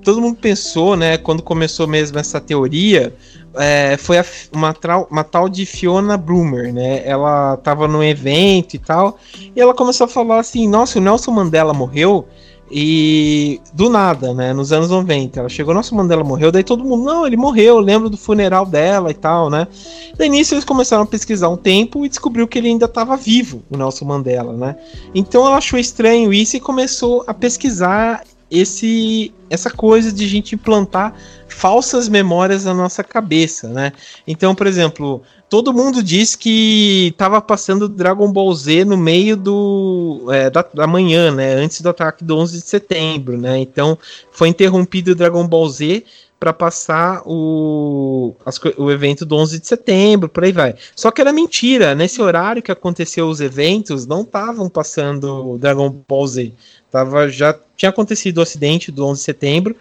todo 0.04 0.20
mundo 0.20 0.36
pensou, 0.36 0.98
né, 0.98 1.18
quando 1.18 1.42
começou 1.42 1.88
mesmo 1.88 2.20
essa 2.20 2.42
teoria, 2.42 3.16
é, 3.56 3.98
foi 3.98 4.20
a, 4.20 4.26
uma, 4.54 4.76
uma, 5.10 5.24
tal 5.24 5.50
de 5.50 5.66
Fiona 5.66 6.18
Bloomer, 6.18 6.74
né? 6.74 7.02
Ela 7.08 7.58
tava 7.58 7.88
num 7.88 8.04
evento 8.04 8.76
e 8.76 8.80
tal, 8.80 9.18
e 9.56 9.60
ela 9.60 9.74
começou 9.74 10.06
a 10.06 10.08
falar 10.08 10.40
assim: 10.40 10.68
Nossa, 10.68 11.00
o 11.00 11.02
Nelson 11.02 11.32
Mandela 11.32 11.74
morreu. 11.74 12.28
E 12.72 13.60
do 13.74 13.90
nada, 13.90 14.32
né? 14.32 14.54
Nos 14.54 14.72
anos 14.72 14.92
90, 14.92 15.40
ela 15.40 15.50
chegou, 15.50 15.74
nossa, 15.74 15.96
Mandela 15.96 16.24
morreu. 16.24 16.52
Daí 16.52 16.64
todo 16.64 16.84
mundo, 16.84 17.04
não, 17.04 17.26
ele 17.26 17.36
morreu, 17.36 17.80
lembro 17.80 18.12
do 18.12 18.18
funeral 18.18 18.64
dela 18.64 19.10
e 19.10 19.16
tal, 19.16 19.50
né? 19.50 19.68
Daí 20.16 20.30
nisso 20.30 20.54
eles 20.54 20.64
começaram 20.64 21.02
a 21.02 21.08
pesquisar 21.08 21.50
um 21.50 21.58
tempo 21.58 22.06
e 22.06 22.10
descobriu 22.10 22.48
que 22.48 22.60
ele 22.60 22.68
ainda 22.68 22.86
estava 22.86 23.18
vivo, 23.18 23.64
o 23.72 23.76
Nelson 23.76 24.06
Mandela, 24.06 24.54
né? 24.54 24.76
Então 25.16 25.48
ela 25.48 25.58
achou 25.58 25.80
estranho 25.80 26.32
isso 26.32 26.58
e 26.58 26.60
começou 26.60 27.24
a 27.26 27.34
pesquisar 27.34 28.24
esse 28.50 29.34
essa 29.50 29.70
coisa 29.70 30.12
de 30.12 30.26
a 30.26 30.28
gente 30.28 30.56
implantar 30.56 31.14
falsas 31.48 32.08
memórias 32.08 32.66
na 32.66 32.74
nossa 32.74 33.04
cabeça, 33.04 33.68
né? 33.68 33.92
Então, 34.28 34.54
por 34.54 34.68
exemplo, 34.68 35.22
todo 35.50 35.74
mundo 35.74 36.04
diz 36.04 36.36
que 36.36 37.08
estava 37.08 37.42
passando 37.42 37.90
Dragon 37.90 38.32
Ball 38.32 38.54
Z 38.54 38.86
no 38.86 38.96
meio 38.96 39.36
do 39.36 40.28
é, 40.32 40.50
da, 40.50 40.64
da, 40.74 40.88
manhã, 40.88 41.32
né? 41.32 41.56
Antes 41.56 41.82
do 41.82 41.90
ataque 41.90 42.24
do 42.24 42.38
11 42.38 42.60
de 42.60 42.68
setembro, 42.68 43.38
né? 43.38 43.58
Então, 43.58 43.98
foi 44.32 44.50
interrompido 44.50 45.12
o 45.12 45.16
Dragon 45.16 45.48
Ball 45.48 45.68
Z 45.70 46.04
para 46.40 46.54
passar 46.54 47.22
o, 47.26 48.34
as, 48.46 48.58
o 48.78 48.90
evento 48.90 49.26
do 49.26 49.36
11 49.36 49.60
de 49.60 49.68
setembro, 49.68 50.30
por 50.30 50.46
aí 50.46 50.54
vai. 50.54 50.76
Só 50.96 51.12
que 51.12 51.20
era 51.20 51.34
mentira, 51.34 51.94
nesse 51.94 52.22
horário 52.22 52.64
que 52.64 52.72
aconteceu 52.72 53.28
os 53.28 53.42
eventos, 53.42 54.06
não 54.08 54.22
estavam 54.22 54.70
passando 54.70 55.58
Dragon 55.58 55.94
Ball 56.08 56.28
Z. 56.28 56.54
Tava, 56.92 57.30
já 57.30 57.56
tinha 57.78 57.90
acontecido 57.90 58.40
o 58.40 58.42
acidente 58.42 58.92
do 58.92 59.06
11 59.06 59.20
de 59.20 59.26
setembro, 59.26 59.76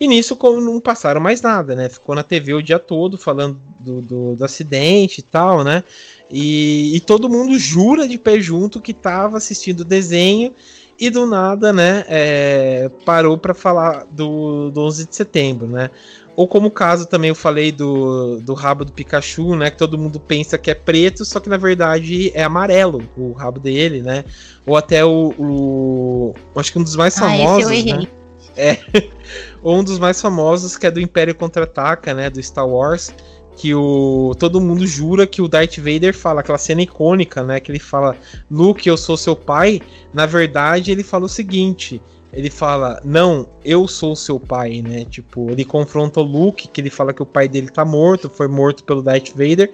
e 0.00 0.08
nisso 0.08 0.34
como 0.34 0.60
não 0.60 0.80
passaram 0.80 1.20
mais 1.20 1.42
nada, 1.42 1.74
né? 1.74 1.88
Ficou 1.88 2.14
na 2.14 2.22
TV 2.22 2.54
o 2.54 2.62
dia 2.62 2.78
todo 2.78 3.18
falando 3.18 3.60
do, 3.78 4.00
do, 4.00 4.34
do 4.34 4.44
acidente 4.44 5.18
e 5.18 5.22
tal, 5.22 5.62
né? 5.62 5.84
E, 6.30 6.96
e, 6.96 7.00
todo 7.00 7.28
mundo 7.28 7.58
jura 7.58 8.08
de 8.08 8.18
pé 8.18 8.40
junto 8.40 8.80
que 8.80 8.92
estava 8.92 9.36
assistindo 9.36 9.80
o 9.80 9.84
desenho 9.84 10.54
e 10.98 11.10
do 11.10 11.26
nada, 11.26 11.72
né, 11.72 12.04
é, 12.08 12.90
parou 13.04 13.36
para 13.36 13.52
falar 13.52 14.06
do, 14.10 14.70
do 14.70 14.80
11 14.82 15.06
de 15.06 15.16
setembro, 15.16 15.66
né? 15.66 15.90
Ou 16.36 16.48
como 16.48 16.68
o 16.68 16.70
caso 16.70 17.06
também 17.06 17.28
eu 17.28 17.34
falei 17.34 17.70
do, 17.70 18.38
do 18.38 18.54
rabo 18.54 18.84
do 18.84 18.92
Pikachu, 18.92 19.54
né? 19.54 19.70
Que 19.70 19.76
todo 19.76 19.96
mundo 19.96 20.18
pensa 20.18 20.58
que 20.58 20.70
é 20.70 20.74
preto, 20.74 21.24
só 21.24 21.38
que 21.38 21.48
na 21.48 21.56
verdade 21.56 22.32
é 22.34 22.42
amarelo 22.42 23.08
o 23.16 23.32
rabo 23.32 23.60
dele, 23.60 24.02
né? 24.02 24.24
Ou 24.66 24.76
até 24.76 25.04
o. 25.04 25.34
o 25.38 26.34
acho 26.56 26.72
que 26.72 26.78
um 26.78 26.82
dos 26.82 26.96
mais 26.96 27.16
famosos. 27.16 27.68
Ah, 27.68 27.72
eu 27.74 27.78
errei. 27.78 27.92
Né? 27.92 28.08
É. 28.56 28.78
Ou 29.62 29.78
um 29.78 29.84
dos 29.84 29.98
mais 29.98 30.20
famosos 30.20 30.76
que 30.76 30.86
é 30.86 30.90
do 30.90 31.00
Império 31.00 31.34
Contra-Ataca, 31.34 32.12
né? 32.14 32.28
Do 32.28 32.42
Star 32.42 32.68
Wars. 32.68 33.14
Que 33.56 33.72
o 33.72 34.34
todo 34.36 34.60
mundo 34.60 34.84
jura 34.84 35.28
que 35.28 35.40
o 35.40 35.46
Darth 35.46 35.76
Vader 35.76 36.12
fala, 36.12 36.40
aquela 36.40 36.58
cena 36.58 36.82
icônica, 36.82 37.44
né? 37.44 37.60
Que 37.60 37.70
ele 37.70 37.78
fala, 37.78 38.16
Luke, 38.50 38.88
eu 38.88 38.96
sou 38.96 39.16
seu 39.16 39.36
pai. 39.36 39.80
Na 40.12 40.26
verdade, 40.26 40.90
ele 40.90 41.04
fala 41.04 41.26
o 41.26 41.28
seguinte: 41.28 42.02
ele 42.34 42.50
fala, 42.50 43.00
não, 43.04 43.48
eu 43.64 43.86
sou 43.86 44.16
seu 44.16 44.40
pai, 44.40 44.82
né? 44.82 45.04
Tipo, 45.04 45.50
ele 45.50 45.64
confronta 45.64 46.20
o 46.20 46.24
Luke, 46.24 46.68
que 46.68 46.80
ele 46.80 46.90
fala 46.90 47.12
que 47.12 47.22
o 47.22 47.26
pai 47.26 47.48
dele 47.48 47.70
tá 47.70 47.84
morto, 47.84 48.28
foi 48.28 48.48
morto 48.48 48.82
pelo 48.82 49.02
Darth 49.02 49.30
Vader, 49.30 49.72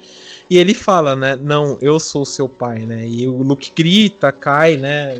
e 0.49 0.59
ele 0.59 0.75
fala, 0.75 1.17
né, 1.17 1.37
não, 1.37 1.79
eu 1.81 1.99
sou 1.99 2.25
seu 2.25 2.49
pai, 2.49 2.81
né? 2.81 3.07
E 3.07 3.27
o 3.27 3.43
Luke 3.43 3.73
grita, 3.75 4.31
cai, 4.31 4.77
né, 4.77 5.15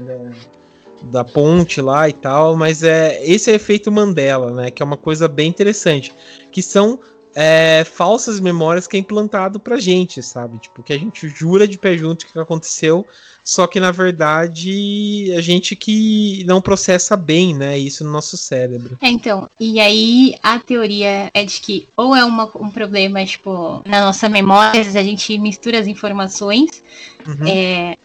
da 1.05 1.25
ponte 1.25 1.81
lá 1.81 2.09
e 2.09 2.13
tal, 2.13 2.57
mas 2.57 2.83
é 2.83 3.25
esse 3.25 3.51
é 3.51 3.55
o 3.55 3.57
efeito 3.57 3.91
Mandela, 3.91 4.53
né? 4.53 4.71
Que 4.71 4.83
é 4.83 4.85
uma 4.85 4.99
coisa 4.99 5.27
bem 5.27 5.49
interessante, 5.49 6.13
que 6.53 6.63
são 6.63 7.01
é, 7.35 7.85
falsas 7.85 8.41
memórias 8.41 8.87
que 8.87 8.97
é 8.97 9.01
implantado 9.01 9.61
pra 9.61 9.79
gente, 9.79 10.23
sabe? 10.23 10.59
Tipo, 10.59 10.83
que 10.83 10.93
a 10.93 10.99
gente 10.99 11.29
jura 11.29 11.67
de 11.67 11.79
pé 11.79 11.97
junto 11.97 12.27
que 12.27 12.39
aconteceu, 12.39 13.07
só 13.45 13.67
que 13.67 13.79
na 13.79 13.91
verdade 13.91 15.33
a 15.37 15.41
gente 15.41 15.77
que 15.77 16.45
não 16.45 16.61
processa 16.61 17.17
bem, 17.17 17.55
né, 17.55 17.79
isso 17.79 18.05
no 18.05 18.11
nosso 18.11 18.37
cérebro. 18.37 18.99
É, 19.01 19.09
então, 19.09 19.49
e 19.59 19.79
aí 19.79 20.35
a 20.43 20.59
teoria 20.59 21.31
é 21.33 21.45
de 21.45 21.61
que 21.61 21.89
ou 21.97 22.15
é 22.15 22.25
uma, 22.25 22.51
um 22.57 22.71
problema, 22.71 23.25
tipo, 23.25 23.83
na 23.87 24.01
nossa 24.01 24.29
memória, 24.29 24.81
a 24.81 25.03
gente 25.03 25.39
mistura 25.39 25.79
as 25.79 25.87
informações, 25.87 26.83
uhum. 27.27 27.47
é, 27.47 27.97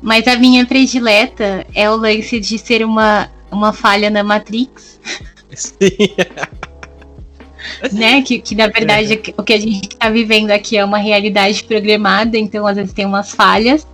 mas 0.00 0.26
a 0.26 0.36
minha 0.36 0.66
predileta 0.66 1.66
é 1.74 1.90
o 1.90 1.96
lance 1.96 2.40
de 2.40 2.58
ser 2.58 2.84
uma, 2.84 3.30
uma 3.50 3.72
falha 3.72 4.10
na 4.10 4.24
Matrix. 4.24 4.98
Sim. 5.54 6.14
né? 7.92 8.22
Que, 8.22 8.40
que 8.40 8.54
na 8.54 8.68
verdade 8.68 9.14
é. 9.14 9.34
o 9.36 9.42
que 9.42 9.52
a 9.52 9.60
gente 9.60 9.88
está 9.88 10.10
vivendo 10.10 10.50
aqui 10.50 10.76
é 10.76 10.84
uma 10.84 10.98
realidade 10.98 11.64
programada, 11.64 12.38
então 12.38 12.66
às 12.66 12.76
vezes 12.76 12.92
tem 12.92 13.06
umas 13.06 13.30
falhas. 13.30 13.86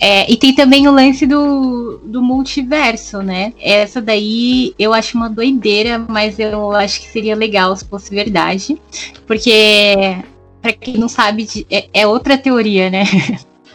É, 0.00 0.30
e 0.30 0.36
tem 0.36 0.54
também 0.54 0.86
o 0.86 0.92
lance 0.92 1.26
do, 1.26 1.98
do 2.04 2.22
multiverso, 2.22 3.20
né? 3.20 3.52
Essa 3.60 4.00
daí 4.00 4.72
eu 4.78 4.94
acho 4.94 5.16
uma 5.16 5.28
doideira, 5.28 5.98
mas 5.98 6.38
eu 6.38 6.72
acho 6.72 7.00
que 7.00 7.08
seria 7.08 7.34
legal 7.34 7.76
se 7.76 7.84
fosse 7.84 8.14
verdade. 8.14 8.80
Porque, 9.26 9.94
para 10.62 10.72
quem 10.72 10.96
não 10.96 11.08
sabe, 11.08 11.66
é, 11.68 11.88
é, 11.92 12.06
outra 12.06 12.38
teoria, 12.38 12.88
né? 12.88 13.04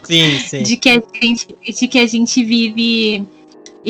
Sim, 0.02 0.38
sim. 0.38 0.62
De 0.64 0.78
que 0.78 0.88
a 0.88 1.02
gente, 1.20 1.48
de 1.62 1.88
que 1.88 1.98
a 1.98 2.06
gente 2.06 2.42
vive 2.42 3.26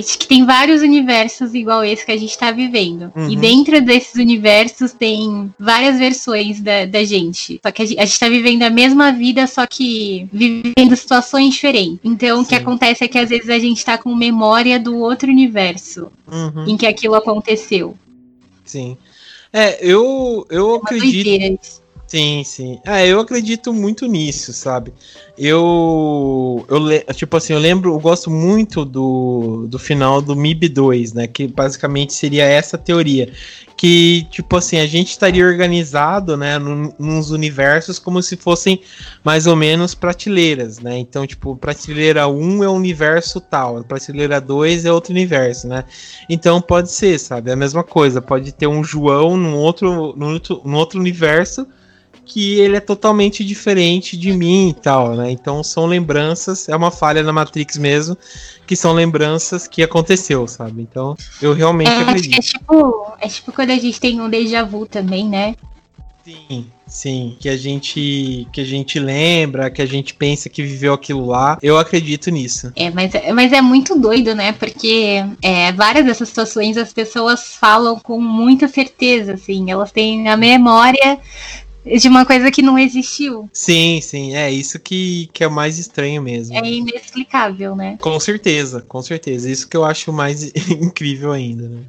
que 0.02 0.26
tem 0.26 0.44
vários 0.44 0.82
universos 0.82 1.54
igual 1.54 1.84
esse 1.84 2.04
que 2.04 2.12
a 2.12 2.16
gente 2.16 2.36
tá 2.36 2.50
vivendo. 2.50 3.12
Uhum. 3.14 3.30
E 3.30 3.36
dentro 3.36 3.80
desses 3.80 4.14
universos 4.14 4.92
tem 4.92 5.52
várias 5.58 5.98
versões 5.98 6.60
da, 6.60 6.84
da 6.84 7.04
gente. 7.04 7.60
Só 7.62 7.70
que 7.70 7.82
a 7.82 7.86
gente, 7.86 8.00
a 8.00 8.04
gente 8.04 8.18
tá 8.18 8.28
vivendo 8.28 8.62
a 8.62 8.70
mesma 8.70 9.12
vida, 9.12 9.46
só 9.46 9.66
que 9.66 10.28
vivendo 10.32 10.96
situações 10.96 11.54
diferentes. 11.54 12.00
Então, 12.02 12.38
Sim. 12.38 12.42
o 12.42 12.46
que 12.48 12.54
acontece 12.54 13.04
é 13.04 13.08
que 13.08 13.18
às 13.18 13.28
vezes 13.28 13.48
a 13.48 13.58
gente 13.58 13.84
tá 13.84 13.96
com 13.96 14.14
memória 14.14 14.78
do 14.78 14.98
outro 14.98 15.30
universo 15.30 16.10
uhum. 16.26 16.66
em 16.66 16.76
que 16.76 16.86
aquilo 16.86 17.14
aconteceu. 17.14 17.96
Sim. 18.64 18.96
É, 19.52 19.78
eu, 19.80 20.44
eu 20.50 20.74
é 20.74 20.76
acredito. 20.78 21.83
Sim, 22.06 22.44
sim. 22.44 22.78
É, 22.84 23.06
eu 23.08 23.18
acredito 23.18 23.72
muito 23.72 24.06
nisso, 24.06 24.52
sabe? 24.52 24.92
Eu, 25.36 26.64
eu 26.68 27.14
tipo 27.14 27.36
assim, 27.36 27.54
eu 27.54 27.58
lembro, 27.58 27.92
eu 27.92 27.98
gosto 27.98 28.30
muito 28.30 28.84
do, 28.84 29.66
do 29.68 29.78
final 29.78 30.20
do 30.20 30.36
MIB 30.36 30.68
2, 30.68 31.12
né? 31.14 31.26
Que 31.26 31.48
basicamente 31.48 32.12
seria 32.12 32.44
essa 32.44 32.76
teoria. 32.78 33.32
Que, 33.76 34.26
tipo 34.30 34.56
assim, 34.56 34.78
a 34.78 34.86
gente 34.86 35.10
estaria 35.10 35.44
organizado, 35.44 36.36
né, 36.36 36.58
nos 36.58 37.32
universos 37.32 37.98
como 37.98 38.22
se 38.22 38.36
fossem 38.36 38.80
mais 39.24 39.48
ou 39.48 39.56
menos 39.56 39.94
prateleiras, 39.94 40.78
né? 40.78 40.96
Então, 40.98 41.26
tipo, 41.26 41.56
prateleira 41.56 42.28
1 42.28 42.62
é 42.62 42.68
um 42.68 42.76
universo 42.76 43.40
tal, 43.40 43.82
prateleira 43.82 44.40
2 44.40 44.84
é 44.84 44.92
outro 44.92 45.10
universo, 45.10 45.66
né? 45.66 45.84
Então 46.28 46.60
pode 46.60 46.92
ser, 46.92 47.18
sabe? 47.18 47.50
É 47.50 47.54
a 47.54 47.56
mesma 47.56 47.82
coisa, 47.82 48.22
pode 48.22 48.52
ter 48.52 48.68
um 48.68 48.84
João 48.84 49.36
num 49.36 49.56
outro, 49.56 50.14
num 50.16 50.34
outro, 50.34 50.62
num 50.64 50.76
outro 50.76 51.00
universo 51.00 51.66
que 52.24 52.58
ele 52.58 52.76
é 52.76 52.80
totalmente 52.80 53.44
diferente 53.44 54.16
de 54.16 54.32
mim 54.32 54.70
e 54.70 54.74
tal, 54.74 55.14
né? 55.14 55.30
Então 55.30 55.62
são 55.62 55.86
lembranças, 55.86 56.68
é 56.68 56.76
uma 56.76 56.90
falha 56.90 57.22
na 57.22 57.32
Matrix 57.32 57.76
mesmo, 57.76 58.16
que 58.66 58.74
são 58.74 58.92
lembranças 58.92 59.68
que 59.68 59.82
aconteceu, 59.82 60.46
sabe? 60.46 60.82
Então 60.82 61.16
eu 61.40 61.52
realmente 61.52 61.90
é, 61.90 61.98
acredito. 61.98 62.38
É 62.38 62.40
tipo, 62.40 63.12
é 63.20 63.28
tipo 63.28 63.52
quando 63.52 63.70
a 63.70 63.76
gente 63.76 64.00
tem 64.00 64.20
um 64.20 64.28
déjà 64.28 64.62
vu 64.62 64.86
também, 64.86 65.28
né? 65.28 65.54
Sim, 66.24 66.66
sim, 66.86 67.36
que 67.38 67.50
a 67.50 67.56
gente 67.56 68.48
que 68.50 68.58
a 68.58 68.64
gente 68.64 68.98
lembra, 68.98 69.70
que 69.70 69.82
a 69.82 69.86
gente 69.86 70.14
pensa 70.14 70.48
que 70.48 70.62
viveu 70.62 70.94
aquilo 70.94 71.26
lá. 71.26 71.58
Eu 71.62 71.76
acredito 71.76 72.30
nisso. 72.30 72.72
É, 72.74 72.90
mas, 72.90 73.12
mas 73.34 73.52
é 73.52 73.60
muito 73.60 73.98
doido, 73.98 74.34
né? 74.34 74.52
Porque 74.52 75.22
é, 75.42 75.70
várias 75.72 76.06
dessas 76.06 76.30
situações 76.30 76.78
as 76.78 76.94
pessoas 76.94 77.54
falam 77.56 77.98
com 77.98 78.18
muita 78.18 78.68
certeza, 78.68 79.34
assim, 79.34 79.70
elas 79.70 79.92
têm 79.92 80.26
a 80.30 80.36
memória 80.36 81.18
de 81.84 82.08
uma 82.08 82.24
coisa 82.24 82.50
que 82.50 82.62
não 82.62 82.78
existiu. 82.78 83.48
Sim, 83.52 84.00
sim, 84.00 84.34
é 84.34 84.50
isso 84.50 84.78
que, 84.78 85.28
que 85.32 85.44
é 85.44 85.46
o 85.46 85.50
mais 85.50 85.78
estranho 85.78 86.22
mesmo. 86.22 86.56
É 86.56 86.66
inexplicável, 86.66 87.76
né? 87.76 87.98
Com 88.00 88.18
certeza, 88.18 88.80
com 88.80 89.02
certeza. 89.02 89.50
Isso 89.50 89.68
que 89.68 89.76
eu 89.76 89.84
acho 89.84 90.12
mais 90.12 90.50
incrível 90.70 91.32
ainda, 91.32 91.68
né? 91.68 91.82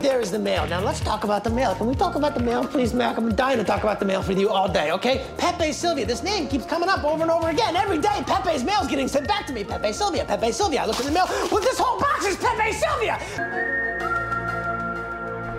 There 0.00 0.20
is 0.20 0.30
the 0.30 0.38
mail. 0.38 0.66
Now 0.66 0.80
let's 0.84 1.00
talk 1.00 1.24
about 1.24 1.44
the 1.44 1.50
mail. 1.50 1.74
Can 1.76 1.86
we 1.86 1.94
talk 1.94 2.14
about 2.14 2.34
the 2.34 2.42
mail, 2.42 2.66
please, 2.66 2.94
Malcolm? 2.94 3.24
I'm 3.24 3.34
dying 3.34 3.56
to 3.56 3.64
talk 3.64 3.82
about 3.82 4.00
the 4.00 4.04
mail 4.04 4.22
with 4.22 4.38
you 4.38 4.50
all 4.50 4.68
day, 4.68 4.92
okay? 4.92 5.24
Pepe 5.38 5.72
Sylvia. 5.72 6.04
This 6.04 6.22
name 6.22 6.46
keeps 6.46 6.66
coming 6.66 6.90
up 6.90 7.04
over 7.04 7.22
and 7.22 7.30
over 7.30 7.48
again. 7.48 7.74
Every 7.74 7.98
day, 7.98 8.22
Pepe's 8.26 8.62
mail's 8.64 8.86
getting 8.86 9.08
sent 9.08 9.26
back 9.26 9.46
to 9.46 9.54
me. 9.54 9.64
Pepe 9.64 9.94
Sylvia, 9.94 10.26
Pepe 10.26 10.52
Sylvia. 10.52 10.82
I 10.82 10.86
look 10.86 11.00
in 11.00 11.06
the 11.06 11.12
mail. 11.12 11.26
Well, 11.50 11.62
this 11.62 11.78
whole 11.78 11.98
box 11.98 12.26
is 12.26 12.36
Pepe 12.36 12.72
Sylvia. 12.72 14.23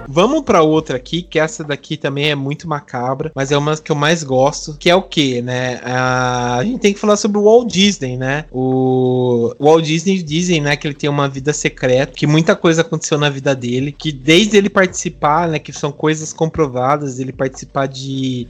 Vamos 0.07 0.41
para 0.43 0.61
outra 0.61 0.97
aqui, 0.97 1.21
que 1.21 1.39
essa 1.39 1.63
daqui 1.63 1.97
também 1.97 2.29
é 2.29 2.35
muito 2.35 2.67
macabra, 2.67 3.31
mas 3.35 3.51
é 3.51 3.57
uma 3.57 3.75
que 3.77 3.91
eu 3.91 3.95
mais 3.95 4.23
gosto, 4.23 4.75
que 4.77 4.89
é 4.89 4.95
o 4.95 5.01
que, 5.01 5.41
né? 5.41 5.79
A 5.83 6.61
gente 6.63 6.79
tem 6.79 6.93
que 6.93 6.99
falar 6.99 7.17
sobre 7.17 7.37
o 7.37 7.43
Walt 7.43 7.71
Disney, 7.71 8.17
né? 8.17 8.45
O, 8.51 9.53
o 9.57 9.65
Walt 9.65 9.83
Disney 9.85 10.21
dizem, 10.21 10.61
né, 10.61 10.75
que 10.75 10.87
ele 10.87 10.95
tem 10.95 11.09
uma 11.09 11.27
vida 11.27 11.53
secreta, 11.53 12.13
que 12.13 12.27
muita 12.27 12.55
coisa 12.55 12.81
aconteceu 12.81 13.17
na 13.17 13.29
vida 13.29 13.55
dele, 13.55 13.91
que 13.91 14.11
desde 14.11 14.57
ele 14.57 14.69
participar, 14.69 15.47
né, 15.47 15.59
que 15.59 15.73
são 15.73 15.91
coisas 15.91 16.31
comprovadas, 16.31 17.19
ele 17.19 17.33
participar 17.33 17.87
de 17.87 18.47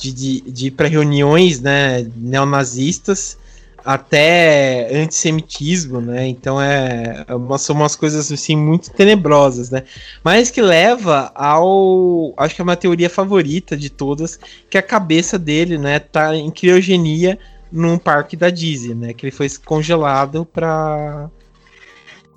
de, 0.00 0.12
de, 0.12 0.40
de 0.40 0.66
ir 0.68 0.70
para 0.70 0.88
reuniões 0.88 1.60
né, 1.60 2.06
neonazistas 2.16 3.36
até 3.84 4.88
antissemitismo, 4.92 6.00
né? 6.00 6.26
Então 6.26 6.60
é, 6.60 7.24
é 7.26 7.58
são 7.58 7.76
umas 7.76 7.96
coisas 7.96 8.30
assim 8.30 8.56
muito 8.56 8.90
tenebrosas, 8.90 9.70
né? 9.70 9.84
Mas 10.22 10.50
que 10.50 10.60
leva 10.60 11.32
ao, 11.34 12.34
acho 12.36 12.54
que 12.54 12.60
é 12.60 12.64
uma 12.64 12.76
teoria 12.76 13.10
favorita 13.10 13.76
de 13.76 13.90
todas, 13.90 14.38
que 14.68 14.78
a 14.78 14.82
cabeça 14.82 15.38
dele, 15.38 15.78
né, 15.78 15.98
tá 15.98 16.34
em 16.36 16.50
criogenia 16.50 17.38
num 17.70 17.98
parque 17.98 18.36
da 18.36 18.50
Disney, 18.50 18.94
né? 18.94 19.12
Que 19.12 19.26
ele 19.26 19.32
foi 19.32 19.48
congelado 19.64 20.44
para 20.44 21.28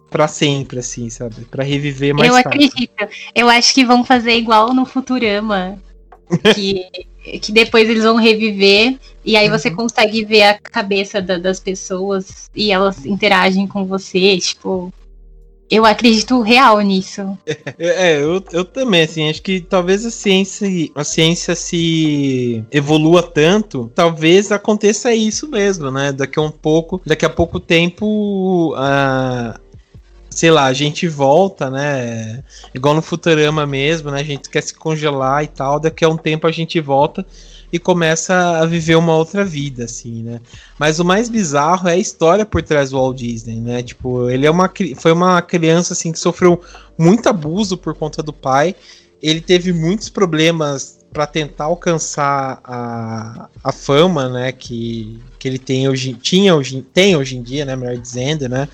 para 0.09 0.27
sempre, 0.27 0.77
assim, 0.77 1.09
sabe? 1.09 1.43
Para 1.45 1.63
reviver 1.63 2.13
mais 2.13 2.27
Eu 2.27 2.35
tarde. 2.35 2.49
acredito. 2.49 2.93
Eu 3.33 3.49
acho 3.49 3.73
que 3.73 3.83
vão 3.83 4.05
fazer 4.05 4.35
igual 4.35 4.71
no 4.71 4.85
Futurama, 4.85 5.79
que 6.53 6.87
que 7.41 7.51
depois 7.51 7.89
eles 7.89 8.03
vão 8.03 8.17
reviver 8.17 8.97
e 9.23 9.37
aí 9.37 9.49
uhum. 9.49 9.57
você 9.57 9.71
consegue 9.71 10.25
ver 10.25 10.43
a 10.43 10.59
cabeça 10.59 11.21
da, 11.21 11.37
das 11.37 11.59
pessoas 11.59 12.49
e 12.53 12.71
elas 12.71 13.05
interagem 13.05 13.65
com 13.67 13.85
você, 13.85 14.37
tipo. 14.37 14.93
Eu 15.71 15.85
acredito 15.85 16.39
real 16.41 16.79
nisso. 16.81 17.21
É, 17.79 18.21
eu, 18.21 18.43
eu 18.51 18.65
também, 18.65 19.03
assim, 19.03 19.27
acho 19.27 19.41
que 19.41 19.59
talvez 19.59 20.05
a 20.05 20.11
ciência, 20.11 20.67
a 20.93 21.03
ciência 21.03 21.55
se 21.55 22.63
evolua 22.71 23.23
tanto, 23.23 23.89
talvez 23.95 24.51
aconteça 24.51 25.15
isso 25.15 25.47
mesmo, 25.47 25.89
né? 25.89 26.11
Daqui 26.11 26.37
a 26.37 26.43
um 26.43 26.51
pouco, 26.51 27.01
daqui 27.03 27.25
a 27.25 27.29
pouco 27.29 27.59
tempo, 27.59 28.75
uh, 28.75 29.59
sei 30.33 30.51
lá, 30.51 30.65
a 30.65 30.73
gente 30.73 31.07
volta, 31.07 31.69
né? 31.69 32.43
Igual 32.73 32.95
no 32.95 33.01
Futurama 33.01 33.65
mesmo, 33.65 34.09
né? 34.11 34.19
A 34.19 34.23
gente 34.23 34.49
quer 34.49 34.61
se 34.61 34.73
congelar 34.73 35.43
e 35.43 35.47
tal, 35.47 35.79
daqui 35.79 36.03
a 36.03 36.09
um 36.09 36.17
tempo 36.17 36.47
a 36.47 36.51
gente 36.51 36.79
volta 36.81 37.25
e 37.71 37.79
começa 37.79 38.59
a 38.59 38.65
viver 38.65 38.95
uma 38.95 39.15
outra 39.15 39.43
vida, 39.43 39.85
assim, 39.85 40.23
né? 40.23 40.39
Mas 40.77 40.99
o 40.99 41.05
mais 41.05 41.29
bizarro 41.29 41.87
é 41.87 41.93
a 41.93 41.97
história 41.97 42.45
por 42.45 42.61
trás 42.61 42.91
do 42.91 42.97
Walt 42.97 43.17
Disney, 43.17 43.59
né? 43.59 43.81
Tipo, 43.81 44.29
ele 44.29 44.45
é 44.45 44.51
uma, 44.51 44.71
foi 44.97 45.11
uma 45.11 45.41
criança, 45.41 45.93
assim, 45.93 46.11
que 46.11 46.19
sofreu 46.19 46.61
muito 46.97 47.27
abuso 47.29 47.77
por 47.77 47.95
conta 47.95 48.21
do 48.21 48.33
pai. 48.33 48.75
Ele 49.21 49.41
teve 49.41 49.71
muitos 49.71 50.09
problemas 50.09 50.99
para 51.11 51.25
tentar 51.27 51.65
alcançar 51.65 52.59
a, 52.63 53.49
a 53.63 53.71
fama, 53.71 54.27
né? 54.29 54.51
Que, 54.51 55.19
que 55.39 55.47
ele 55.47 55.59
tem 55.59 55.87
hoje, 55.87 56.13
tinha 56.13 56.55
hoje, 56.55 56.81
tem 56.93 57.15
hoje 57.15 57.37
em 57.37 57.41
dia, 57.41 57.65
né? 57.65 57.75
Melhor 57.75 57.97
dizendo, 57.97 58.49
né? 58.49 58.67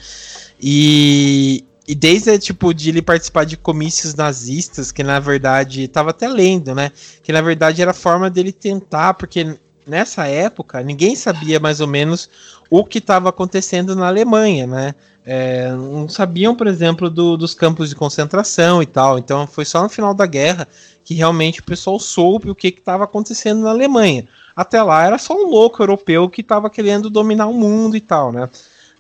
E, 0.61 1.63
e 1.87 1.95
desde, 1.95 2.37
tipo, 2.37 2.73
de 2.73 2.89
ele 2.89 3.01
participar 3.01 3.45
de 3.45 3.57
comícios 3.57 4.13
nazistas, 4.13 4.91
que 4.91 5.03
na 5.03 5.19
verdade, 5.19 5.87
tava 5.87 6.09
até 6.09 6.27
lendo, 6.27 6.75
né? 6.75 6.91
Que 7.23 7.31
na 7.31 7.41
verdade 7.41 7.81
era 7.81 7.93
forma 7.93 8.29
dele 8.29 8.51
tentar, 8.51 9.13
porque 9.13 9.57
nessa 9.87 10.27
época 10.27 10.83
ninguém 10.83 11.15
sabia 11.15 11.59
mais 11.59 11.81
ou 11.81 11.87
menos 11.87 12.29
o 12.69 12.85
que 12.85 12.99
estava 12.99 13.29
acontecendo 13.29 13.95
na 13.95 14.07
Alemanha, 14.07 14.67
né? 14.67 14.95
É, 15.25 15.71
não 15.71 16.07
sabiam, 16.07 16.55
por 16.55 16.67
exemplo, 16.67 17.09
do, 17.09 17.35
dos 17.35 17.53
campos 17.53 17.89
de 17.89 17.95
concentração 17.95 18.81
e 18.81 18.85
tal. 18.85 19.17
Então 19.17 19.47
foi 19.47 19.65
só 19.65 19.81
no 19.81 19.89
final 19.89 20.13
da 20.13 20.25
guerra 20.25 20.67
que 21.03 21.15
realmente 21.15 21.59
o 21.59 21.63
pessoal 21.63 21.99
soube 21.99 22.49
o 22.51 22.55
que 22.55 22.67
estava 22.67 23.03
acontecendo 23.03 23.61
na 23.61 23.71
Alemanha. 23.71 24.27
Até 24.55 24.81
lá 24.83 25.05
era 25.05 25.17
só 25.17 25.33
um 25.33 25.49
louco 25.49 25.81
europeu 25.81 26.29
que 26.29 26.41
estava 26.41 26.69
querendo 26.69 27.09
dominar 27.09 27.47
o 27.47 27.53
mundo 27.53 27.95
e 27.95 28.01
tal, 28.01 28.31
né? 28.31 28.49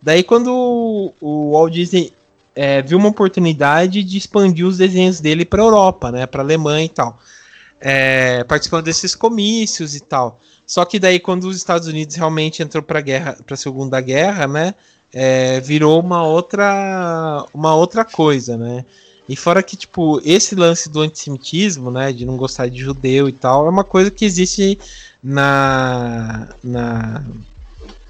Daí 0.01 0.23
quando 0.23 1.13
o 1.19 1.51
Walt 1.51 1.73
Disney 1.73 2.13
é, 2.55 2.81
viu 2.81 2.97
uma 2.97 3.09
oportunidade 3.09 4.03
de 4.03 4.17
expandir 4.17 4.65
os 4.65 4.77
desenhos 4.77 5.19
dele 5.19 5.45
para 5.45 5.61
Europa, 5.61 6.11
né, 6.11 6.25
para 6.25 6.41
Alemanha 6.41 6.85
e 6.85 6.89
tal, 6.89 7.19
é, 7.79 8.43
participando 8.43 8.85
desses 8.85 9.15
comícios 9.15 9.95
e 9.95 9.99
tal. 9.99 10.39
Só 10.65 10.85
que 10.85 10.99
daí 10.99 11.19
quando 11.19 11.45
os 11.45 11.57
Estados 11.57 11.87
Unidos 11.87 12.15
realmente 12.15 12.61
entrou 12.61 12.83
para 12.83 13.01
guerra, 13.01 13.37
para 13.45 13.53
a 13.53 13.57
Segunda 13.57 13.99
Guerra, 14.01 14.47
né, 14.47 14.75
é, 15.13 15.59
virou 15.59 15.99
uma 15.99 16.23
outra, 16.23 17.45
uma 17.53 17.75
outra 17.75 18.05
coisa, 18.05 18.57
né. 18.57 18.85
E 19.27 19.35
fora 19.35 19.61
que, 19.61 19.77
tipo, 19.77 20.19
esse 20.25 20.55
lance 20.55 20.89
do 20.89 21.01
antissemitismo, 21.01 21.91
né, 21.91 22.11
de 22.11 22.25
não 22.25 22.35
gostar 22.35 22.67
de 22.67 22.79
judeu 22.79 23.29
e 23.29 23.31
tal, 23.31 23.67
é 23.67 23.69
uma 23.69 23.83
coisa 23.83 24.09
que 24.09 24.25
existe 24.25 24.79
na, 25.23 26.49
na 26.63 27.23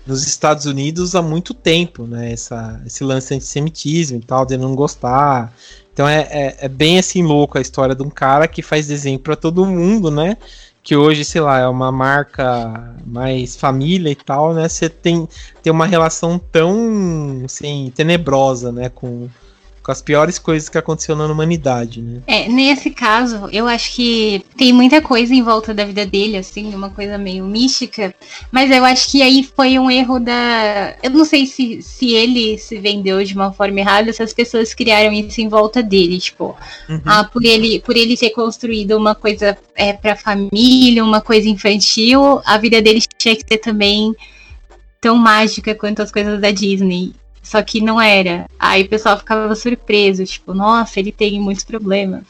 nos 0.05 0.25
Estados 0.25 0.65
Unidos 0.65 1.15
há 1.15 1.21
muito 1.21 1.53
tempo, 1.53 2.05
né? 2.05 2.31
Essa, 2.31 2.81
esse 2.85 3.03
lance 3.03 3.33
antissemitismo 3.33 4.17
e 4.17 4.21
tal, 4.21 4.45
de 4.45 4.57
não 4.57 4.75
gostar. 4.75 5.53
Então 5.93 6.07
é, 6.07 6.27
é, 6.31 6.57
é, 6.61 6.67
bem 6.67 6.97
assim 6.97 7.21
louco 7.21 7.57
a 7.57 7.61
história 7.61 7.93
de 7.93 8.01
um 8.03 8.09
cara 8.09 8.47
que 8.47 8.61
faz 8.61 8.87
desenho 8.87 9.19
para 9.19 9.35
todo 9.35 9.65
mundo, 9.65 10.09
né? 10.09 10.37
Que 10.81 10.95
hoje, 10.95 11.25
sei 11.25 11.41
lá, 11.41 11.59
é 11.59 11.67
uma 11.67 11.91
marca 11.91 12.95
mais 13.05 13.55
família 13.55 14.09
e 14.09 14.15
tal, 14.15 14.53
né? 14.53 14.67
Você 14.67 14.89
tem, 14.89 15.27
tem 15.61 15.71
uma 15.71 15.85
relação 15.85 16.39
tão 16.39 17.41
assim, 17.45 17.91
tenebrosa, 17.93 18.71
né? 18.71 18.89
Com, 18.89 19.27
com 19.89 19.91
as 19.91 20.03
piores 20.03 20.37
coisas 20.37 20.69
que 20.69 20.77
aconteceu 20.77 21.15
na 21.15 21.25
humanidade, 21.25 21.99
né? 21.99 22.21
É, 22.27 22.47
nesse 22.47 22.91
caso, 22.91 23.49
eu 23.51 23.67
acho 23.67 23.93
que 23.93 24.45
tem 24.55 24.71
muita 24.71 25.01
coisa 25.01 25.33
em 25.33 25.41
volta 25.41 25.73
da 25.73 25.83
vida 25.83 26.05
dele, 26.05 26.37
assim, 26.37 26.75
uma 26.75 26.91
coisa 26.91 27.17
meio 27.17 27.43
mística, 27.45 28.13
mas 28.51 28.69
eu 28.69 28.85
acho 28.85 29.09
que 29.09 29.23
aí 29.23 29.43
foi 29.43 29.79
um 29.79 29.89
erro 29.89 30.19
da. 30.19 30.93
Eu 31.01 31.09
não 31.09 31.25
sei 31.25 31.47
se, 31.47 31.81
se 31.81 32.13
ele 32.13 32.59
se 32.59 32.77
vendeu 32.77 33.23
de 33.23 33.33
uma 33.33 33.51
forma 33.51 33.79
errada, 33.79 34.13
se 34.13 34.21
as 34.21 34.31
pessoas 34.31 34.75
criaram 34.75 35.11
isso 35.11 35.41
em 35.41 35.49
volta 35.49 35.81
dele, 35.81 36.19
tipo, 36.19 36.55
uhum. 36.87 37.01
ah, 37.03 37.23
por 37.23 37.43
ele, 37.43 37.79
por 37.79 37.97
ele 37.97 38.15
ter 38.15 38.29
construído 38.29 38.95
uma 38.95 39.15
coisa 39.15 39.57
é, 39.75 39.91
pra 39.91 40.15
família, 40.15 41.03
uma 41.03 41.19
coisa 41.19 41.49
infantil, 41.49 42.39
a 42.45 42.59
vida 42.59 42.79
dele 42.79 43.01
tinha 43.17 43.35
que 43.35 43.43
ser 43.47 43.57
também 43.57 44.15
tão 45.01 45.15
mágica 45.15 45.73
quanto 45.73 46.03
as 46.03 46.11
coisas 46.11 46.39
da 46.39 46.51
Disney. 46.51 47.13
Só 47.41 47.61
que 47.61 47.81
não 47.81 47.99
era. 47.99 48.45
Aí 48.59 48.83
o 48.83 48.89
pessoal 48.89 49.17
ficava 49.17 49.53
surpreso, 49.55 50.25
tipo, 50.25 50.53
nossa, 50.53 50.99
ele 50.99 51.11
tem 51.11 51.39
muitos 51.39 51.63
problemas. 51.63 52.23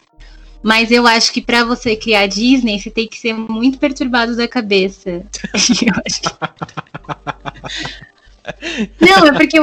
Mas 0.61 0.91
eu 0.91 1.07
acho 1.07 1.31
que 1.31 1.41
para 1.41 1.63
você 1.63 1.95
criar 1.95 2.27
Disney, 2.27 2.79
você 2.79 2.89
tem 2.89 3.07
que 3.07 3.17
ser 3.17 3.33
muito 3.33 3.77
perturbado 3.77 4.35
da 4.35 4.47
cabeça. 4.47 5.09
eu 5.11 5.93
acho 6.05 6.21
que... 6.21 6.29
Não, 8.99 9.27
é 9.27 9.31
porque, 9.33 9.59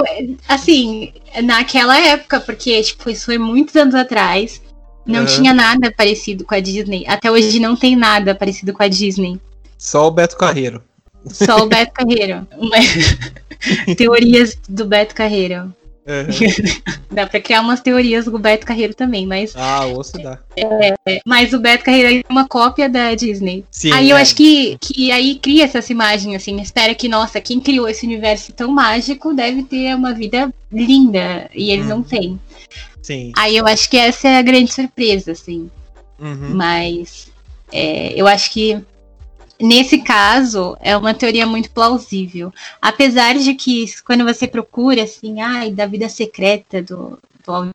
assim, 0.49 1.13
naquela 1.43 1.99
época, 1.99 2.41
porque, 2.41 2.81
tipo, 2.83 3.11
isso 3.11 3.25
foi 3.25 3.37
muitos 3.37 3.75
anos 3.75 3.95
atrás, 3.97 4.63
não 5.05 5.21
uhum. 5.21 5.27
tinha 5.27 5.55
nada 5.55 5.93
parecido 5.97 6.45
com 6.45 6.55
a 6.55 6.61
Disney. 6.61 7.05
Até 7.07 7.31
hoje 7.31 7.61
não 7.61 7.77
tem 7.77 7.95
nada 7.95 8.35
parecido 8.35 8.73
com 8.73 8.83
a 8.83 8.89
Disney. 8.89 9.41
Só 9.79 10.09
o 10.09 10.11
Beto 10.11 10.37
Carreiro. 10.37 10.83
Só 11.27 11.59
o 11.59 11.67
Beto 11.67 11.93
Carreiro. 11.93 12.47
teorias 13.97 14.57
do 14.69 14.85
Beto 14.85 15.15
Carreiro. 15.15 15.73
Uhum. 16.07 16.85
dá 17.11 17.27
pra 17.27 17.41
criar 17.41 17.63
umas 17.63 17.81
teorias 17.81 18.27
do 18.27 18.39
Beto 18.39 18.65
Carreiro 18.65 18.95
também, 18.95 19.27
mas. 19.27 19.53
Ah, 19.57 19.85
ouço 19.87 20.13
dá. 20.13 20.39
É, 20.57 21.21
mas 21.27 21.53
o 21.53 21.59
Beto 21.59 21.85
Carreiro 21.85 22.25
é 22.25 22.33
uma 22.33 22.47
cópia 22.47 22.89
da 22.89 23.15
Disney. 23.15 23.65
Sim, 23.73 23.93
aí 23.93 24.09
eu 24.09 24.17
é. 24.17 24.21
acho 24.23 24.37
que, 24.37 24.79
que 24.81 25.11
aí 25.11 25.37
cria 25.37 25.65
essa 25.65 25.93
imagem, 25.93 26.37
assim, 26.37 26.61
espera 26.61 26.95
que, 26.95 27.09
nossa, 27.09 27.41
quem 27.41 27.59
criou 27.59 27.89
esse 27.89 28.07
universo 28.07 28.53
tão 28.53 28.71
mágico 28.71 29.35
deve 29.35 29.65
ter 29.65 29.97
uma 29.97 30.15
vida 30.15 30.53
linda. 30.73 31.51
E 31.53 31.73
ele 31.73 31.83
hum. 31.83 31.87
não 31.87 32.03
tem. 32.03 32.39
Sim. 33.03 33.33
Aí 33.37 33.57
eu 33.57 33.67
acho 33.67 33.91
que 33.91 33.97
essa 33.97 34.29
é 34.29 34.39
a 34.39 34.43
grande 34.43 34.73
surpresa, 34.73 35.33
assim. 35.33 35.69
Uhum. 36.21 36.55
Mas 36.55 37.29
é, 37.73 38.13
eu 38.15 38.27
acho 38.27 38.51
que 38.53 38.81
Nesse 39.61 39.99
caso, 39.99 40.77
é 40.81 40.97
uma 40.97 41.15
teoria 41.15 41.47
muito 41.47 41.71
plausível. 41.71 42.53
Apesar 42.81 43.35
de 43.35 43.55
que, 43.55 43.87
quando 44.05 44.25
você 44.25 44.47
procura, 44.47 45.03
assim, 45.03 45.41
ai, 45.41 45.71
da 45.71 45.87
vida 45.87 46.09
secreta 46.09 46.83
do, 46.83 47.19
do 47.47 47.53
Walt 47.53 47.73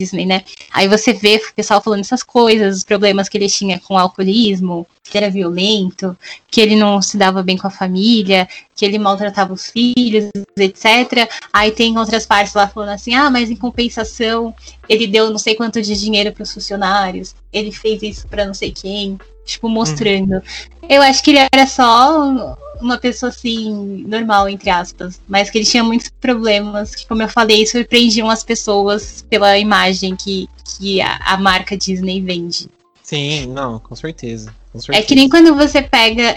Disney, 0.00 0.24
né? 0.24 0.44
Aí 0.72 0.86
você 0.86 1.12
vê 1.12 1.36
o 1.36 1.54
pessoal 1.54 1.82
falando 1.82 2.00
essas 2.00 2.22
coisas, 2.22 2.76
os 2.76 2.84
problemas 2.84 3.28
que 3.28 3.36
ele 3.36 3.48
tinha 3.48 3.80
com 3.80 3.94
o 3.94 3.98
alcoolismo, 3.98 4.86
que 5.02 5.18
era 5.18 5.30
violento, 5.30 6.16
que 6.48 6.60
ele 6.60 6.76
não 6.76 7.02
se 7.02 7.16
dava 7.16 7.42
bem 7.42 7.56
com 7.56 7.66
a 7.66 7.70
família, 7.70 8.48
que 8.74 8.84
ele 8.84 8.98
maltratava 8.98 9.52
os 9.52 9.68
filhos, 9.70 10.30
etc. 10.56 11.28
Aí 11.52 11.72
tem 11.72 11.98
outras 11.98 12.24
partes 12.24 12.54
lá 12.54 12.68
falando 12.68 12.90
assim: 12.90 13.14
ah, 13.14 13.30
mas 13.30 13.50
em 13.50 13.56
compensação, 13.56 14.54
ele 14.88 15.08
deu 15.08 15.30
não 15.30 15.38
sei 15.38 15.56
quanto 15.56 15.82
de 15.82 15.98
dinheiro 15.98 16.32
para 16.32 16.42
os 16.44 16.52
funcionários, 16.52 17.34
ele 17.52 17.72
fez 17.72 18.02
isso 18.02 18.28
para 18.28 18.46
não 18.46 18.54
sei 18.54 18.70
quem 18.70 19.18
tipo, 19.46 19.68
mostrando. 19.68 20.34
Uhum. 20.34 20.42
Eu 20.88 21.02
acho 21.02 21.22
que 21.22 21.30
ele 21.30 21.48
era 21.52 21.66
só 21.66 22.56
uma 22.80 22.98
pessoa 22.98 23.30
assim, 23.30 24.04
normal, 24.06 24.48
entre 24.48 24.70
aspas, 24.70 25.20
mas 25.26 25.50
que 25.50 25.58
ele 25.58 25.64
tinha 25.64 25.82
muitos 25.82 26.10
problemas, 26.20 26.94
que, 26.94 27.06
como 27.06 27.22
eu 27.22 27.28
falei, 27.28 27.66
surpreendiam 27.66 28.28
as 28.28 28.42
pessoas 28.42 29.24
pela 29.28 29.58
imagem 29.58 30.14
que, 30.14 30.48
que 30.64 31.00
a, 31.00 31.16
a 31.24 31.36
marca 31.36 31.76
Disney 31.76 32.20
vende. 32.20 32.68
Sim, 33.02 33.46
não, 33.46 33.78
com 33.78 33.94
certeza, 33.94 34.52
com 34.72 34.80
certeza. 34.80 34.98
É 34.98 35.06
que 35.06 35.14
nem 35.14 35.28
quando 35.28 35.54
você 35.54 35.80
pega. 35.80 36.36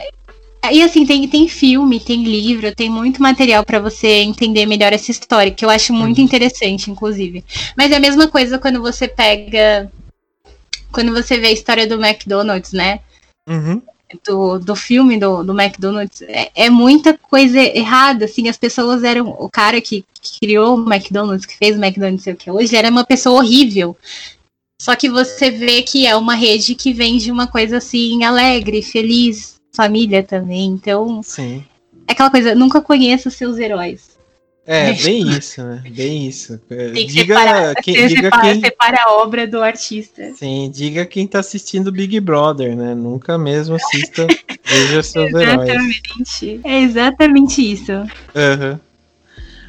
E 0.71 0.83
assim, 0.83 1.05
tem, 1.05 1.27
tem 1.27 1.47
filme, 1.47 1.99
tem 1.99 2.23
livro, 2.23 2.75
tem 2.75 2.89
muito 2.89 3.21
material 3.21 3.63
para 3.63 3.79
você 3.79 4.21
entender 4.21 4.65
melhor 4.65 4.91
essa 4.91 5.09
história, 5.09 5.51
que 5.51 5.63
eu 5.63 5.69
acho 5.69 5.93
muito 5.93 6.17
uhum. 6.17 6.25
interessante, 6.25 6.91
inclusive. 6.91 7.43
Mas 7.77 7.91
é 7.91 7.95
a 7.95 7.99
mesma 7.99 8.27
coisa 8.27 8.59
quando 8.59 8.81
você 8.81 9.07
pega. 9.07 9.89
Quando 10.91 11.13
você 11.13 11.37
vê 11.37 11.47
a 11.47 11.51
história 11.51 11.87
do 11.87 12.03
McDonald's, 12.03 12.73
né? 12.73 12.99
Uhum 13.47 13.81
do, 14.25 14.57
do 14.59 14.75
filme 14.75 15.19
do, 15.19 15.43
do 15.43 15.59
McDonald's 15.59 16.21
é, 16.23 16.51
é, 16.55 16.69
muita 16.69 17.17
coisa 17.17 17.59
errada, 17.59 18.25
assim, 18.25 18.47
as 18.47 18.57
pessoas 18.57 19.03
eram, 19.03 19.29
o 19.29 19.49
cara 19.49 19.79
que, 19.79 20.03
que, 20.21 20.39
criou 20.39 20.77
o 20.77 20.93
McDonald's, 20.93 21.45
que 21.45 21.57
fez 21.57 21.77
o 21.77 21.83
McDonald's 21.83 22.23
sei 22.23 22.33
o 22.33 22.37
que 22.37 22.49
hoje, 22.49 22.75
era 22.75 22.89
uma 22.89 23.05
pessoa 23.05 23.39
horrível. 23.39 23.95
Só 24.81 24.95
que 24.95 25.09
você 25.09 25.51
vê 25.51 25.81
que 25.81 26.07
é 26.07 26.15
uma 26.15 26.35
rede 26.35 26.73
que 26.73 26.93
vende 26.93 27.31
uma 27.31 27.47
coisa 27.47 27.77
assim, 27.77 28.23
alegre, 28.23 28.81
feliz, 28.81 29.55
família 29.75 30.23
também, 30.23 30.67
então... 30.67 31.21
Sim. 31.21 31.63
É 32.07 32.13
aquela 32.13 32.31
coisa, 32.31 32.55
nunca 32.55 32.81
conheça 32.81 33.29
seus 33.29 33.59
heróis. 33.59 34.17
É, 34.71 34.93
bem 34.93 35.27
isso, 35.27 35.63
né? 35.63 35.81
Bem 35.89 36.27
isso. 36.27 36.59
Tem 36.69 36.93
que 36.93 37.05
diga 37.07 37.35
separar, 37.35 37.75
quem, 37.75 38.07
diga 38.07 38.21
separa, 38.21 38.41
quem... 38.43 38.61
separa 38.61 38.97
a 39.03 39.13
obra 39.13 39.47
do 39.47 39.63
artista. 39.63 40.31
Sim, 40.35 40.69
diga 40.71 41.07
quem 41.07 41.25
tá 41.25 41.39
assistindo 41.39 41.91
Big 41.91 42.19
Brother, 42.19 42.75
né? 42.75 42.93
Nunca 42.93 43.35
mesmo 43.35 43.77
assista 43.77 44.27
Veja 44.63 45.01
seus 45.01 45.29
exatamente. 45.29 45.71
heróis. 45.71 46.61
É 46.63 46.81
exatamente 46.81 47.71
isso. 47.71 47.91
Uhum. 47.93 48.79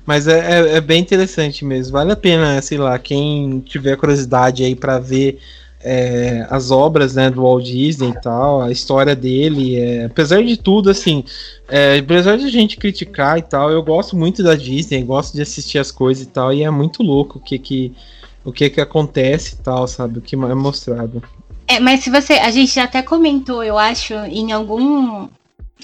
Mas 0.05 0.29
é, 0.29 0.39
é, 0.39 0.77
é, 0.77 0.81
bem 0.83 1.01
interessante 1.01 1.65
mesmo. 1.65 1.93
Vale 1.93 2.13
a 2.13 2.17
pena, 2.17 2.61
sei 2.61 2.77
lá, 2.77 2.99
quem 2.99 3.61
tiver 3.61 3.97
curiosidade 3.97 4.63
aí 4.63 4.77
para 4.77 4.99
ver 4.99 5.41
é, 5.83 6.47
as 6.51 6.71
obras 6.71 7.15
né, 7.15 7.31
do 7.31 7.43
Walt 7.43 7.65
Disney 7.65 8.11
e 8.11 8.21
tal, 8.21 8.61
a 8.61 8.71
história 8.71 9.17
dele. 9.17 9.77
É, 9.77 10.05
apesar 10.05 10.43
de 10.43 10.57
tudo, 10.57 10.91
assim, 10.91 11.25
é, 11.69 11.99
apesar 11.99 12.37
de 12.37 12.45
a 12.45 12.51
gente 12.51 12.77
criticar 12.77 13.39
e 13.39 13.43
tal, 13.43 13.71
eu 13.71 13.83
gosto 13.83 14.17
muito 14.17 14.43
da 14.43 14.55
Disney, 14.55 15.03
gosto 15.03 15.35
de 15.35 15.43
assistir 15.43 15.79
as 15.79 15.91
coisas 15.91 16.25
e 16.25 16.29
tal, 16.29 16.53
e 16.53 16.63
é 16.63 16.71
muito 16.71 17.03
louco 17.03 17.39
o 17.39 17.41
que 17.41 17.59
que, 17.59 17.93
o 18.45 18.53
que, 18.53 18.69
que 18.69 18.81
acontece 18.81 19.55
e 19.55 19.59
tal, 19.59 19.87
sabe? 19.89 20.19
O 20.19 20.23
que 20.23 20.35
é 20.35 20.55
mostrado. 20.55 21.23
É, 21.67 21.79
mas 21.79 22.01
se 22.01 22.11
você. 22.11 22.35
A 22.35 22.51
gente 22.51 22.79
até 22.81 23.01
comentou, 23.01 23.63
eu 23.63 23.79
acho, 23.79 24.13
em 24.13 24.51
algum 24.53 25.29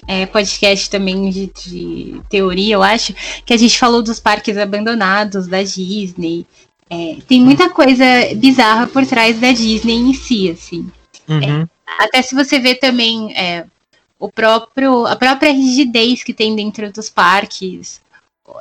é, 0.06 0.26
podcast 0.26 0.90
também 0.90 1.30
de, 1.30 1.46
de, 1.46 2.20
teoria, 2.28 2.74
eu 2.74 2.82
acho, 2.82 3.14
que 3.44 3.54
a 3.54 3.56
gente 3.56 3.78
falou 3.78 4.02
dos 4.02 4.20
parques 4.20 4.56
abandonados 4.58 5.46
da 5.46 5.62
Disney. 5.62 6.44
É, 6.88 7.16
tem 7.26 7.40
muita 7.40 7.68
coisa 7.68 8.04
bizarra 8.36 8.86
por 8.86 9.04
trás 9.04 9.38
da 9.40 9.50
Disney 9.52 9.96
em 9.96 10.14
si, 10.14 10.50
assim. 10.50 10.90
Uhum. 11.28 11.62
É, 11.62 11.68
até 11.98 12.22
se 12.22 12.34
você 12.34 12.58
vê 12.58 12.74
também 12.74 13.36
é, 13.36 13.66
o 14.18 14.30
próprio, 14.30 15.06
a 15.06 15.16
própria 15.16 15.52
rigidez 15.52 16.22
que 16.22 16.32
tem 16.32 16.54
dentro 16.54 16.92
dos 16.92 17.10
parques, 17.10 18.00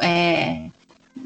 é, 0.01 0.69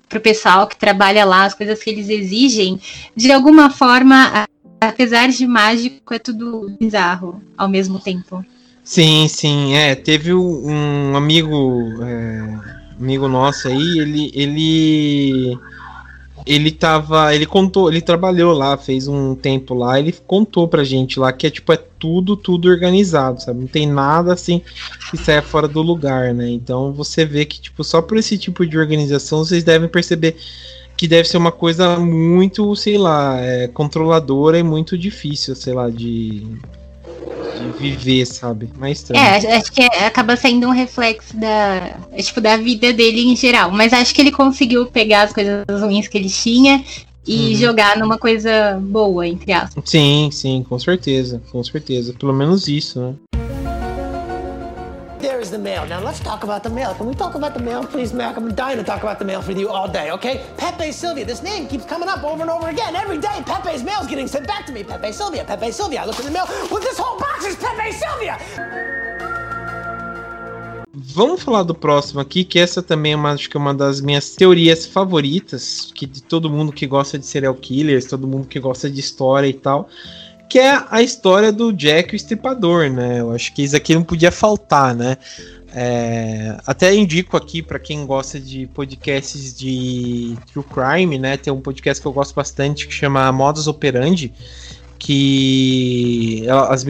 para 0.08 0.18
o 0.18 0.22
pessoal 0.22 0.68
que 0.68 0.76
trabalha 0.76 1.24
lá, 1.24 1.46
as 1.46 1.54
coisas 1.54 1.82
que 1.82 1.90
eles 1.90 2.10
exigem, 2.10 2.80
de 3.16 3.32
alguma 3.32 3.70
forma, 3.70 4.48
apesar 4.82 5.30
de 5.30 5.48
mágico, 5.48 6.14
é 6.14 6.20
tudo 6.20 6.76
bizarro 6.80 7.42
ao 7.58 7.70
mesmo 7.70 8.00
tempo. 8.00 8.44
Sim, 8.84 9.28
sim, 9.28 9.76
é. 9.76 9.96
Teve 9.96 10.34
um 10.34 11.16
amigo, 11.16 12.04
é, 12.04 12.96
amigo 13.00 13.28
nosso 13.28 13.68
aí, 13.68 14.00
ele, 14.00 14.32
ele 14.34 15.58
ele 16.46 16.72
tava. 16.72 17.34
Ele 17.34 17.46
contou, 17.46 17.90
ele 17.90 18.02
trabalhou 18.02 18.54
lá, 18.54 18.78
fez 18.78 19.08
um 19.08 19.36
tempo 19.36 19.74
lá, 19.74 20.00
ele 20.00 20.14
contou 20.26 20.68
pra 20.68 20.84
gente 20.84 21.20
lá 21.20 21.32
que 21.32 21.48
é 21.48 21.50
tipo, 21.50 21.72
é 21.72 21.78
tudo, 21.78 22.36
tudo 22.36 22.70
organizado, 22.70 23.42
sabe? 23.42 23.60
Não 23.62 23.68
tem 23.68 23.88
nada 23.88 24.34
assim 24.34 24.62
que 25.10 25.18
saia 25.18 25.42
fora 25.42 25.68
do 25.68 25.82
lugar, 25.82 26.34
né? 26.34 26.50
Então 26.50 26.94
você 26.94 27.26
vê 27.26 27.46
que, 27.46 27.60
tipo, 27.60 27.84
só 27.84 28.02
por 28.02 28.18
esse 28.18 28.38
tipo 28.38 28.66
de 28.66 28.78
organização 28.78 29.40
vocês 29.40 29.64
devem 29.64 29.90
perceber 29.90 30.36
que 30.96 31.08
deve 31.08 31.28
ser 31.30 31.38
uma 31.38 31.52
coisa 31.52 31.98
muito, 31.98 32.76
sei 32.76 32.98
lá, 32.98 33.40
é, 33.40 33.68
controladora 33.68 34.60
e 34.60 34.64
muito 34.64 34.98
difícil, 34.98 35.56
sei 35.56 35.74
lá, 35.74 35.90
de 35.90 36.30
de 36.30 36.79
viver, 37.80 38.26
sabe? 38.26 38.70
Mais 38.78 39.00
estranho. 39.00 39.24
É, 39.24 39.56
acho 39.56 39.72
que 39.72 39.82
é, 39.82 40.06
acaba 40.06 40.36
sendo 40.36 40.68
um 40.68 40.72
reflexo 40.72 41.36
da, 41.38 41.98
é, 42.12 42.22
tipo, 42.22 42.42
da 42.42 42.58
vida 42.58 42.92
dele 42.94 43.22
em 43.22 43.36
geral. 43.36 43.72
Mas 43.72 43.94
acho 43.94 44.14
que 44.14 44.22
ele 44.22 44.32
conseguiu 44.32 44.86
pegar 44.88 45.24
as 45.24 45.34
coisas 45.34 45.64
ruins 45.68 46.08
que 46.08 46.18
ele 46.18 46.30
tinha 46.30 46.84
e 47.28 47.50
uhum. 47.50 47.56
jogar 47.56 47.98
numa 47.98 48.18
coisa 48.18 48.80
boa, 48.82 49.28
entre 49.28 49.52
aspas. 49.52 49.84
Sim, 49.86 50.30
sim, 50.32 50.66
com 50.68 50.80
certeza, 50.80 51.42
com 51.52 51.64
certeza. 51.64 52.14
Pelo 52.14 52.34
menos 52.34 52.68
isso, 52.68 53.00
né? 53.00 53.16
The 55.60 55.66
mail. 55.66 55.86
Now 55.88 56.00
let's 56.00 56.22
talk 56.22 56.46
about 56.46 56.64
the 56.64 56.70
mail. 56.70 56.94
Can 56.94 57.06
we 57.06 57.14
talk 57.14 57.36
about 57.36 57.54
the 57.54 57.60
mail, 57.60 57.84
please, 57.86 58.14
Mac? 58.14 58.38
I'm 58.38 58.56
dying 58.56 58.78
to 58.78 58.84
talk 58.84 59.04
about 59.04 59.20
the 59.20 59.26
mail 59.26 59.42
with 59.46 59.60
you 59.60 59.68
all 59.68 59.90
day, 59.90 60.10
okay? 60.12 60.46
Pepe 60.56 60.94
Sylvia. 60.94 61.26
This 61.26 61.44
name 61.44 61.68
keeps 61.68 61.84
coming 61.84 62.08
up 62.08 62.24
over 62.24 62.42
and 62.42 62.50
over 62.50 62.70
again. 62.70 62.96
Every 62.96 63.18
day, 63.18 63.44
Pepe's 63.46 63.84
mail's 63.84 64.08
getting 64.08 64.26
sent 64.26 64.48
back 64.48 64.66
to 64.68 64.72
me. 64.72 64.86
Pepe 64.86 65.12
Pepe. 65.12 65.98
I 65.98 66.06
look 66.06 66.18
in 66.18 66.26
the 66.26 66.32
mail. 66.32 66.46
Well, 66.72 66.80
this 66.80 66.98
whole 66.98 67.20
box 67.20 67.46
is 67.46 67.58
Pepe! 67.58 67.92
Vamos 70.94 71.44
falar 71.44 71.64
do 71.64 71.76
próximo 71.76 72.22
aqui, 72.22 72.46
que 72.46 72.58
essa 72.58 72.82
também 72.82 73.12
é 73.12 73.16
uma, 73.18 73.32
acho 73.32 73.50
que 73.50 73.58
é 73.58 73.60
uma 73.60 73.74
das 73.74 74.00
minhas 74.00 74.36
teorias 74.36 74.86
favoritas, 74.86 75.92
que 75.94 76.06
de 76.06 76.24
todo 76.24 76.50
mundo 76.50 76.72
que 76.72 76.88
gosta 76.88 77.20
de 77.20 77.26
serial 77.26 77.56
killers, 77.56 78.06
todo 78.06 78.26
mundo 78.26 78.48
que 78.48 78.62
gosta 78.62 78.90
de 78.90 79.02
história 79.02 79.48
e 79.48 79.54
tal 79.54 79.90
que 80.50 80.58
é 80.58 80.84
a 80.90 81.02
história 81.02 81.52
do 81.52 81.72
Jack 81.72 82.14
o 82.14 82.16
Estripador, 82.16 82.90
né? 82.90 83.20
Eu 83.20 83.32
acho 83.32 83.54
que 83.54 83.62
isso 83.62 83.76
aqui 83.76 83.94
não 83.94 84.04
podia 84.04 84.32
faltar, 84.32 84.96
né? 84.96 85.16
É, 85.72 86.58
até 86.66 86.94
indico 86.96 87.38
aqui 87.38 87.62
para 87.62 87.78
quem 87.78 88.04
gosta 88.04 88.40
de 88.40 88.66
podcasts 88.68 89.54
de 89.56 90.36
true 90.52 90.66
crime, 90.66 91.20
né? 91.20 91.38
Tem 91.38 91.54
um 91.54 91.62
podcast 91.62 92.02
que 92.02 92.08
eu 92.08 92.12
gosto 92.12 92.34
bastante 92.34 92.88
que 92.88 92.94
chama 92.94 93.32
Modus 93.32 93.68
Operandi, 93.68 94.34
que 95.10 96.44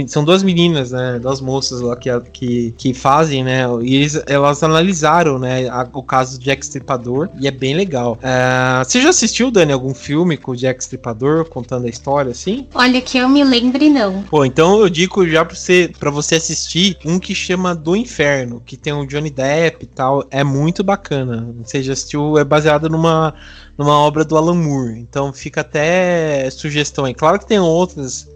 são 0.09 0.25
duas 0.25 0.43
meninas, 0.43 0.91
né, 0.91 1.17
duas 1.21 1.39
moças 1.39 1.79
lá 1.79 1.95
que, 1.95 2.09
que, 2.33 2.73
que 2.77 2.93
fazem, 2.93 3.45
né, 3.45 3.61
e 3.81 3.95
eles, 3.95 4.21
elas 4.27 4.61
analisaram, 4.61 5.39
né, 5.39 5.69
a, 5.69 5.87
o 5.93 6.03
caso 6.03 6.37
do 6.37 6.43
Jack 6.43 6.61
Stripador 6.65 7.29
e 7.39 7.47
é 7.47 7.51
bem 7.51 7.73
legal. 7.73 8.19
Uh, 8.19 8.83
você 8.83 9.01
já 9.01 9.11
assistiu, 9.11 9.49
Dani, 9.49 9.71
algum 9.71 9.93
filme 9.93 10.35
com 10.35 10.51
o 10.51 10.55
Jack 10.55 10.83
Stripador 10.83 11.45
contando 11.45 11.85
a 11.85 11.89
história, 11.89 12.31
assim? 12.31 12.67
Olha, 12.73 12.99
que 12.99 13.17
eu 13.17 13.29
me 13.29 13.41
lembre 13.41 13.89
não. 13.89 14.23
Pô, 14.23 14.43
então 14.43 14.81
eu 14.81 14.89
digo 14.89 15.25
já 15.25 15.45
pra 15.45 15.55
você, 15.55 15.89
pra 15.97 16.11
você 16.11 16.35
assistir 16.35 16.97
um 17.05 17.19
que 17.19 17.33
chama 17.33 17.73
Do 17.73 17.95
Inferno, 17.95 18.61
que 18.65 18.75
tem 18.75 18.91
o 18.91 19.05
Johnny 19.05 19.29
Depp 19.29 19.85
e 19.85 19.87
tal, 19.87 20.25
é 20.29 20.43
muito 20.43 20.83
bacana. 20.83 21.55
Você 21.63 21.81
já 21.81 21.93
assistiu, 21.93 22.37
é 22.37 22.43
baseado 22.43 22.89
numa 22.89 23.33
numa 23.79 23.97
obra 23.97 24.25
do 24.25 24.35
Alan 24.35 24.55
Moore. 24.55 24.99
Então 24.99 25.31
fica 25.31 25.61
até 25.61 26.49
sugestão 26.49 27.05
aí. 27.05 27.13
Claro 27.13 27.39
que 27.39 27.47
tem 27.47 27.59
outras 27.59 28.29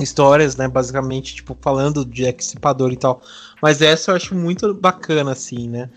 histórias, 0.00 0.56
né? 0.56 0.66
Basicamente, 0.66 1.34
tipo, 1.34 1.54
falando 1.60 2.06
de 2.06 2.22
Jack 2.22 2.42
Stripador 2.42 2.90
e 2.90 2.96
tal. 2.96 3.20
Mas 3.60 3.82
essa 3.82 4.12
eu 4.12 4.16
acho 4.16 4.34
muito 4.34 4.72
bacana, 4.72 5.32
assim, 5.32 5.68
né? 5.68 5.90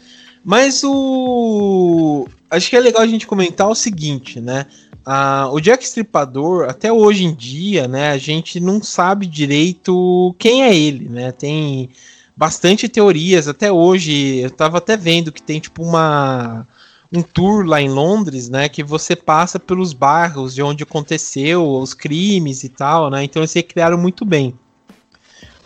Mas 0.44 0.84
o. 0.84 2.28
Acho 2.50 2.70
que 2.70 2.76
é 2.76 2.82
legal 2.82 3.02
a 3.02 3.08
gente 3.08 3.26
comentar 3.26 3.70
o 3.70 3.76
seguinte, 3.76 4.42
né? 4.42 4.66
Ah, 5.06 5.48
o 5.54 5.62
Jack 5.62 5.86
Stripador, 5.86 6.68
até 6.70 6.92
hoje 6.92 7.24
em 7.24 7.34
dia, 7.34 7.88
né? 7.88 8.12
A 8.12 8.18
gente 8.18 8.60
não 8.60 8.84
sabe 8.84 9.26
direito 9.26 10.36
quem 10.38 10.64
é 10.64 10.76
ele, 10.76 11.08
né? 11.08 11.32
Tem 11.32 11.90
bastante 12.36 12.90
teorias. 12.90 13.48
Até 13.48 13.72
hoje, 13.72 14.40
eu 14.40 14.52
tava 14.52 14.80
até 14.80 14.98
vendo 14.98 15.32
que 15.32 15.42
tem, 15.42 15.62
tipo, 15.62 15.82
uma 15.82 16.68
um 17.12 17.22
tour 17.22 17.66
lá 17.66 17.82
em 17.82 17.90
Londres, 17.90 18.50
né, 18.50 18.70
que 18.70 18.84
você 18.84 19.16
passa 19.16 19.60
pelos 19.60 19.92
bairros 19.92 20.56
de 20.56 20.64
onde 20.64 20.84
aconteceu 20.84 21.68
os 21.68 21.94
crimes 21.94 22.64
e 22.64 22.70
tal, 22.70 23.10
né? 23.10 23.24
Então 23.24 23.42
eles 23.42 23.54
criaram 23.68 23.98
muito 23.98 24.24
bem. 24.24 24.58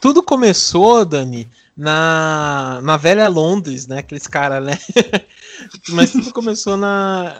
Tudo 0.01 0.23
começou, 0.23 1.05
Dani, 1.05 1.47
na, 1.75 2.79
na 2.83 2.97
velha 2.97 3.27
Londres, 3.27 3.87
né? 3.87 3.99
Aqueles 3.99 4.27
caras, 4.27 4.63
né? 4.63 4.77
Mas 5.89 6.11
tudo 6.11 6.31
começou 6.31 6.77
na, 6.77 7.39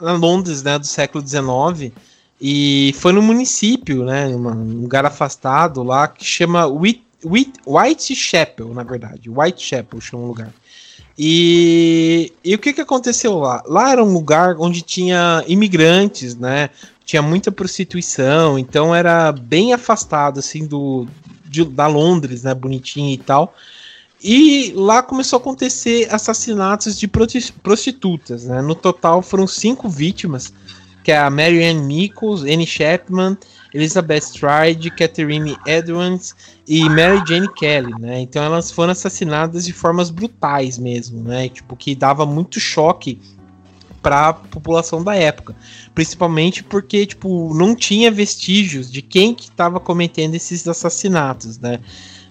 na, 0.00 0.12
Londres, 0.12 0.62
né? 0.62 0.78
Do 0.78 0.86
século 0.86 1.26
XIX. 1.26 1.92
E 2.40 2.94
foi 2.98 3.12
no 3.12 3.22
município, 3.22 4.04
né? 4.04 4.28
Um 4.28 4.82
lugar 4.82 5.04
afastado 5.04 5.82
lá 5.82 6.08
que 6.08 6.24
chama 6.24 6.66
Whit, 6.66 7.02
Whit, 7.24 7.52
Whitechapel, 7.66 8.72
na 8.72 8.82
verdade. 8.82 9.28
Whitechapel 9.28 10.00
chama 10.00 10.24
o 10.24 10.28
lugar. 10.28 10.52
E, 11.18 12.32
e 12.44 12.54
o 12.54 12.58
que, 12.58 12.72
que 12.72 12.80
aconteceu 12.80 13.38
lá? 13.38 13.62
Lá 13.66 13.90
era 13.90 14.04
um 14.04 14.12
lugar 14.12 14.56
onde 14.58 14.82
tinha 14.82 15.42
imigrantes, 15.46 16.36
né? 16.36 16.68
Tinha 17.04 17.22
muita 17.22 17.50
prostituição, 17.50 18.58
então 18.58 18.94
era 18.94 19.32
bem 19.32 19.72
afastado 19.72 20.40
assim 20.40 20.66
do 20.66 21.06
de, 21.44 21.64
da 21.64 21.86
Londres, 21.86 22.42
né? 22.42 22.54
Bonitinho 22.54 23.14
e 23.14 23.18
tal. 23.18 23.54
E 24.22 24.72
lá 24.74 25.02
começou 25.02 25.38
a 25.38 25.40
acontecer 25.40 26.08
assassinatos 26.12 26.98
de 26.98 27.06
prostitutas. 27.06 28.44
Né? 28.44 28.60
No 28.62 28.74
total 28.74 29.22
foram 29.22 29.46
cinco 29.46 29.88
vítimas, 29.88 30.52
que 31.04 31.12
é 31.12 31.18
a 31.18 31.30
Marianne 31.30 31.80
Nichols, 31.80 32.42
Annie 32.42 32.66
Chapman, 32.66 33.36
Elizabeth 33.76 34.22
Stride, 34.22 34.90
Catherine 34.90 35.56
Edwards 35.66 36.34
e 36.66 36.88
Mary 36.88 37.22
Jane 37.26 37.48
Kelly, 37.54 37.92
né? 38.00 38.20
Então 38.20 38.42
elas 38.42 38.70
foram 38.70 38.92
assassinadas 38.92 39.66
de 39.66 39.72
formas 39.72 40.10
brutais 40.10 40.78
mesmo, 40.78 41.22
né? 41.22 41.48
Tipo, 41.50 41.76
que 41.76 41.94
dava 41.94 42.24
muito 42.24 42.58
choque 42.58 43.20
para 44.02 44.28
a 44.28 44.32
população 44.32 45.02
da 45.04 45.14
época, 45.14 45.54
principalmente 45.94 46.62
porque 46.62 47.04
tipo 47.06 47.52
não 47.54 47.74
tinha 47.74 48.10
vestígios 48.10 48.90
de 48.90 49.02
quem 49.02 49.34
que 49.34 49.44
estava 49.44 49.78
cometendo 49.78 50.34
esses 50.34 50.66
assassinatos, 50.66 51.58
né? 51.58 51.80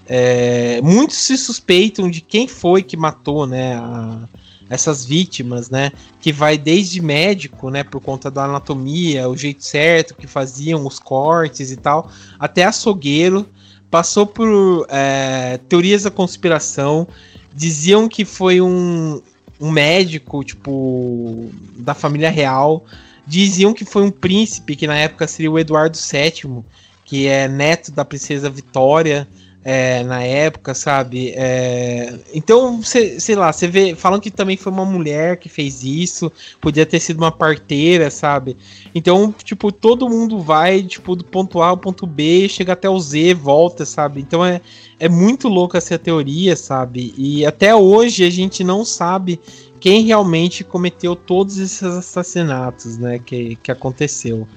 É, 0.07 0.81
muitos 0.81 1.17
se 1.17 1.37
suspeitam 1.37 2.09
de 2.09 2.21
quem 2.21 2.47
foi 2.47 2.81
que 2.81 2.97
matou, 2.97 3.45
né? 3.45 3.75
A, 3.75 4.27
essas 4.69 5.05
vítimas, 5.05 5.69
né? 5.69 5.91
Que 6.19 6.31
vai 6.31 6.57
desde 6.57 7.01
médico, 7.01 7.69
né? 7.69 7.83
Por 7.83 8.01
conta 8.01 8.31
da 8.31 8.45
anatomia, 8.45 9.29
o 9.29 9.37
jeito 9.37 9.63
certo 9.63 10.15
que 10.15 10.27
faziam 10.27 10.85
os 10.85 10.99
cortes 10.99 11.71
e 11.71 11.77
tal, 11.77 12.09
até 12.39 12.63
açougueiro, 12.63 13.47
passou 13.89 14.25
por 14.25 14.85
é, 14.89 15.59
teorias 15.69 16.03
da 16.03 16.11
conspiração, 16.11 17.07
diziam 17.53 18.09
que 18.09 18.25
foi 18.25 18.59
um, 18.59 19.21
um 19.59 19.71
médico, 19.71 20.43
tipo, 20.43 21.49
da 21.77 21.93
família 21.93 22.29
real, 22.29 22.85
diziam 23.25 23.73
que 23.73 23.85
foi 23.85 24.03
um 24.03 24.11
príncipe, 24.11 24.75
que 24.75 24.87
na 24.87 24.97
época 24.97 25.27
seria 25.27 25.51
o 25.51 25.57
Eduardo 25.57 25.97
VII, 25.97 26.63
que 27.03 27.27
é 27.27 27.47
neto 27.47 27.91
da 27.91 28.03
princesa 28.03 28.49
Vitória, 28.49 29.27
é, 29.67 30.03
na 30.03 30.21
época, 30.21 30.75
sabe? 30.75 31.33
É, 31.35 32.13
então, 32.35 32.83
cê, 32.83 33.19
sei 33.19 33.35
lá, 33.35 33.51
você 33.51 33.67
vê, 33.67 33.95
falam 33.95 34.19
que 34.19 34.29
também 34.29 34.55
foi 34.55 34.71
uma 34.71 34.85
mulher 34.85 35.37
que 35.37 35.49
fez 35.49 35.83
isso, 35.83 36.31
podia 36.61 36.85
ter 36.85 36.99
sido 36.99 37.17
uma 37.17 37.31
parteira, 37.31 38.11
sabe? 38.11 38.55
Então, 38.93 39.33
tipo, 39.43 39.71
todo 39.71 40.07
mundo 40.07 40.39
vai, 40.39 40.83
tipo, 40.83 41.15
do 41.15 41.25
ponto 41.25 41.63
A 41.63 41.69
ao 41.69 41.77
ponto 41.77 42.05
B, 42.05 42.47
chega 42.47 42.73
até 42.73 42.87
o 42.87 42.99
Z, 42.99 43.33
volta, 43.33 43.87
sabe? 43.87 44.21
Então 44.21 44.45
é, 44.45 44.61
é 44.99 45.09
muito 45.09 45.47
louca 45.47 45.79
essa 45.79 45.97
teoria, 45.97 46.55
sabe? 46.55 47.11
E 47.17 47.43
até 47.43 47.75
hoje 47.75 48.23
a 48.23 48.29
gente 48.29 48.63
não 48.63 48.85
sabe 48.85 49.41
quem 49.79 50.05
realmente 50.05 50.63
cometeu 50.63 51.15
todos 51.15 51.57
esses 51.57 51.81
assassinatos, 51.81 52.99
né, 52.99 53.17
que, 53.17 53.55
que 53.55 53.71
aconteceu. 53.71 54.47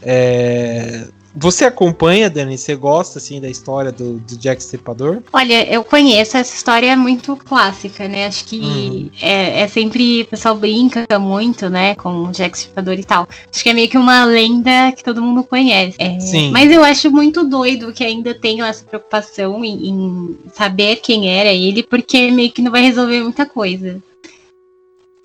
É, 0.00 1.08
você 1.34 1.64
acompanha, 1.64 2.28
Dani? 2.28 2.58
Você 2.58 2.74
gosta 2.74 3.18
assim 3.18 3.40
da 3.40 3.48
história 3.48 3.90
do, 3.90 4.18
do 4.18 4.36
Jack 4.36 4.60
Stripador? 4.60 5.22
Olha, 5.32 5.66
eu 5.72 5.82
conheço 5.82 6.36
essa 6.36 6.54
história 6.54 6.92
é 6.92 6.96
muito 6.96 7.36
clássica, 7.36 8.06
né? 8.06 8.26
Acho 8.26 8.44
que 8.44 8.60
uhum. 8.60 9.10
é, 9.20 9.62
é, 9.62 9.68
sempre 9.68 10.22
o 10.22 10.26
pessoal 10.26 10.54
brinca 10.54 11.06
muito, 11.18 11.68
né, 11.68 11.94
com 11.94 12.24
o 12.24 12.32
Jack 12.32 12.56
Stripador 12.56 12.94
e 12.94 13.04
tal. 13.04 13.28
Acho 13.52 13.62
que 13.62 13.70
é 13.70 13.72
meio 13.72 13.88
que 13.88 13.98
uma 13.98 14.24
lenda 14.24 14.92
que 14.92 15.02
todo 15.02 15.22
mundo 15.22 15.42
conhece. 15.44 15.96
É, 15.98 16.18
Sim. 16.20 16.50
Mas 16.50 16.70
eu 16.70 16.84
acho 16.84 17.10
muito 17.10 17.44
doido 17.44 17.92
que 17.92 18.04
ainda 18.04 18.34
tenham 18.34 18.66
essa 18.66 18.84
preocupação 18.84 19.64
em, 19.64 19.88
em 19.88 20.38
saber 20.52 20.96
quem 20.96 21.28
era 21.30 21.52
ele, 21.52 21.82
porque 21.82 22.30
meio 22.30 22.50
que 22.50 22.62
não 22.62 22.70
vai 22.70 22.82
resolver 22.82 23.22
muita 23.22 23.46
coisa. 23.46 24.00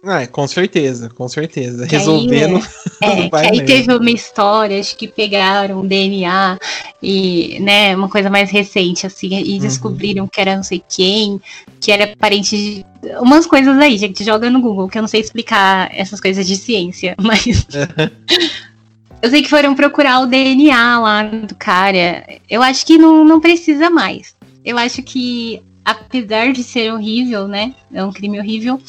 Ah, 0.10 0.26
com 0.26 0.48
certeza, 0.48 1.10
com 1.10 1.28
certeza. 1.28 1.86
Que 1.86 1.98
Resolvendo. 1.98 2.66
Aí, 3.02 3.26
é, 3.26 3.28
que 3.30 3.36
aí 3.36 3.66
teve 3.66 3.94
uma 3.94 4.10
história, 4.10 4.80
acho 4.80 4.96
que 4.96 5.06
pegaram 5.06 5.86
DNA 5.86 6.58
e, 7.04 7.60
né, 7.60 7.94
uma 7.94 8.08
coisa 8.08 8.30
mais 8.30 8.50
recente, 8.50 9.06
assim, 9.06 9.38
e 9.38 9.56
uhum. 9.56 9.60
descobriram 9.60 10.26
que 10.26 10.40
era 10.40 10.56
não 10.56 10.64
sei 10.64 10.82
quem, 10.88 11.42
que 11.82 11.92
era 11.92 12.16
parente 12.16 12.56
de. 12.56 12.86
Umas 13.20 13.46
coisas 13.46 13.78
aí, 13.78 13.98
gente, 13.98 14.24
joga 14.24 14.50
no 14.50 14.62
Google, 14.62 14.88
que 14.88 14.98
eu 14.98 15.02
não 15.02 15.10
sei 15.10 15.20
explicar 15.20 15.90
essas 15.94 16.22
coisas 16.22 16.48
de 16.48 16.56
ciência, 16.56 17.14
mas. 17.20 17.68
eu 19.22 19.30
sei 19.30 19.42
que 19.42 19.50
foram 19.50 19.76
procurar 19.76 20.22
o 20.22 20.26
DNA 20.26 21.00
lá 21.00 21.24
do 21.24 21.56
cara. 21.56 22.26
Eu 22.50 22.64
acho 22.64 22.86
que 22.86 22.98
não, 22.98 23.26
não 23.26 23.42
precisa 23.42 23.90
mais. 23.90 24.34
Eu 24.64 24.78
acho 24.78 25.04
que, 25.04 25.62
apesar 25.84 26.54
de 26.54 26.64
ser 26.64 26.94
horrível, 26.94 27.46
né? 27.46 27.76
É 27.94 28.02
um 28.06 28.12
crime 28.14 28.40
horrível 28.40 28.82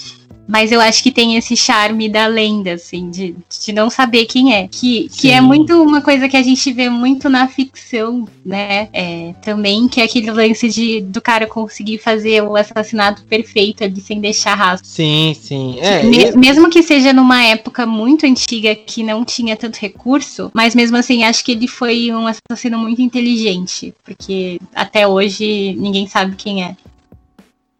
mas 0.48 0.72
eu 0.72 0.80
acho 0.80 1.02
que 1.02 1.12
tem 1.12 1.36
esse 1.36 1.54
charme 1.54 2.08
da 2.08 2.26
lenda, 2.26 2.72
assim, 2.72 3.10
de, 3.10 3.36
de 3.62 3.70
não 3.70 3.90
saber 3.90 4.24
quem 4.24 4.54
é. 4.54 4.66
Que, 4.66 5.08
que 5.10 5.30
é 5.30 5.42
muito 5.42 5.82
uma 5.82 6.00
coisa 6.00 6.26
que 6.26 6.36
a 6.38 6.42
gente 6.42 6.72
vê 6.72 6.88
muito 6.88 7.28
na 7.28 7.46
ficção, 7.46 8.26
né? 8.42 8.88
É, 8.94 9.34
também, 9.42 9.86
que 9.86 10.00
é 10.00 10.04
aquele 10.04 10.30
lance 10.30 10.70
de, 10.70 11.02
do 11.02 11.20
cara 11.20 11.46
conseguir 11.46 11.98
fazer 11.98 12.42
o 12.42 12.56
assassinato 12.56 13.22
perfeito 13.24 13.84
ali 13.84 14.00
sem 14.00 14.20
deixar 14.20 14.54
rastro. 14.54 14.88
Sim, 14.88 15.36
sim. 15.38 15.76
É, 15.80 16.02
Me, 16.02 16.32
Mesmo 16.32 16.70
que 16.70 16.82
seja 16.82 17.12
numa 17.12 17.44
época 17.44 17.84
muito 17.84 18.24
antiga 18.24 18.74
que 18.74 19.02
não 19.02 19.26
tinha 19.26 19.54
tanto 19.54 19.76
recurso, 19.76 20.50
mas 20.54 20.74
mesmo 20.74 20.96
assim, 20.96 21.24
acho 21.24 21.44
que 21.44 21.52
ele 21.52 21.68
foi 21.68 22.10
um 22.10 22.26
assassino 22.26 22.78
muito 22.78 23.02
inteligente, 23.02 23.92
porque 24.02 24.58
até 24.74 25.06
hoje 25.06 25.74
ninguém 25.78 26.06
sabe 26.06 26.36
quem 26.36 26.64
é. 26.64 26.74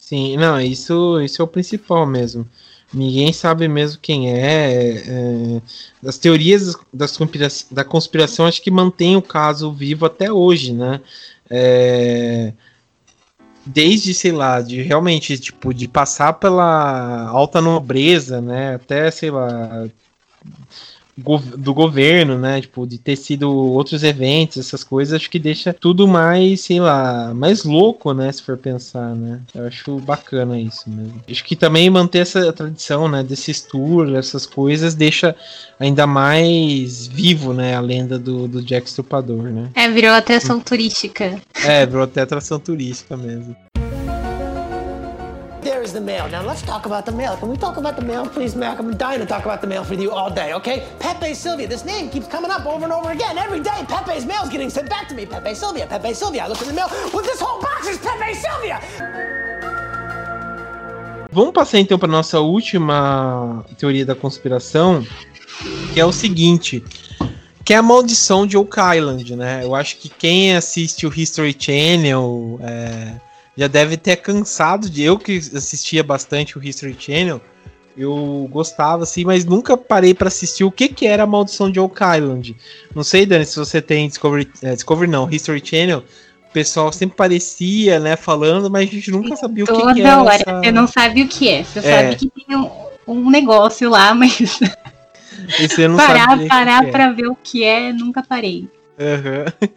Sim, 0.09 0.39
não, 0.39 0.59
isso, 0.59 1.21
isso 1.21 1.43
é 1.43 1.45
o 1.45 1.49
principal 1.49 2.07
mesmo. 2.07 2.49
Ninguém 2.95 3.31
sabe 3.31 3.69
mesmo 3.69 4.01
quem 4.01 4.33
é. 4.33 5.03
é 5.07 5.63
as 6.03 6.17
teorias 6.17 6.75
das 6.91 7.15
conspira 7.15 7.49
da 7.71 7.85
conspiração 7.85 8.47
acho 8.47 8.63
que 8.63 8.71
mantém 8.71 9.17
o 9.17 9.23
caso 9.23 9.71
vivo 9.71 10.07
até 10.07 10.33
hoje, 10.33 10.73
né? 10.73 11.03
É, 11.51 12.55
desde, 13.67 14.15
sei 14.15 14.33
lá, 14.33 14.63
de 14.63 14.81
realmente, 14.81 15.39
tipo, 15.39 15.75
de 15.75 15.87
passar 15.87 16.33
pela 16.33 17.29
alta 17.29 17.61
nobreza, 17.61 18.41
né? 18.41 18.77
Até, 18.77 19.11
sei 19.11 19.31
lá, 19.31 19.87
do 21.57 21.75
governo, 21.75 22.39
né? 22.39 22.61
Tipo, 22.61 22.87
de 22.87 22.99
ter 22.99 23.17
sido 23.17 23.51
outros 23.51 24.03
eventos, 24.03 24.59
essas 24.59 24.85
coisas, 24.85 25.15
acho 25.15 25.31
que 25.31 25.39
deixa 25.39 25.73
tudo 25.73 26.07
mais, 26.07 26.61
sei 26.61 26.81
lá, 26.81 27.33
mais 27.35 27.65
louco, 27.65 28.13
né? 28.13 28.31
Se 28.31 28.43
for 28.43 28.57
pensar, 28.57 29.15
né? 29.15 29.41
Eu 29.55 29.67
acho 29.67 29.99
bacana 29.99 30.59
isso 30.59 30.89
mesmo. 30.89 31.23
Acho 31.29 31.45
que 31.45 31.57
também 31.57 31.91
manter 31.91 32.21
essa 32.21 32.53
tradição, 32.53 33.09
né? 33.09 33.23
Desses 33.23 33.61
tours, 33.61 34.13
essas 34.13 34.47
coisas, 34.47 34.95
deixa 34.95 35.35
ainda 35.79 36.07
mais 36.07 37.07
vivo, 37.07 37.53
né? 37.53 37.75
A 37.75 37.81
lenda 37.81 38.19
do, 38.19 38.47
do 38.47 38.63
Jack 38.63 38.89
Strupador, 38.89 39.45
né? 39.45 39.71
É, 39.75 39.89
virou 39.89 40.13
atração 40.13 40.61
turística. 40.61 41.41
É, 41.65 41.85
virou 41.85 42.03
até 42.03 42.23
atração 42.23 42.59
turística 42.59 43.17
mesmo. 43.17 43.57
There 45.69 45.83
is 45.83 45.93
the 45.93 46.01
mail. 46.01 46.27
Now 46.31 46.43
let's 46.43 46.63
talk 46.63 46.87
about 46.87 47.05
the 47.05 47.13
mail. 47.13 47.37
Can 47.37 47.51
we 47.51 47.59
talk 47.59 47.77
about 47.77 47.95
the 47.95 48.03
mail, 48.03 48.27
please, 48.27 48.57
Mac? 48.57 48.79
I'm 48.79 48.97
dying 48.97 49.21
to 49.21 49.27
talk 49.27 49.45
about 49.45 49.61
the 49.61 49.67
mail 49.67 49.85
you 50.01 50.11
all 50.11 50.31
day, 50.31 50.55
okay? 50.55 50.89
Pepe 50.99 51.35
Sylvia. 51.35 51.69
This 51.69 51.85
name 51.85 52.09
keeps 52.09 52.27
coming 52.27 52.51
up 52.51 52.65
over 52.65 52.85
and 52.85 52.93
over 52.93 53.11
again. 53.11 53.37
Every 53.37 53.61
day, 53.61 53.85
Pepe's 53.87 54.25
getting 54.49 54.71
sent 54.71 54.89
back 54.89 55.09
to 55.09 55.15
me. 55.15 55.27
Pepe 55.27 55.55
Sylvia, 55.55 55.87
Pepe 55.87 56.15
Sylvia. 56.15 56.45
I 56.45 56.49
look 56.49 56.63
in 56.63 56.69
the 56.69 56.73
mail. 56.73 56.89
Well, 57.13 57.23
this 57.23 57.39
whole 57.39 57.61
box 57.61 57.87
is 57.87 57.99
Pepe 57.99 58.33
Sylvia. 58.33 58.81
Vamos 61.31 61.53
passar 61.53 61.81
então 61.81 61.99
para 61.99 62.09
nossa 62.09 62.41
última 62.41 63.63
teoria 63.77 64.07
da 64.07 64.15
conspiração, 64.15 65.07
que 65.93 66.01
é 66.01 66.05
o 66.07 66.13
seguinte 66.13 66.83
que 67.63 67.75
é 67.75 67.77
a 67.77 67.83
maldição 67.83 68.47
de 68.47 68.57
Oak 68.57 68.75
Island, 68.97 69.37
né? 69.37 69.63
Eu 69.63 69.75
acho 69.75 69.99
que 69.99 70.09
quem 70.09 70.57
assiste 70.57 71.07
o 71.07 71.13
History 71.15 71.55
Channel, 71.59 72.59
é, 72.63 73.28
já 73.59 73.67
deve 73.67 73.97
ter 73.97 74.15
cansado 74.17 74.89
de. 74.89 75.03
Eu 75.03 75.19
que 75.19 75.37
assistia 75.37 76.05
bastante 76.05 76.57
o 76.57 76.63
History 76.63 76.97
Channel, 76.97 77.41
eu 77.97 78.49
gostava 78.53 79.03
assim, 79.03 79.25
mas 79.25 79.45
nunca 79.45 79.77
parei 79.77 80.15
para 80.15 80.29
assistir 80.29 80.63
o 80.63 80.71
que 80.71 80.89
que 80.89 81.09
era 81.09 81.25
a 81.25 81.27
maldição 81.27 81.69
de 81.69 81.81
Oak 81.81 81.97
Island. 82.01 82.57
Não 82.95 83.03
sei, 83.03 83.27
Dani, 83.27 83.45
se 83.45 83.59
você 83.59 83.83
tem 83.83 84.07
Discovery, 84.07 84.49
é, 84.63 84.75
Discovery 84.75 85.11
não, 85.11 85.29
History 85.29 85.61
Channel. 85.63 86.05
O 86.49 86.53
pessoal 86.53 86.93
sempre 86.93 87.17
parecia, 87.17 87.99
né, 87.99 88.15
falando, 88.15 88.71
mas 88.71 88.89
a 88.89 88.93
gente 88.93 89.11
nunca 89.11 89.35
sabia 89.35 89.67
Toda 89.67 89.79
o 89.79 89.87
que, 89.89 89.95
que 89.95 90.01
era. 90.03 90.17
Toda 90.17 90.23
hora, 90.23 90.35
essa... 90.37 90.61
você 90.61 90.73
não 90.73 90.87
sabe 90.87 91.23
o 91.23 91.29
que 91.29 91.49
é. 91.49 91.65
Você 91.65 91.81
é. 91.81 91.83
sabe 91.83 92.17
que 92.17 92.31
tem 92.31 92.57
um, 92.57 92.71
um 93.09 93.29
negócio 93.29 93.91
lá, 93.91 94.15
mas. 94.15 94.61
você 95.59 95.89
não 95.89 95.97
parar, 95.99 96.31
sabe 96.31 96.47
parar 96.47 96.87
é. 96.87 96.91
para 96.93 97.11
ver 97.11 97.27
o 97.27 97.35
que 97.35 97.65
é, 97.65 97.93
nunca 97.93 98.23
parei. 98.23 98.69
Uhum. 98.99 99.69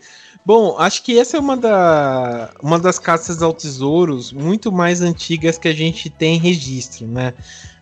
Bom, 0.43 0.75
acho 0.79 1.03
que 1.03 1.19
essa 1.19 1.37
é 1.37 1.39
uma, 1.39 1.55
da, 1.55 2.49
uma 2.61 2.79
das 2.79 2.97
caças 2.97 3.41
ao 3.43 3.53
tesouros 3.53 4.33
muito 4.33 4.71
mais 4.71 5.01
antigas 5.01 5.57
que 5.57 5.67
a 5.67 5.73
gente 5.73 6.09
tem 6.09 6.39
registro, 6.39 7.07
né? 7.07 7.33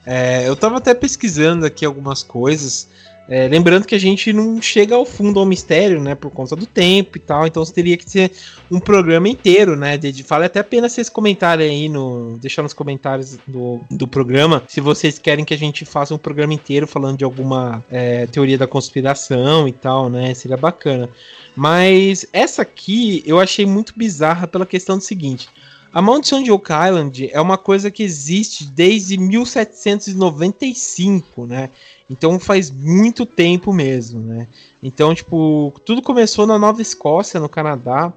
É, 0.05 0.47
eu 0.47 0.53
estava 0.53 0.77
até 0.77 0.93
pesquisando 0.93 1.65
aqui 1.65 1.85
algumas 1.85 2.23
coisas. 2.23 2.89
É, 3.31 3.47
lembrando 3.47 3.85
que 3.85 3.93
a 3.93 3.99
gente 3.99 4.33
não 4.33 4.59
chega 4.59 4.95
ao 4.95 5.05
fundo 5.05 5.39
ao 5.39 5.45
mistério, 5.45 6.01
né? 6.01 6.15
Por 6.15 6.31
conta 6.31 6.55
do 6.55 6.65
tempo 6.65 7.15
e 7.15 7.19
tal. 7.19 7.45
Então 7.45 7.63
teria 7.63 7.95
que 7.95 8.09
ser 8.09 8.31
um 8.71 8.79
programa 8.79 9.29
inteiro, 9.29 9.75
né? 9.75 9.99
De, 9.99 10.23
vale 10.23 10.45
até 10.45 10.59
a 10.61 10.63
pena 10.63 10.89
vocês 10.89 11.09
comentarem 11.09 11.69
aí 11.69 11.87
no. 11.87 12.39
Deixar 12.41 12.63
nos 12.63 12.73
comentários 12.73 13.37
do, 13.47 13.81
do 13.91 14.07
programa 14.07 14.63
se 14.67 14.81
vocês 14.81 15.19
querem 15.19 15.45
que 15.45 15.53
a 15.53 15.57
gente 15.57 15.85
faça 15.85 16.15
um 16.15 16.17
programa 16.17 16.55
inteiro 16.55 16.87
falando 16.87 17.19
de 17.19 17.23
alguma 17.23 17.85
é, 17.91 18.25
teoria 18.25 18.57
da 18.57 18.65
conspiração 18.65 19.67
e 19.67 19.73
tal, 19.73 20.09
né? 20.09 20.33
Seria 20.33 20.57
bacana. 20.57 21.07
Mas 21.55 22.25
essa 22.33 22.63
aqui 22.63 23.21
eu 23.27 23.39
achei 23.39 23.65
muito 23.65 23.93
bizarra 23.95 24.47
pela 24.47 24.65
questão 24.65 24.97
do 24.97 25.03
seguinte. 25.03 25.49
A 25.91 26.01
maldição 26.01 26.41
de 26.43 26.51
Oak 26.51 26.69
Island 26.71 27.29
é 27.31 27.41
uma 27.41 27.57
coisa 27.57 27.89
que 27.89 28.03
existe 28.03 28.63
desde 28.65 29.17
1795, 29.17 31.47
né? 31.47 31.71
Então 32.07 32.39
faz 32.39 32.69
muito 32.69 33.25
tempo 33.25 33.73
mesmo, 33.73 34.19
né? 34.19 34.47
Então, 34.83 35.15
tipo, 35.15 35.73
tudo 35.83 35.99
começou 36.01 36.45
na 36.45 36.59
Nova 36.59 36.81
Escócia, 36.81 37.39
no 37.39 37.49
Canadá, 37.49 38.13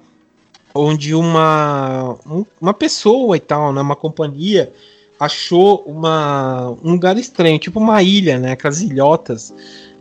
onde 0.75 1.15
uma, 1.15 2.19
uma 2.61 2.75
pessoa 2.75 3.37
e 3.37 3.41
tal, 3.41 3.73
né, 3.73 3.81
uma 3.81 3.97
companhia, 3.97 4.71
achou 5.19 5.83
uma, 5.87 6.77
um 6.83 6.93
lugar 6.93 7.17
estranho, 7.17 7.59
tipo 7.59 7.81
uma 7.81 8.03
ilha, 8.03 8.39
né? 8.39 8.53
Aquelas 8.53 8.83
ilhotas, 8.83 9.55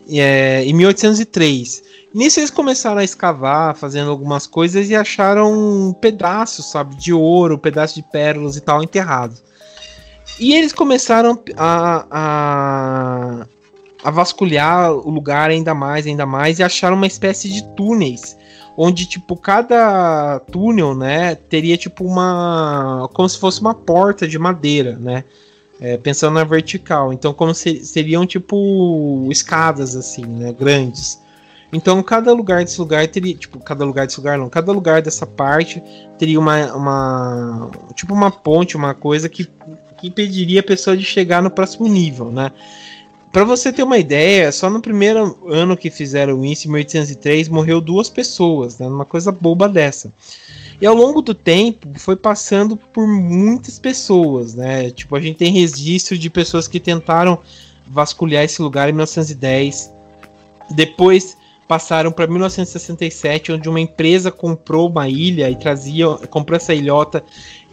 é, 0.09 0.65
em 0.65 0.73
1803. 0.73 1.83
Nisso 2.13 2.41
eles 2.41 2.51
começaram 2.51 2.97
a 2.97 3.03
escavar, 3.03 3.75
fazendo 3.75 4.09
algumas 4.09 4.45
coisas 4.45 4.89
e 4.89 4.95
acharam 4.95 5.95
pedaços, 6.01 6.69
sabe, 6.69 6.95
de 6.95 7.13
ouro, 7.13 7.57
pedaços 7.57 7.95
de 7.95 8.03
pérolas 8.03 8.57
e 8.57 8.61
tal 8.61 8.83
enterrados. 8.83 9.41
E 10.37 10.53
eles 10.53 10.73
começaram 10.73 11.41
a, 11.55 12.05
a, 12.11 13.45
a, 14.03 14.11
vasculhar 14.11 14.91
o 14.91 15.09
lugar 15.09 15.49
ainda 15.49 15.73
mais, 15.73 16.05
ainda 16.05 16.25
mais, 16.25 16.59
e 16.59 16.63
acharam 16.63 16.97
uma 16.97 17.07
espécie 17.07 17.47
de 17.47 17.63
túneis, 17.75 18.35
onde, 18.75 19.05
tipo, 19.05 19.37
cada 19.37 20.39
túnel, 20.51 20.95
né, 20.95 21.35
teria, 21.35 21.77
tipo, 21.77 22.03
uma... 22.03 23.09
como 23.13 23.29
se 23.29 23.37
fosse 23.37 23.61
uma 23.61 23.73
porta 23.73 24.27
de 24.27 24.39
madeira, 24.39 24.97
né, 24.97 25.23
é, 25.79 25.97
pensando 25.97 26.33
na 26.33 26.43
vertical. 26.43 27.13
Então, 27.13 27.33
como 27.33 27.53
se, 27.53 27.85
seriam, 27.85 28.25
tipo, 28.25 29.27
escadas, 29.31 29.95
assim, 29.95 30.25
né, 30.25 30.51
grandes. 30.51 31.20
Então, 31.73 32.03
cada 32.03 32.33
lugar 32.33 32.63
desse 32.63 32.79
lugar 32.79 33.07
teria, 33.07 33.33
tipo, 33.33 33.59
cada 33.59 33.85
lugar 33.85 34.05
desse 34.05 34.19
lugar 34.19 34.37
não, 34.37 34.49
cada 34.49 34.71
lugar 34.71 35.01
dessa 35.01 35.25
parte 35.25 35.81
teria 36.17 36.39
uma, 36.39 36.73
uma 36.73 37.71
tipo 37.95 38.13
uma 38.13 38.29
ponte, 38.29 38.75
uma 38.75 38.93
coisa 38.93 39.29
que, 39.29 39.45
que 39.97 40.07
impediria 40.07 40.59
a 40.59 40.63
pessoa 40.63 40.97
de 40.97 41.05
chegar 41.05 41.41
no 41.41 41.49
próximo 41.49 41.87
nível, 41.87 42.31
né? 42.31 42.51
Para 43.31 43.45
você 43.45 43.71
ter 43.71 43.83
uma 43.83 43.97
ideia, 43.97 44.51
só 44.51 44.69
no 44.69 44.81
primeiro 44.81 45.47
ano 45.47 45.77
que 45.77 45.89
fizeram 45.89 46.43
isso, 46.43 46.67
em 46.67 46.71
1803, 46.71 47.47
morreu 47.47 47.79
duas 47.79 48.09
pessoas, 48.09 48.77
né? 48.77 48.85
Uma 48.85 49.05
coisa 49.05 49.31
boba 49.31 49.69
dessa. 49.69 50.13
E 50.81 50.85
ao 50.85 50.93
longo 50.93 51.21
do 51.21 51.33
tempo 51.33 51.87
foi 51.97 52.17
passando 52.17 52.75
por 52.75 53.07
muitas 53.07 53.79
pessoas, 53.79 54.55
né? 54.55 54.89
Tipo, 54.89 55.15
a 55.15 55.21
gente 55.21 55.37
tem 55.37 55.53
registro 55.53 56.17
de 56.17 56.29
pessoas 56.29 56.67
que 56.67 56.79
tentaram 56.79 57.39
vasculhar 57.87 58.43
esse 58.43 58.61
lugar 58.61 58.89
em 58.89 58.91
1910. 58.91 59.93
Depois 60.71 61.37
passaram 61.71 62.11
para 62.11 62.27
1967, 62.27 63.53
onde 63.53 63.69
uma 63.69 63.79
empresa 63.79 64.29
comprou 64.29 64.89
uma 64.89 65.07
ilha 65.07 65.49
e 65.49 65.55
trazia, 65.55 66.05
comprou 66.29 66.57
essa 66.57 66.73
ilhota 66.73 67.23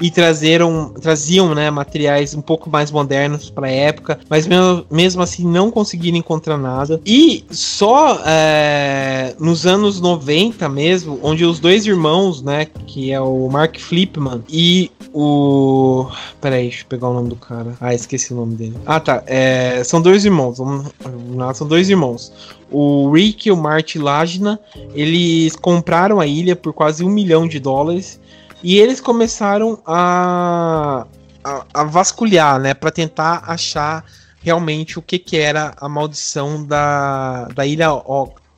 e 0.00 0.08
trazeram, 0.08 0.94
traziam 1.00 1.52
né, 1.52 1.68
materiais 1.68 2.32
um 2.32 2.40
pouco 2.40 2.70
mais 2.70 2.92
modernos 2.92 3.50
para 3.50 3.66
a 3.66 3.72
época, 3.72 4.20
mas 4.30 4.46
mesmo, 4.46 4.86
mesmo 4.88 5.20
assim 5.20 5.44
não 5.44 5.68
conseguiram 5.68 6.16
encontrar 6.16 6.56
nada. 6.56 7.00
E 7.04 7.44
só 7.50 8.22
é, 8.24 9.34
nos 9.40 9.66
anos 9.66 10.00
90 10.00 10.68
mesmo, 10.68 11.18
onde 11.20 11.44
os 11.44 11.58
dois 11.58 11.84
irmãos, 11.84 12.40
né, 12.40 12.66
que 12.86 13.10
é 13.10 13.20
o 13.20 13.48
Mark 13.48 13.80
Flipman 13.80 14.44
e 14.48 14.92
o. 15.12 16.06
Peraí, 16.40 16.68
deixa 16.68 16.82
eu 16.82 16.86
pegar 16.86 17.08
o 17.08 17.14
nome 17.14 17.30
do 17.30 17.36
cara. 17.36 17.74
Ah, 17.80 17.92
esqueci 17.92 18.32
o 18.32 18.36
nome 18.36 18.54
dele. 18.54 18.76
Ah, 18.86 19.00
tá. 19.00 19.22
É, 19.26 19.82
são 19.82 20.00
dois 20.00 20.24
irmãos. 20.24 20.58
Vamos 20.58 20.92
lá, 21.34 21.52
são 21.54 21.66
dois 21.66 21.90
irmãos. 21.90 22.32
O 22.70 23.10
Rick 23.10 23.48
e 23.48 23.52
o 23.52 23.56
Marty 23.56 23.98
Lagna, 23.98 24.60
eles 24.94 25.56
compraram 25.56 26.20
a 26.20 26.26
ilha 26.26 26.54
por 26.54 26.72
quase 26.72 27.04
um 27.04 27.08
milhão 27.08 27.48
de 27.48 27.58
dólares 27.58 28.20
e 28.62 28.78
eles 28.78 29.00
começaram 29.00 29.78
a, 29.86 31.06
a, 31.42 31.64
a 31.72 31.84
vasculhar, 31.84 32.58
né, 32.58 32.74
para 32.74 32.90
tentar 32.90 33.44
achar 33.46 34.04
realmente 34.40 34.98
o 34.98 35.02
que, 35.02 35.18
que 35.18 35.36
era 35.36 35.74
a 35.80 35.88
maldição 35.88 36.64
da, 36.64 37.48
da 37.54 37.66
ilha, 37.66 37.88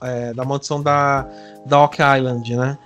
é, 0.03 0.33
da 0.35 0.45
maldição 0.45 0.83
da, 0.83 1.27
da 1.67 1.83
Oak 1.83 1.99
Island, 2.01 2.57
né? 2.57 2.79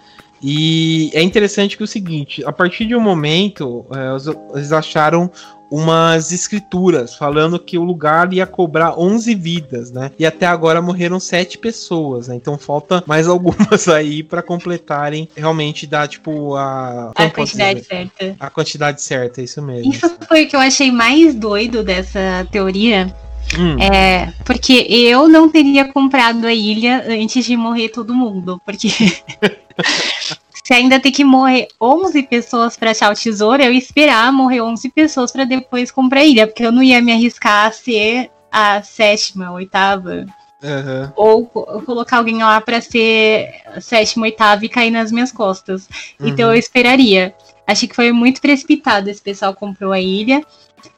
E 0.42 1.10
é 1.14 1.22
interessante 1.22 1.76
que 1.76 1.82
é 1.82 1.84
o 1.84 1.88
seguinte, 1.88 2.44
a 2.44 2.52
partir 2.52 2.84
de 2.84 2.94
um 2.94 3.00
momento, 3.00 3.86
é, 3.90 4.56
eles 4.56 4.72
acharam 4.72 5.30
umas 5.74 6.30
escrituras 6.30 7.16
falando 7.16 7.58
que 7.58 7.76
o 7.76 7.82
lugar 7.82 8.32
ia 8.32 8.46
cobrar 8.46 8.96
11 8.96 9.34
vidas, 9.34 9.90
né? 9.90 10.12
E 10.16 10.24
até 10.24 10.46
agora 10.46 10.80
morreram 10.80 11.18
7 11.18 11.58
pessoas, 11.58 12.28
né? 12.28 12.36
Então 12.36 12.56
falta 12.56 13.02
mais 13.06 13.26
algumas 13.28 13.88
aí 13.88 14.22
para 14.22 14.40
completarem 14.40 15.28
realmente 15.36 15.86
dar 15.86 16.06
tipo 16.06 16.54
a 16.54 17.10
a 17.14 17.30
quantidade 17.30 17.82
certa. 17.82 18.36
A 18.38 18.50
quantidade 18.50 19.02
certa, 19.02 19.42
isso 19.42 19.60
mesmo. 19.60 19.92
Isso 19.92 20.08
foi 20.28 20.44
o 20.44 20.48
que 20.48 20.54
eu 20.54 20.60
achei 20.60 20.92
mais 20.92 21.34
doido 21.34 21.82
dessa 21.82 22.46
teoria. 22.52 23.12
Hum. 23.58 23.76
É, 23.78 24.32
porque 24.44 24.86
eu 24.88 25.28
não 25.28 25.48
teria 25.48 25.84
comprado 25.92 26.46
a 26.46 26.54
ilha 26.54 27.04
antes 27.08 27.44
de 27.44 27.56
morrer 27.56 27.90
todo 27.90 28.14
mundo, 28.14 28.60
porque 28.64 28.88
se 30.64 30.72
ainda 30.72 30.98
tem 30.98 31.12
que 31.12 31.24
morrer 31.24 31.68
11 31.78 32.22
pessoas 32.22 32.74
para 32.74 32.92
achar 32.92 33.12
o 33.12 33.14
tesouro, 33.14 33.62
eu 33.62 33.70
ia 33.70 33.78
esperar 33.78 34.32
morrer 34.32 34.62
11 34.62 34.88
pessoas 34.90 35.30
para 35.30 35.44
depois 35.44 35.90
comprar 35.90 36.20
a 36.20 36.24
ilha, 36.24 36.46
porque 36.46 36.64
eu 36.64 36.72
não 36.72 36.82
ia 36.82 37.02
me 37.02 37.12
arriscar 37.12 37.66
a 37.66 37.70
ser 37.70 38.30
a 38.50 38.82
sétima, 38.82 39.52
oitava. 39.52 40.24
Uhum. 40.62 41.12
Ou 41.14 41.46
colocar 41.84 42.16
alguém 42.16 42.38
lá 42.38 42.58
para 42.62 42.80
ser 42.80 43.50
a 43.66 43.80
sétima, 43.82 44.24
oitava 44.24 44.64
e 44.64 44.68
cair 44.70 44.90
nas 44.90 45.12
minhas 45.12 45.30
costas. 45.30 45.86
Uhum. 46.18 46.28
Então 46.28 46.50
eu 46.50 46.58
esperaria. 46.58 47.34
Achei 47.66 47.86
que 47.86 47.94
foi 47.94 48.10
muito 48.10 48.40
precipitado 48.40 49.10
esse 49.10 49.20
pessoal 49.20 49.52
comprou 49.54 49.92
a 49.92 50.00
ilha. 50.00 50.42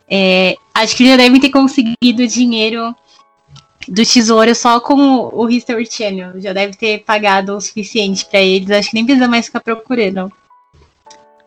É, 0.09 0.55
acho 0.73 0.97
que 0.97 1.09
já 1.09 1.17
devem 1.17 1.41
ter 1.41 1.51
conseguido 1.51 2.25
dinheiro 2.29 2.95
do 3.89 4.05
Tesouro 4.05 4.55
só 4.55 4.81
com 4.81 5.31
o, 5.33 5.49
History 5.49 5.87
Channel. 5.91 6.41
Já 6.41 6.53
deve 6.53 6.77
ter 6.77 7.05
pagado 7.05 7.57
o 7.57 7.61
suficiente 7.61 8.25
para 8.27 8.41
eles. 8.41 8.71
Acho 8.71 8.91
que 8.91 8.97
nem 8.97 9.05
precisa 9.05 9.29
mais 9.29 9.47
ficar 9.47 9.61
procurando. 9.61 10.31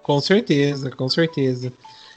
Com 0.02 0.20
certeza, 0.20 0.90
com 0.90 1.08
certeza. 1.08 1.72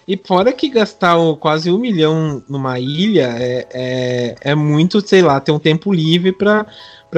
E 0.07 0.17
fora 0.17 0.53
que 0.53 0.69
gastar 0.69 1.17
quase 1.39 1.71
um 1.71 1.79
milhão 1.79 2.43
numa 2.49 2.79
ilha 2.79 3.35
é, 3.39 3.67
é, 3.73 4.35
é 4.41 4.55
muito, 4.55 5.01
sei 5.07 5.23
lá, 5.23 5.39
ter 5.41 5.53
um 5.53 5.59
tempo 5.59 5.93
livre 5.93 6.33
para 6.33 6.67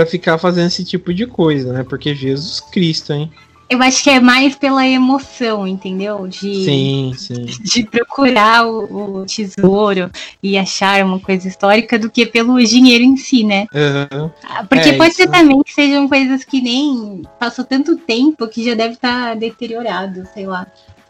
ficar 0.06 0.36
fazendo 0.36 0.66
esse 0.66 0.84
tipo 0.84 1.14
de 1.14 1.26
coisa, 1.26 1.72
né? 1.72 1.82
Porque 1.82 2.14
Jesus 2.14 2.60
Cristo, 2.60 3.12
hein? 3.12 3.32
Eu 3.68 3.82
acho 3.82 4.02
que 4.02 4.10
é 4.10 4.20
mais 4.20 4.54
pela 4.54 4.86
emoção, 4.86 5.66
entendeu? 5.66 6.28
De, 6.28 6.64
sim, 6.64 7.12
sim. 7.16 7.44
de 7.44 7.84
procurar 7.84 8.66
o, 8.66 9.20
o, 9.20 9.26
tesouro 9.26 10.10
e 10.42 10.58
achar 10.58 11.02
uma 11.04 11.18
coisa 11.18 11.48
histórica 11.48 11.98
do 11.98 12.10
que 12.10 12.26
pelo 12.26 12.62
dinheiro 12.62 13.02
em 13.02 13.16
si, 13.16 13.42
né? 13.42 13.66
Uhum. 13.72 14.30
Porque 14.68 14.90
é, 14.90 14.92
pode 14.92 15.10
isso. 15.12 15.22
ser 15.22 15.30
também 15.30 15.62
que 15.62 15.72
sejam 15.72 16.08
coisas 16.08 16.44
que 16.44 16.60
nem 16.60 17.22
passou 17.38 17.64
tanto 17.64 17.96
tempo 17.96 18.46
que 18.48 18.64
já 18.64 18.74
deve 18.74 18.94
estar 18.94 19.30
tá 19.30 19.34
deteriorado, 19.34 20.28
sei 20.34 20.46
lá. 20.46 20.66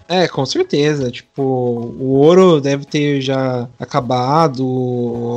É, 0.08 0.28
com 0.28 0.44
certeza. 0.44 1.10
Tipo, 1.10 1.42
o 1.42 2.18
ouro 2.20 2.60
deve 2.60 2.84
ter 2.84 3.20
já 3.20 3.68
acabado, 3.78 4.64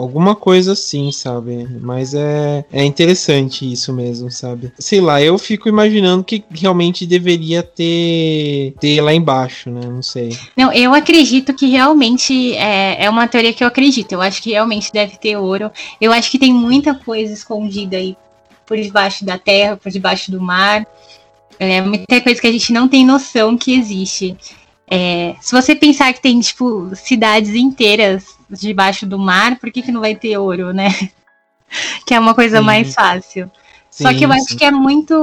alguma 0.02 0.36
coisa 0.36 0.74
assim, 0.74 1.12
sabe? 1.12 1.68
Mas 1.82 2.14
é, 2.14 2.66
é 2.72 2.84
interessante 2.84 3.70
isso 3.72 3.94
mesmo, 3.94 4.30
sabe? 4.32 4.72
Sei 4.78 5.00
lá, 5.00 5.22
eu 5.22 5.38
fico 5.38 5.70
imaginando 5.70 6.24
que 6.24 6.44
realmente 6.52 7.06
deveria 7.06 7.64
ter, 7.64 8.74
ter 8.80 9.02
lá 9.02 9.14
embaixo, 9.14 9.70
né? 9.70 9.82
Não 9.86 10.02
sei. 10.02 10.38
Não, 10.56 10.72
eu 10.74 10.94
acredito 10.94 11.54
que 11.54 11.68
realmente 11.68 12.56
é, 12.56 13.06
é 13.06 13.10
uma 13.10 13.28
teoria 13.28 13.54
que 13.54 13.64
eu 13.64 13.68
acredito. 13.68 14.12
Eu 14.12 14.22
acho 14.22 14.42
que 14.42 14.52
realmente 14.52 14.92
deve 14.92 15.18
ter 15.18 15.38
ouro. 15.38 15.72
Eu 16.00 16.12
acho 16.12 16.30
que 16.30 16.40
tem 16.40 16.54
muita 16.54 16.94
coisa 16.94 17.34
escondida 17.34 17.98
aí 17.98 18.18
por 18.66 18.78
debaixo 18.78 19.24
da 19.24 19.38
terra, 19.38 19.78
por 19.78 19.92
debaixo 19.92 20.30
do 20.30 20.42
mar. 20.42 20.86
É 21.60 21.82
muita 21.82 22.22
coisa 22.22 22.40
que 22.40 22.48
a 22.48 22.52
gente 22.52 22.72
não 22.72 22.88
tem 22.88 23.06
noção 23.06 23.58
que 23.58 23.74
existe. 23.74 24.38
É, 24.90 25.36
se 25.42 25.52
você 25.52 25.76
pensar 25.76 26.14
que 26.14 26.22
tem, 26.22 26.40
tipo, 26.40 26.90
cidades 26.96 27.54
inteiras 27.56 28.38
debaixo 28.50 29.06
do 29.06 29.20
mar, 29.20 29.58
por 29.60 29.72
que, 29.72 29.82
que 29.82 29.92
não 29.92 30.02
vai 30.02 30.16
ter 30.16 30.38
ouro, 30.38 30.74
né? 30.74 30.90
que 32.06 32.14
é 32.14 32.20
uma 32.20 32.34
coisa 32.34 32.60
sim. 32.60 32.64
mais 32.66 32.94
fácil. 32.94 33.52
Sim, 33.90 34.04
Só 34.04 34.14
que 34.14 34.24
eu 34.24 34.32
sim. 34.32 34.38
acho 34.38 34.58
que 34.58 34.64
é 34.64 34.72
muito. 34.72 35.16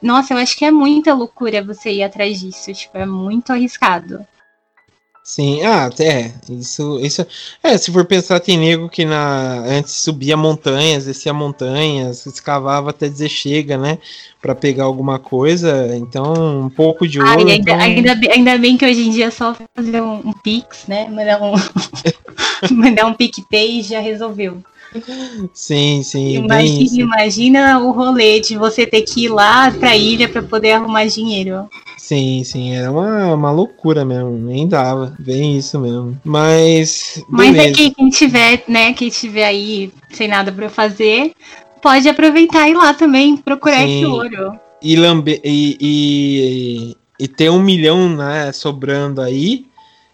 Nossa, 0.00 0.34
eu 0.34 0.38
acho 0.38 0.56
que 0.56 0.64
é 0.64 0.70
muita 0.70 1.14
loucura 1.14 1.64
você 1.64 1.92
ir 1.92 2.02
atrás 2.02 2.40
disso. 2.40 2.72
Tipo, 2.72 2.98
é 2.98 3.06
muito 3.06 3.52
arriscado. 3.52 4.24
Sim, 5.24 5.62
ah, 5.62 5.88
é, 6.00 6.32
isso, 6.50 6.98
isso, 6.98 7.24
é, 7.62 7.78
se 7.78 7.92
for 7.92 8.04
pensar, 8.04 8.40
tem 8.40 8.58
nego 8.58 8.88
que 8.88 9.04
na, 9.04 9.60
antes 9.60 9.92
subia 9.92 10.36
montanhas, 10.36 11.04
descia 11.04 11.32
montanhas, 11.32 12.26
escavava 12.26 12.90
até 12.90 13.08
dizer 13.08 13.28
chega, 13.28 13.78
né, 13.78 13.98
para 14.40 14.52
pegar 14.52 14.82
alguma 14.82 15.20
coisa, 15.20 15.96
então 15.96 16.64
um 16.64 16.68
pouco 16.68 17.06
de 17.06 17.20
ouro. 17.20 17.30
Ah, 17.30 17.36
ainda, 17.38 17.52
então... 17.52 17.78
ainda, 17.78 18.18
ainda, 18.32 18.58
bem 18.58 18.76
que 18.76 18.84
hoje 18.84 19.06
em 19.06 19.10
dia 19.12 19.26
é 19.26 19.30
só 19.30 19.56
fazer 19.72 20.00
um, 20.00 20.14
um 20.28 20.32
pix, 20.32 20.88
né, 20.88 21.08
mandar 21.08 21.40
um, 21.40 21.54
mandar 22.74 23.06
um 23.06 23.14
PicPay 23.14 23.78
e 23.78 23.82
já 23.82 24.00
resolveu. 24.00 24.60
Sim, 25.52 26.02
sim. 26.02 26.36
Imagina, 26.36 27.02
imagina 27.02 27.78
o 27.80 27.92
rolê 27.92 28.40
de 28.40 28.56
você 28.56 28.86
ter 28.86 29.02
que 29.02 29.24
ir 29.24 29.28
lá 29.28 29.70
pra 29.70 29.96
ilha 29.96 30.28
para 30.28 30.42
poder 30.42 30.72
arrumar 30.72 31.06
dinheiro. 31.06 31.68
Sim, 31.96 32.42
sim, 32.44 32.74
era 32.74 32.90
uma, 32.90 33.34
uma 33.34 33.50
loucura 33.50 34.04
mesmo, 34.04 34.30
nem 34.32 34.66
dava, 34.66 35.14
bem 35.18 35.56
isso 35.56 35.78
mesmo. 35.78 36.18
Mas. 36.24 37.24
Mas 37.28 37.56
é 37.56 37.72
que 37.72 37.90
quem 37.90 38.10
tiver, 38.10 38.64
né, 38.68 38.92
quem 38.92 39.08
tiver 39.08 39.44
aí 39.44 39.92
sem 40.10 40.28
nada 40.28 40.50
para 40.50 40.68
fazer, 40.68 41.32
pode 41.80 42.08
aproveitar 42.08 42.68
e 42.68 42.72
ir 42.72 42.74
lá 42.74 42.92
também 42.92 43.36
procurar 43.36 43.86
sim. 43.86 43.98
esse 43.98 44.06
ouro. 44.06 44.58
E, 44.82 44.96
lambe 44.96 45.40
e, 45.44 45.76
e, 45.80 46.96
e 47.18 47.28
ter 47.28 47.50
um 47.50 47.62
milhão, 47.62 48.08
né, 48.16 48.50
sobrando 48.52 49.20
aí, 49.20 49.66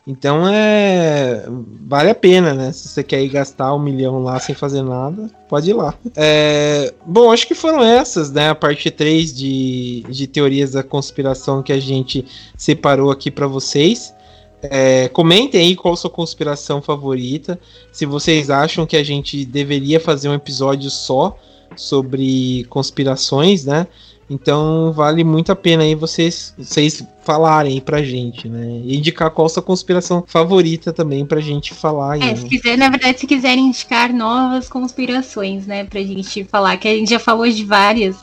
então 0.08 0.48
é. 0.48 1.44
Vale 1.86 2.08
a 2.08 2.14
pena, 2.14 2.54
né? 2.54 2.72
Se 2.72 2.88
você 2.88 3.04
quer 3.04 3.22
ir 3.22 3.28
gastar 3.28 3.74
um 3.74 3.78
milhão 3.78 4.22
lá 4.22 4.40
sem 4.40 4.54
fazer 4.54 4.82
nada, 4.82 5.30
pode 5.50 5.68
ir 5.68 5.74
lá. 5.74 5.94
É, 6.16 6.94
bom, 7.04 7.30
acho 7.30 7.46
que 7.46 7.54
foram 7.54 7.84
essas, 7.84 8.32
né? 8.32 8.48
A 8.48 8.54
parte 8.54 8.90
3 8.90 9.36
de, 9.36 10.04
de 10.08 10.26
teorias 10.26 10.72
da 10.72 10.82
conspiração 10.82 11.62
que 11.62 11.74
a 11.74 11.78
gente 11.78 12.24
separou 12.56 13.10
aqui 13.10 13.30
para 13.30 13.46
vocês. 13.46 14.14
É, 14.62 15.08
comentem 15.08 15.60
aí 15.60 15.76
qual 15.76 15.94
sua 15.94 16.08
conspiração 16.08 16.80
favorita. 16.80 17.60
Se 17.92 18.06
vocês 18.06 18.48
acham 18.48 18.86
que 18.86 18.96
a 18.96 19.04
gente 19.04 19.44
deveria 19.44 20.00
fazer 20.00 20.30
um 20.30 20.34
episódio 20.34 20.90
só 20.90 21.38
sobre 21.76 22.64
conspirações, 22.70 23.66
né? 23.66 23.86
Então 24.30 24.92
vale 24.92 25.24
muito 25.24 25.50
a 25.50 25.56
pena 25.56 25.82
aí 25.82 25.94
vocês, 25.94 26.54
vocês 26.58 27.02
falarem 27.24 27.74
aí 27.74 27.80
pra 27.80 28.02
gente, 28.02 28.48
né? 28.48 28.82
E 28.84 28.96
indicar 28.96 29.30
qual 29.30 29.48
sua 29.48 29.62
conspiração 29.62 30.24
favorita 30.26 30.92
também 30.92 31.24
pra 31.24 31.40
gente 31.40 31.72
falar 31.72 32.14
aí. 32.14 32.22
É, 32.22 32.36
se 32.36 32.46
quiser, 32.46 32.76
na 32.76 32.90
verdade, 32.90 33.20
se 33.20 33.26
quiserem 33.26 33.66
indicar 33.66 34.12
novas 34.12 34.68
conspirações, 34.68 35.66
né? 35.66 35.84
Pra 35.84 36.00
gente 36.00 36.44
falar, 36.44 36.76
que 36.76 36.88
a 36.88 36.94
gente 36.94 37.10
já 37.10 37.18
falou 37.18 37.48
de 37.48 37.64
várias. 37.64 38.16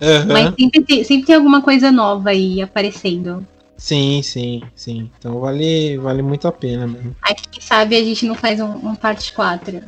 Uhum. 0.00 0.32
Mas 0.32 0.54
sempre 0.58 0.82
tem, 0.82 1.04
sempre 1.04 1.26
tem 1.26 1.36
alguma 1.36 1.60
coisa 1.60 1.92
nova 1.92 2.30
aí 2.30 2.60
aparecendo. 2.62 3.46
Sim, 3.76 4.22
sim, 4.22 4.62
sim. 4.74 5.10
Então 5.18 5.40
vale, 5.40 5.98
vale 5.98 6.22
muito 6.22 6.46
a 6.46 6.52
pena 6.52 6.86
mesmo. 6.86 7.14
Aí 7.20 7.34
quem 7.34 7.60
sabe 7.60 7.96
a 7.96 8.02
gente 8.02 8.24
não 8.26 8.34
faz 8.34 8.60
um, 8.60 8.70
um 8.88 8.94
parte 8.94 9.32
4. 9.32 9.82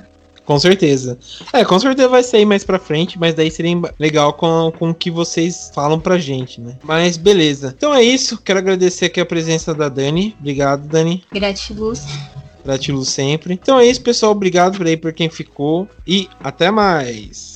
Com 0.44 0.58
certeza. 0.58 1.18
É, 1.52 1.64
com 1.64 1.78
certeza 1.78 2.08
vai 2.08 2.22
sair 2.22 2.44
mais 2.44 2.64
pra 2.64 2.78
frente, 2.78 3.18
mas 3.18 3.34
daí 3.34 3.50
seria 3.50 3.74
legal 3.98 4.32
com, 4.34 4.72
com 4.78 4.90
o 4.90 4.94
que 4.94 5.10
vocês 5.10 5.70
falam 5.74 5.98
pra 5.98 6.18
gente, 6.18 6.60
né? 6.60 6.76
Mas 6.82 7.16
beleza. 7.16 7.74
Então 7.76 7.94
é 7.94 8.02
isso. 8.02 8.38
Quero 8.38 8.58
agradecer 8.58 9.06
aqui 9.06 9.20
a 9.20 9.26
presença 9.26 9.74
da 9.74 9.88
Dani. 9.88 10.36
Obrigado, 10.38 10.86
Dani. 10.86 11.24
Gratiluz. 11.32 12.04
Gratiluz 12.64 13.08
sempre. 13.08 13.54
Então 13.54 13.78
é 13.78 13.86
isso, 13.86 14.00
pessoal. 14.00 14.32
Obrigado 14.32 14.78
por 14.78 14.86
aí 14.86 14.96
por 14.96 15.12
quem 15.12 15.28
ficou. 15.28 15.88
E 16.06 16.28
até 16.42 16.70
mais. 16.70 17.53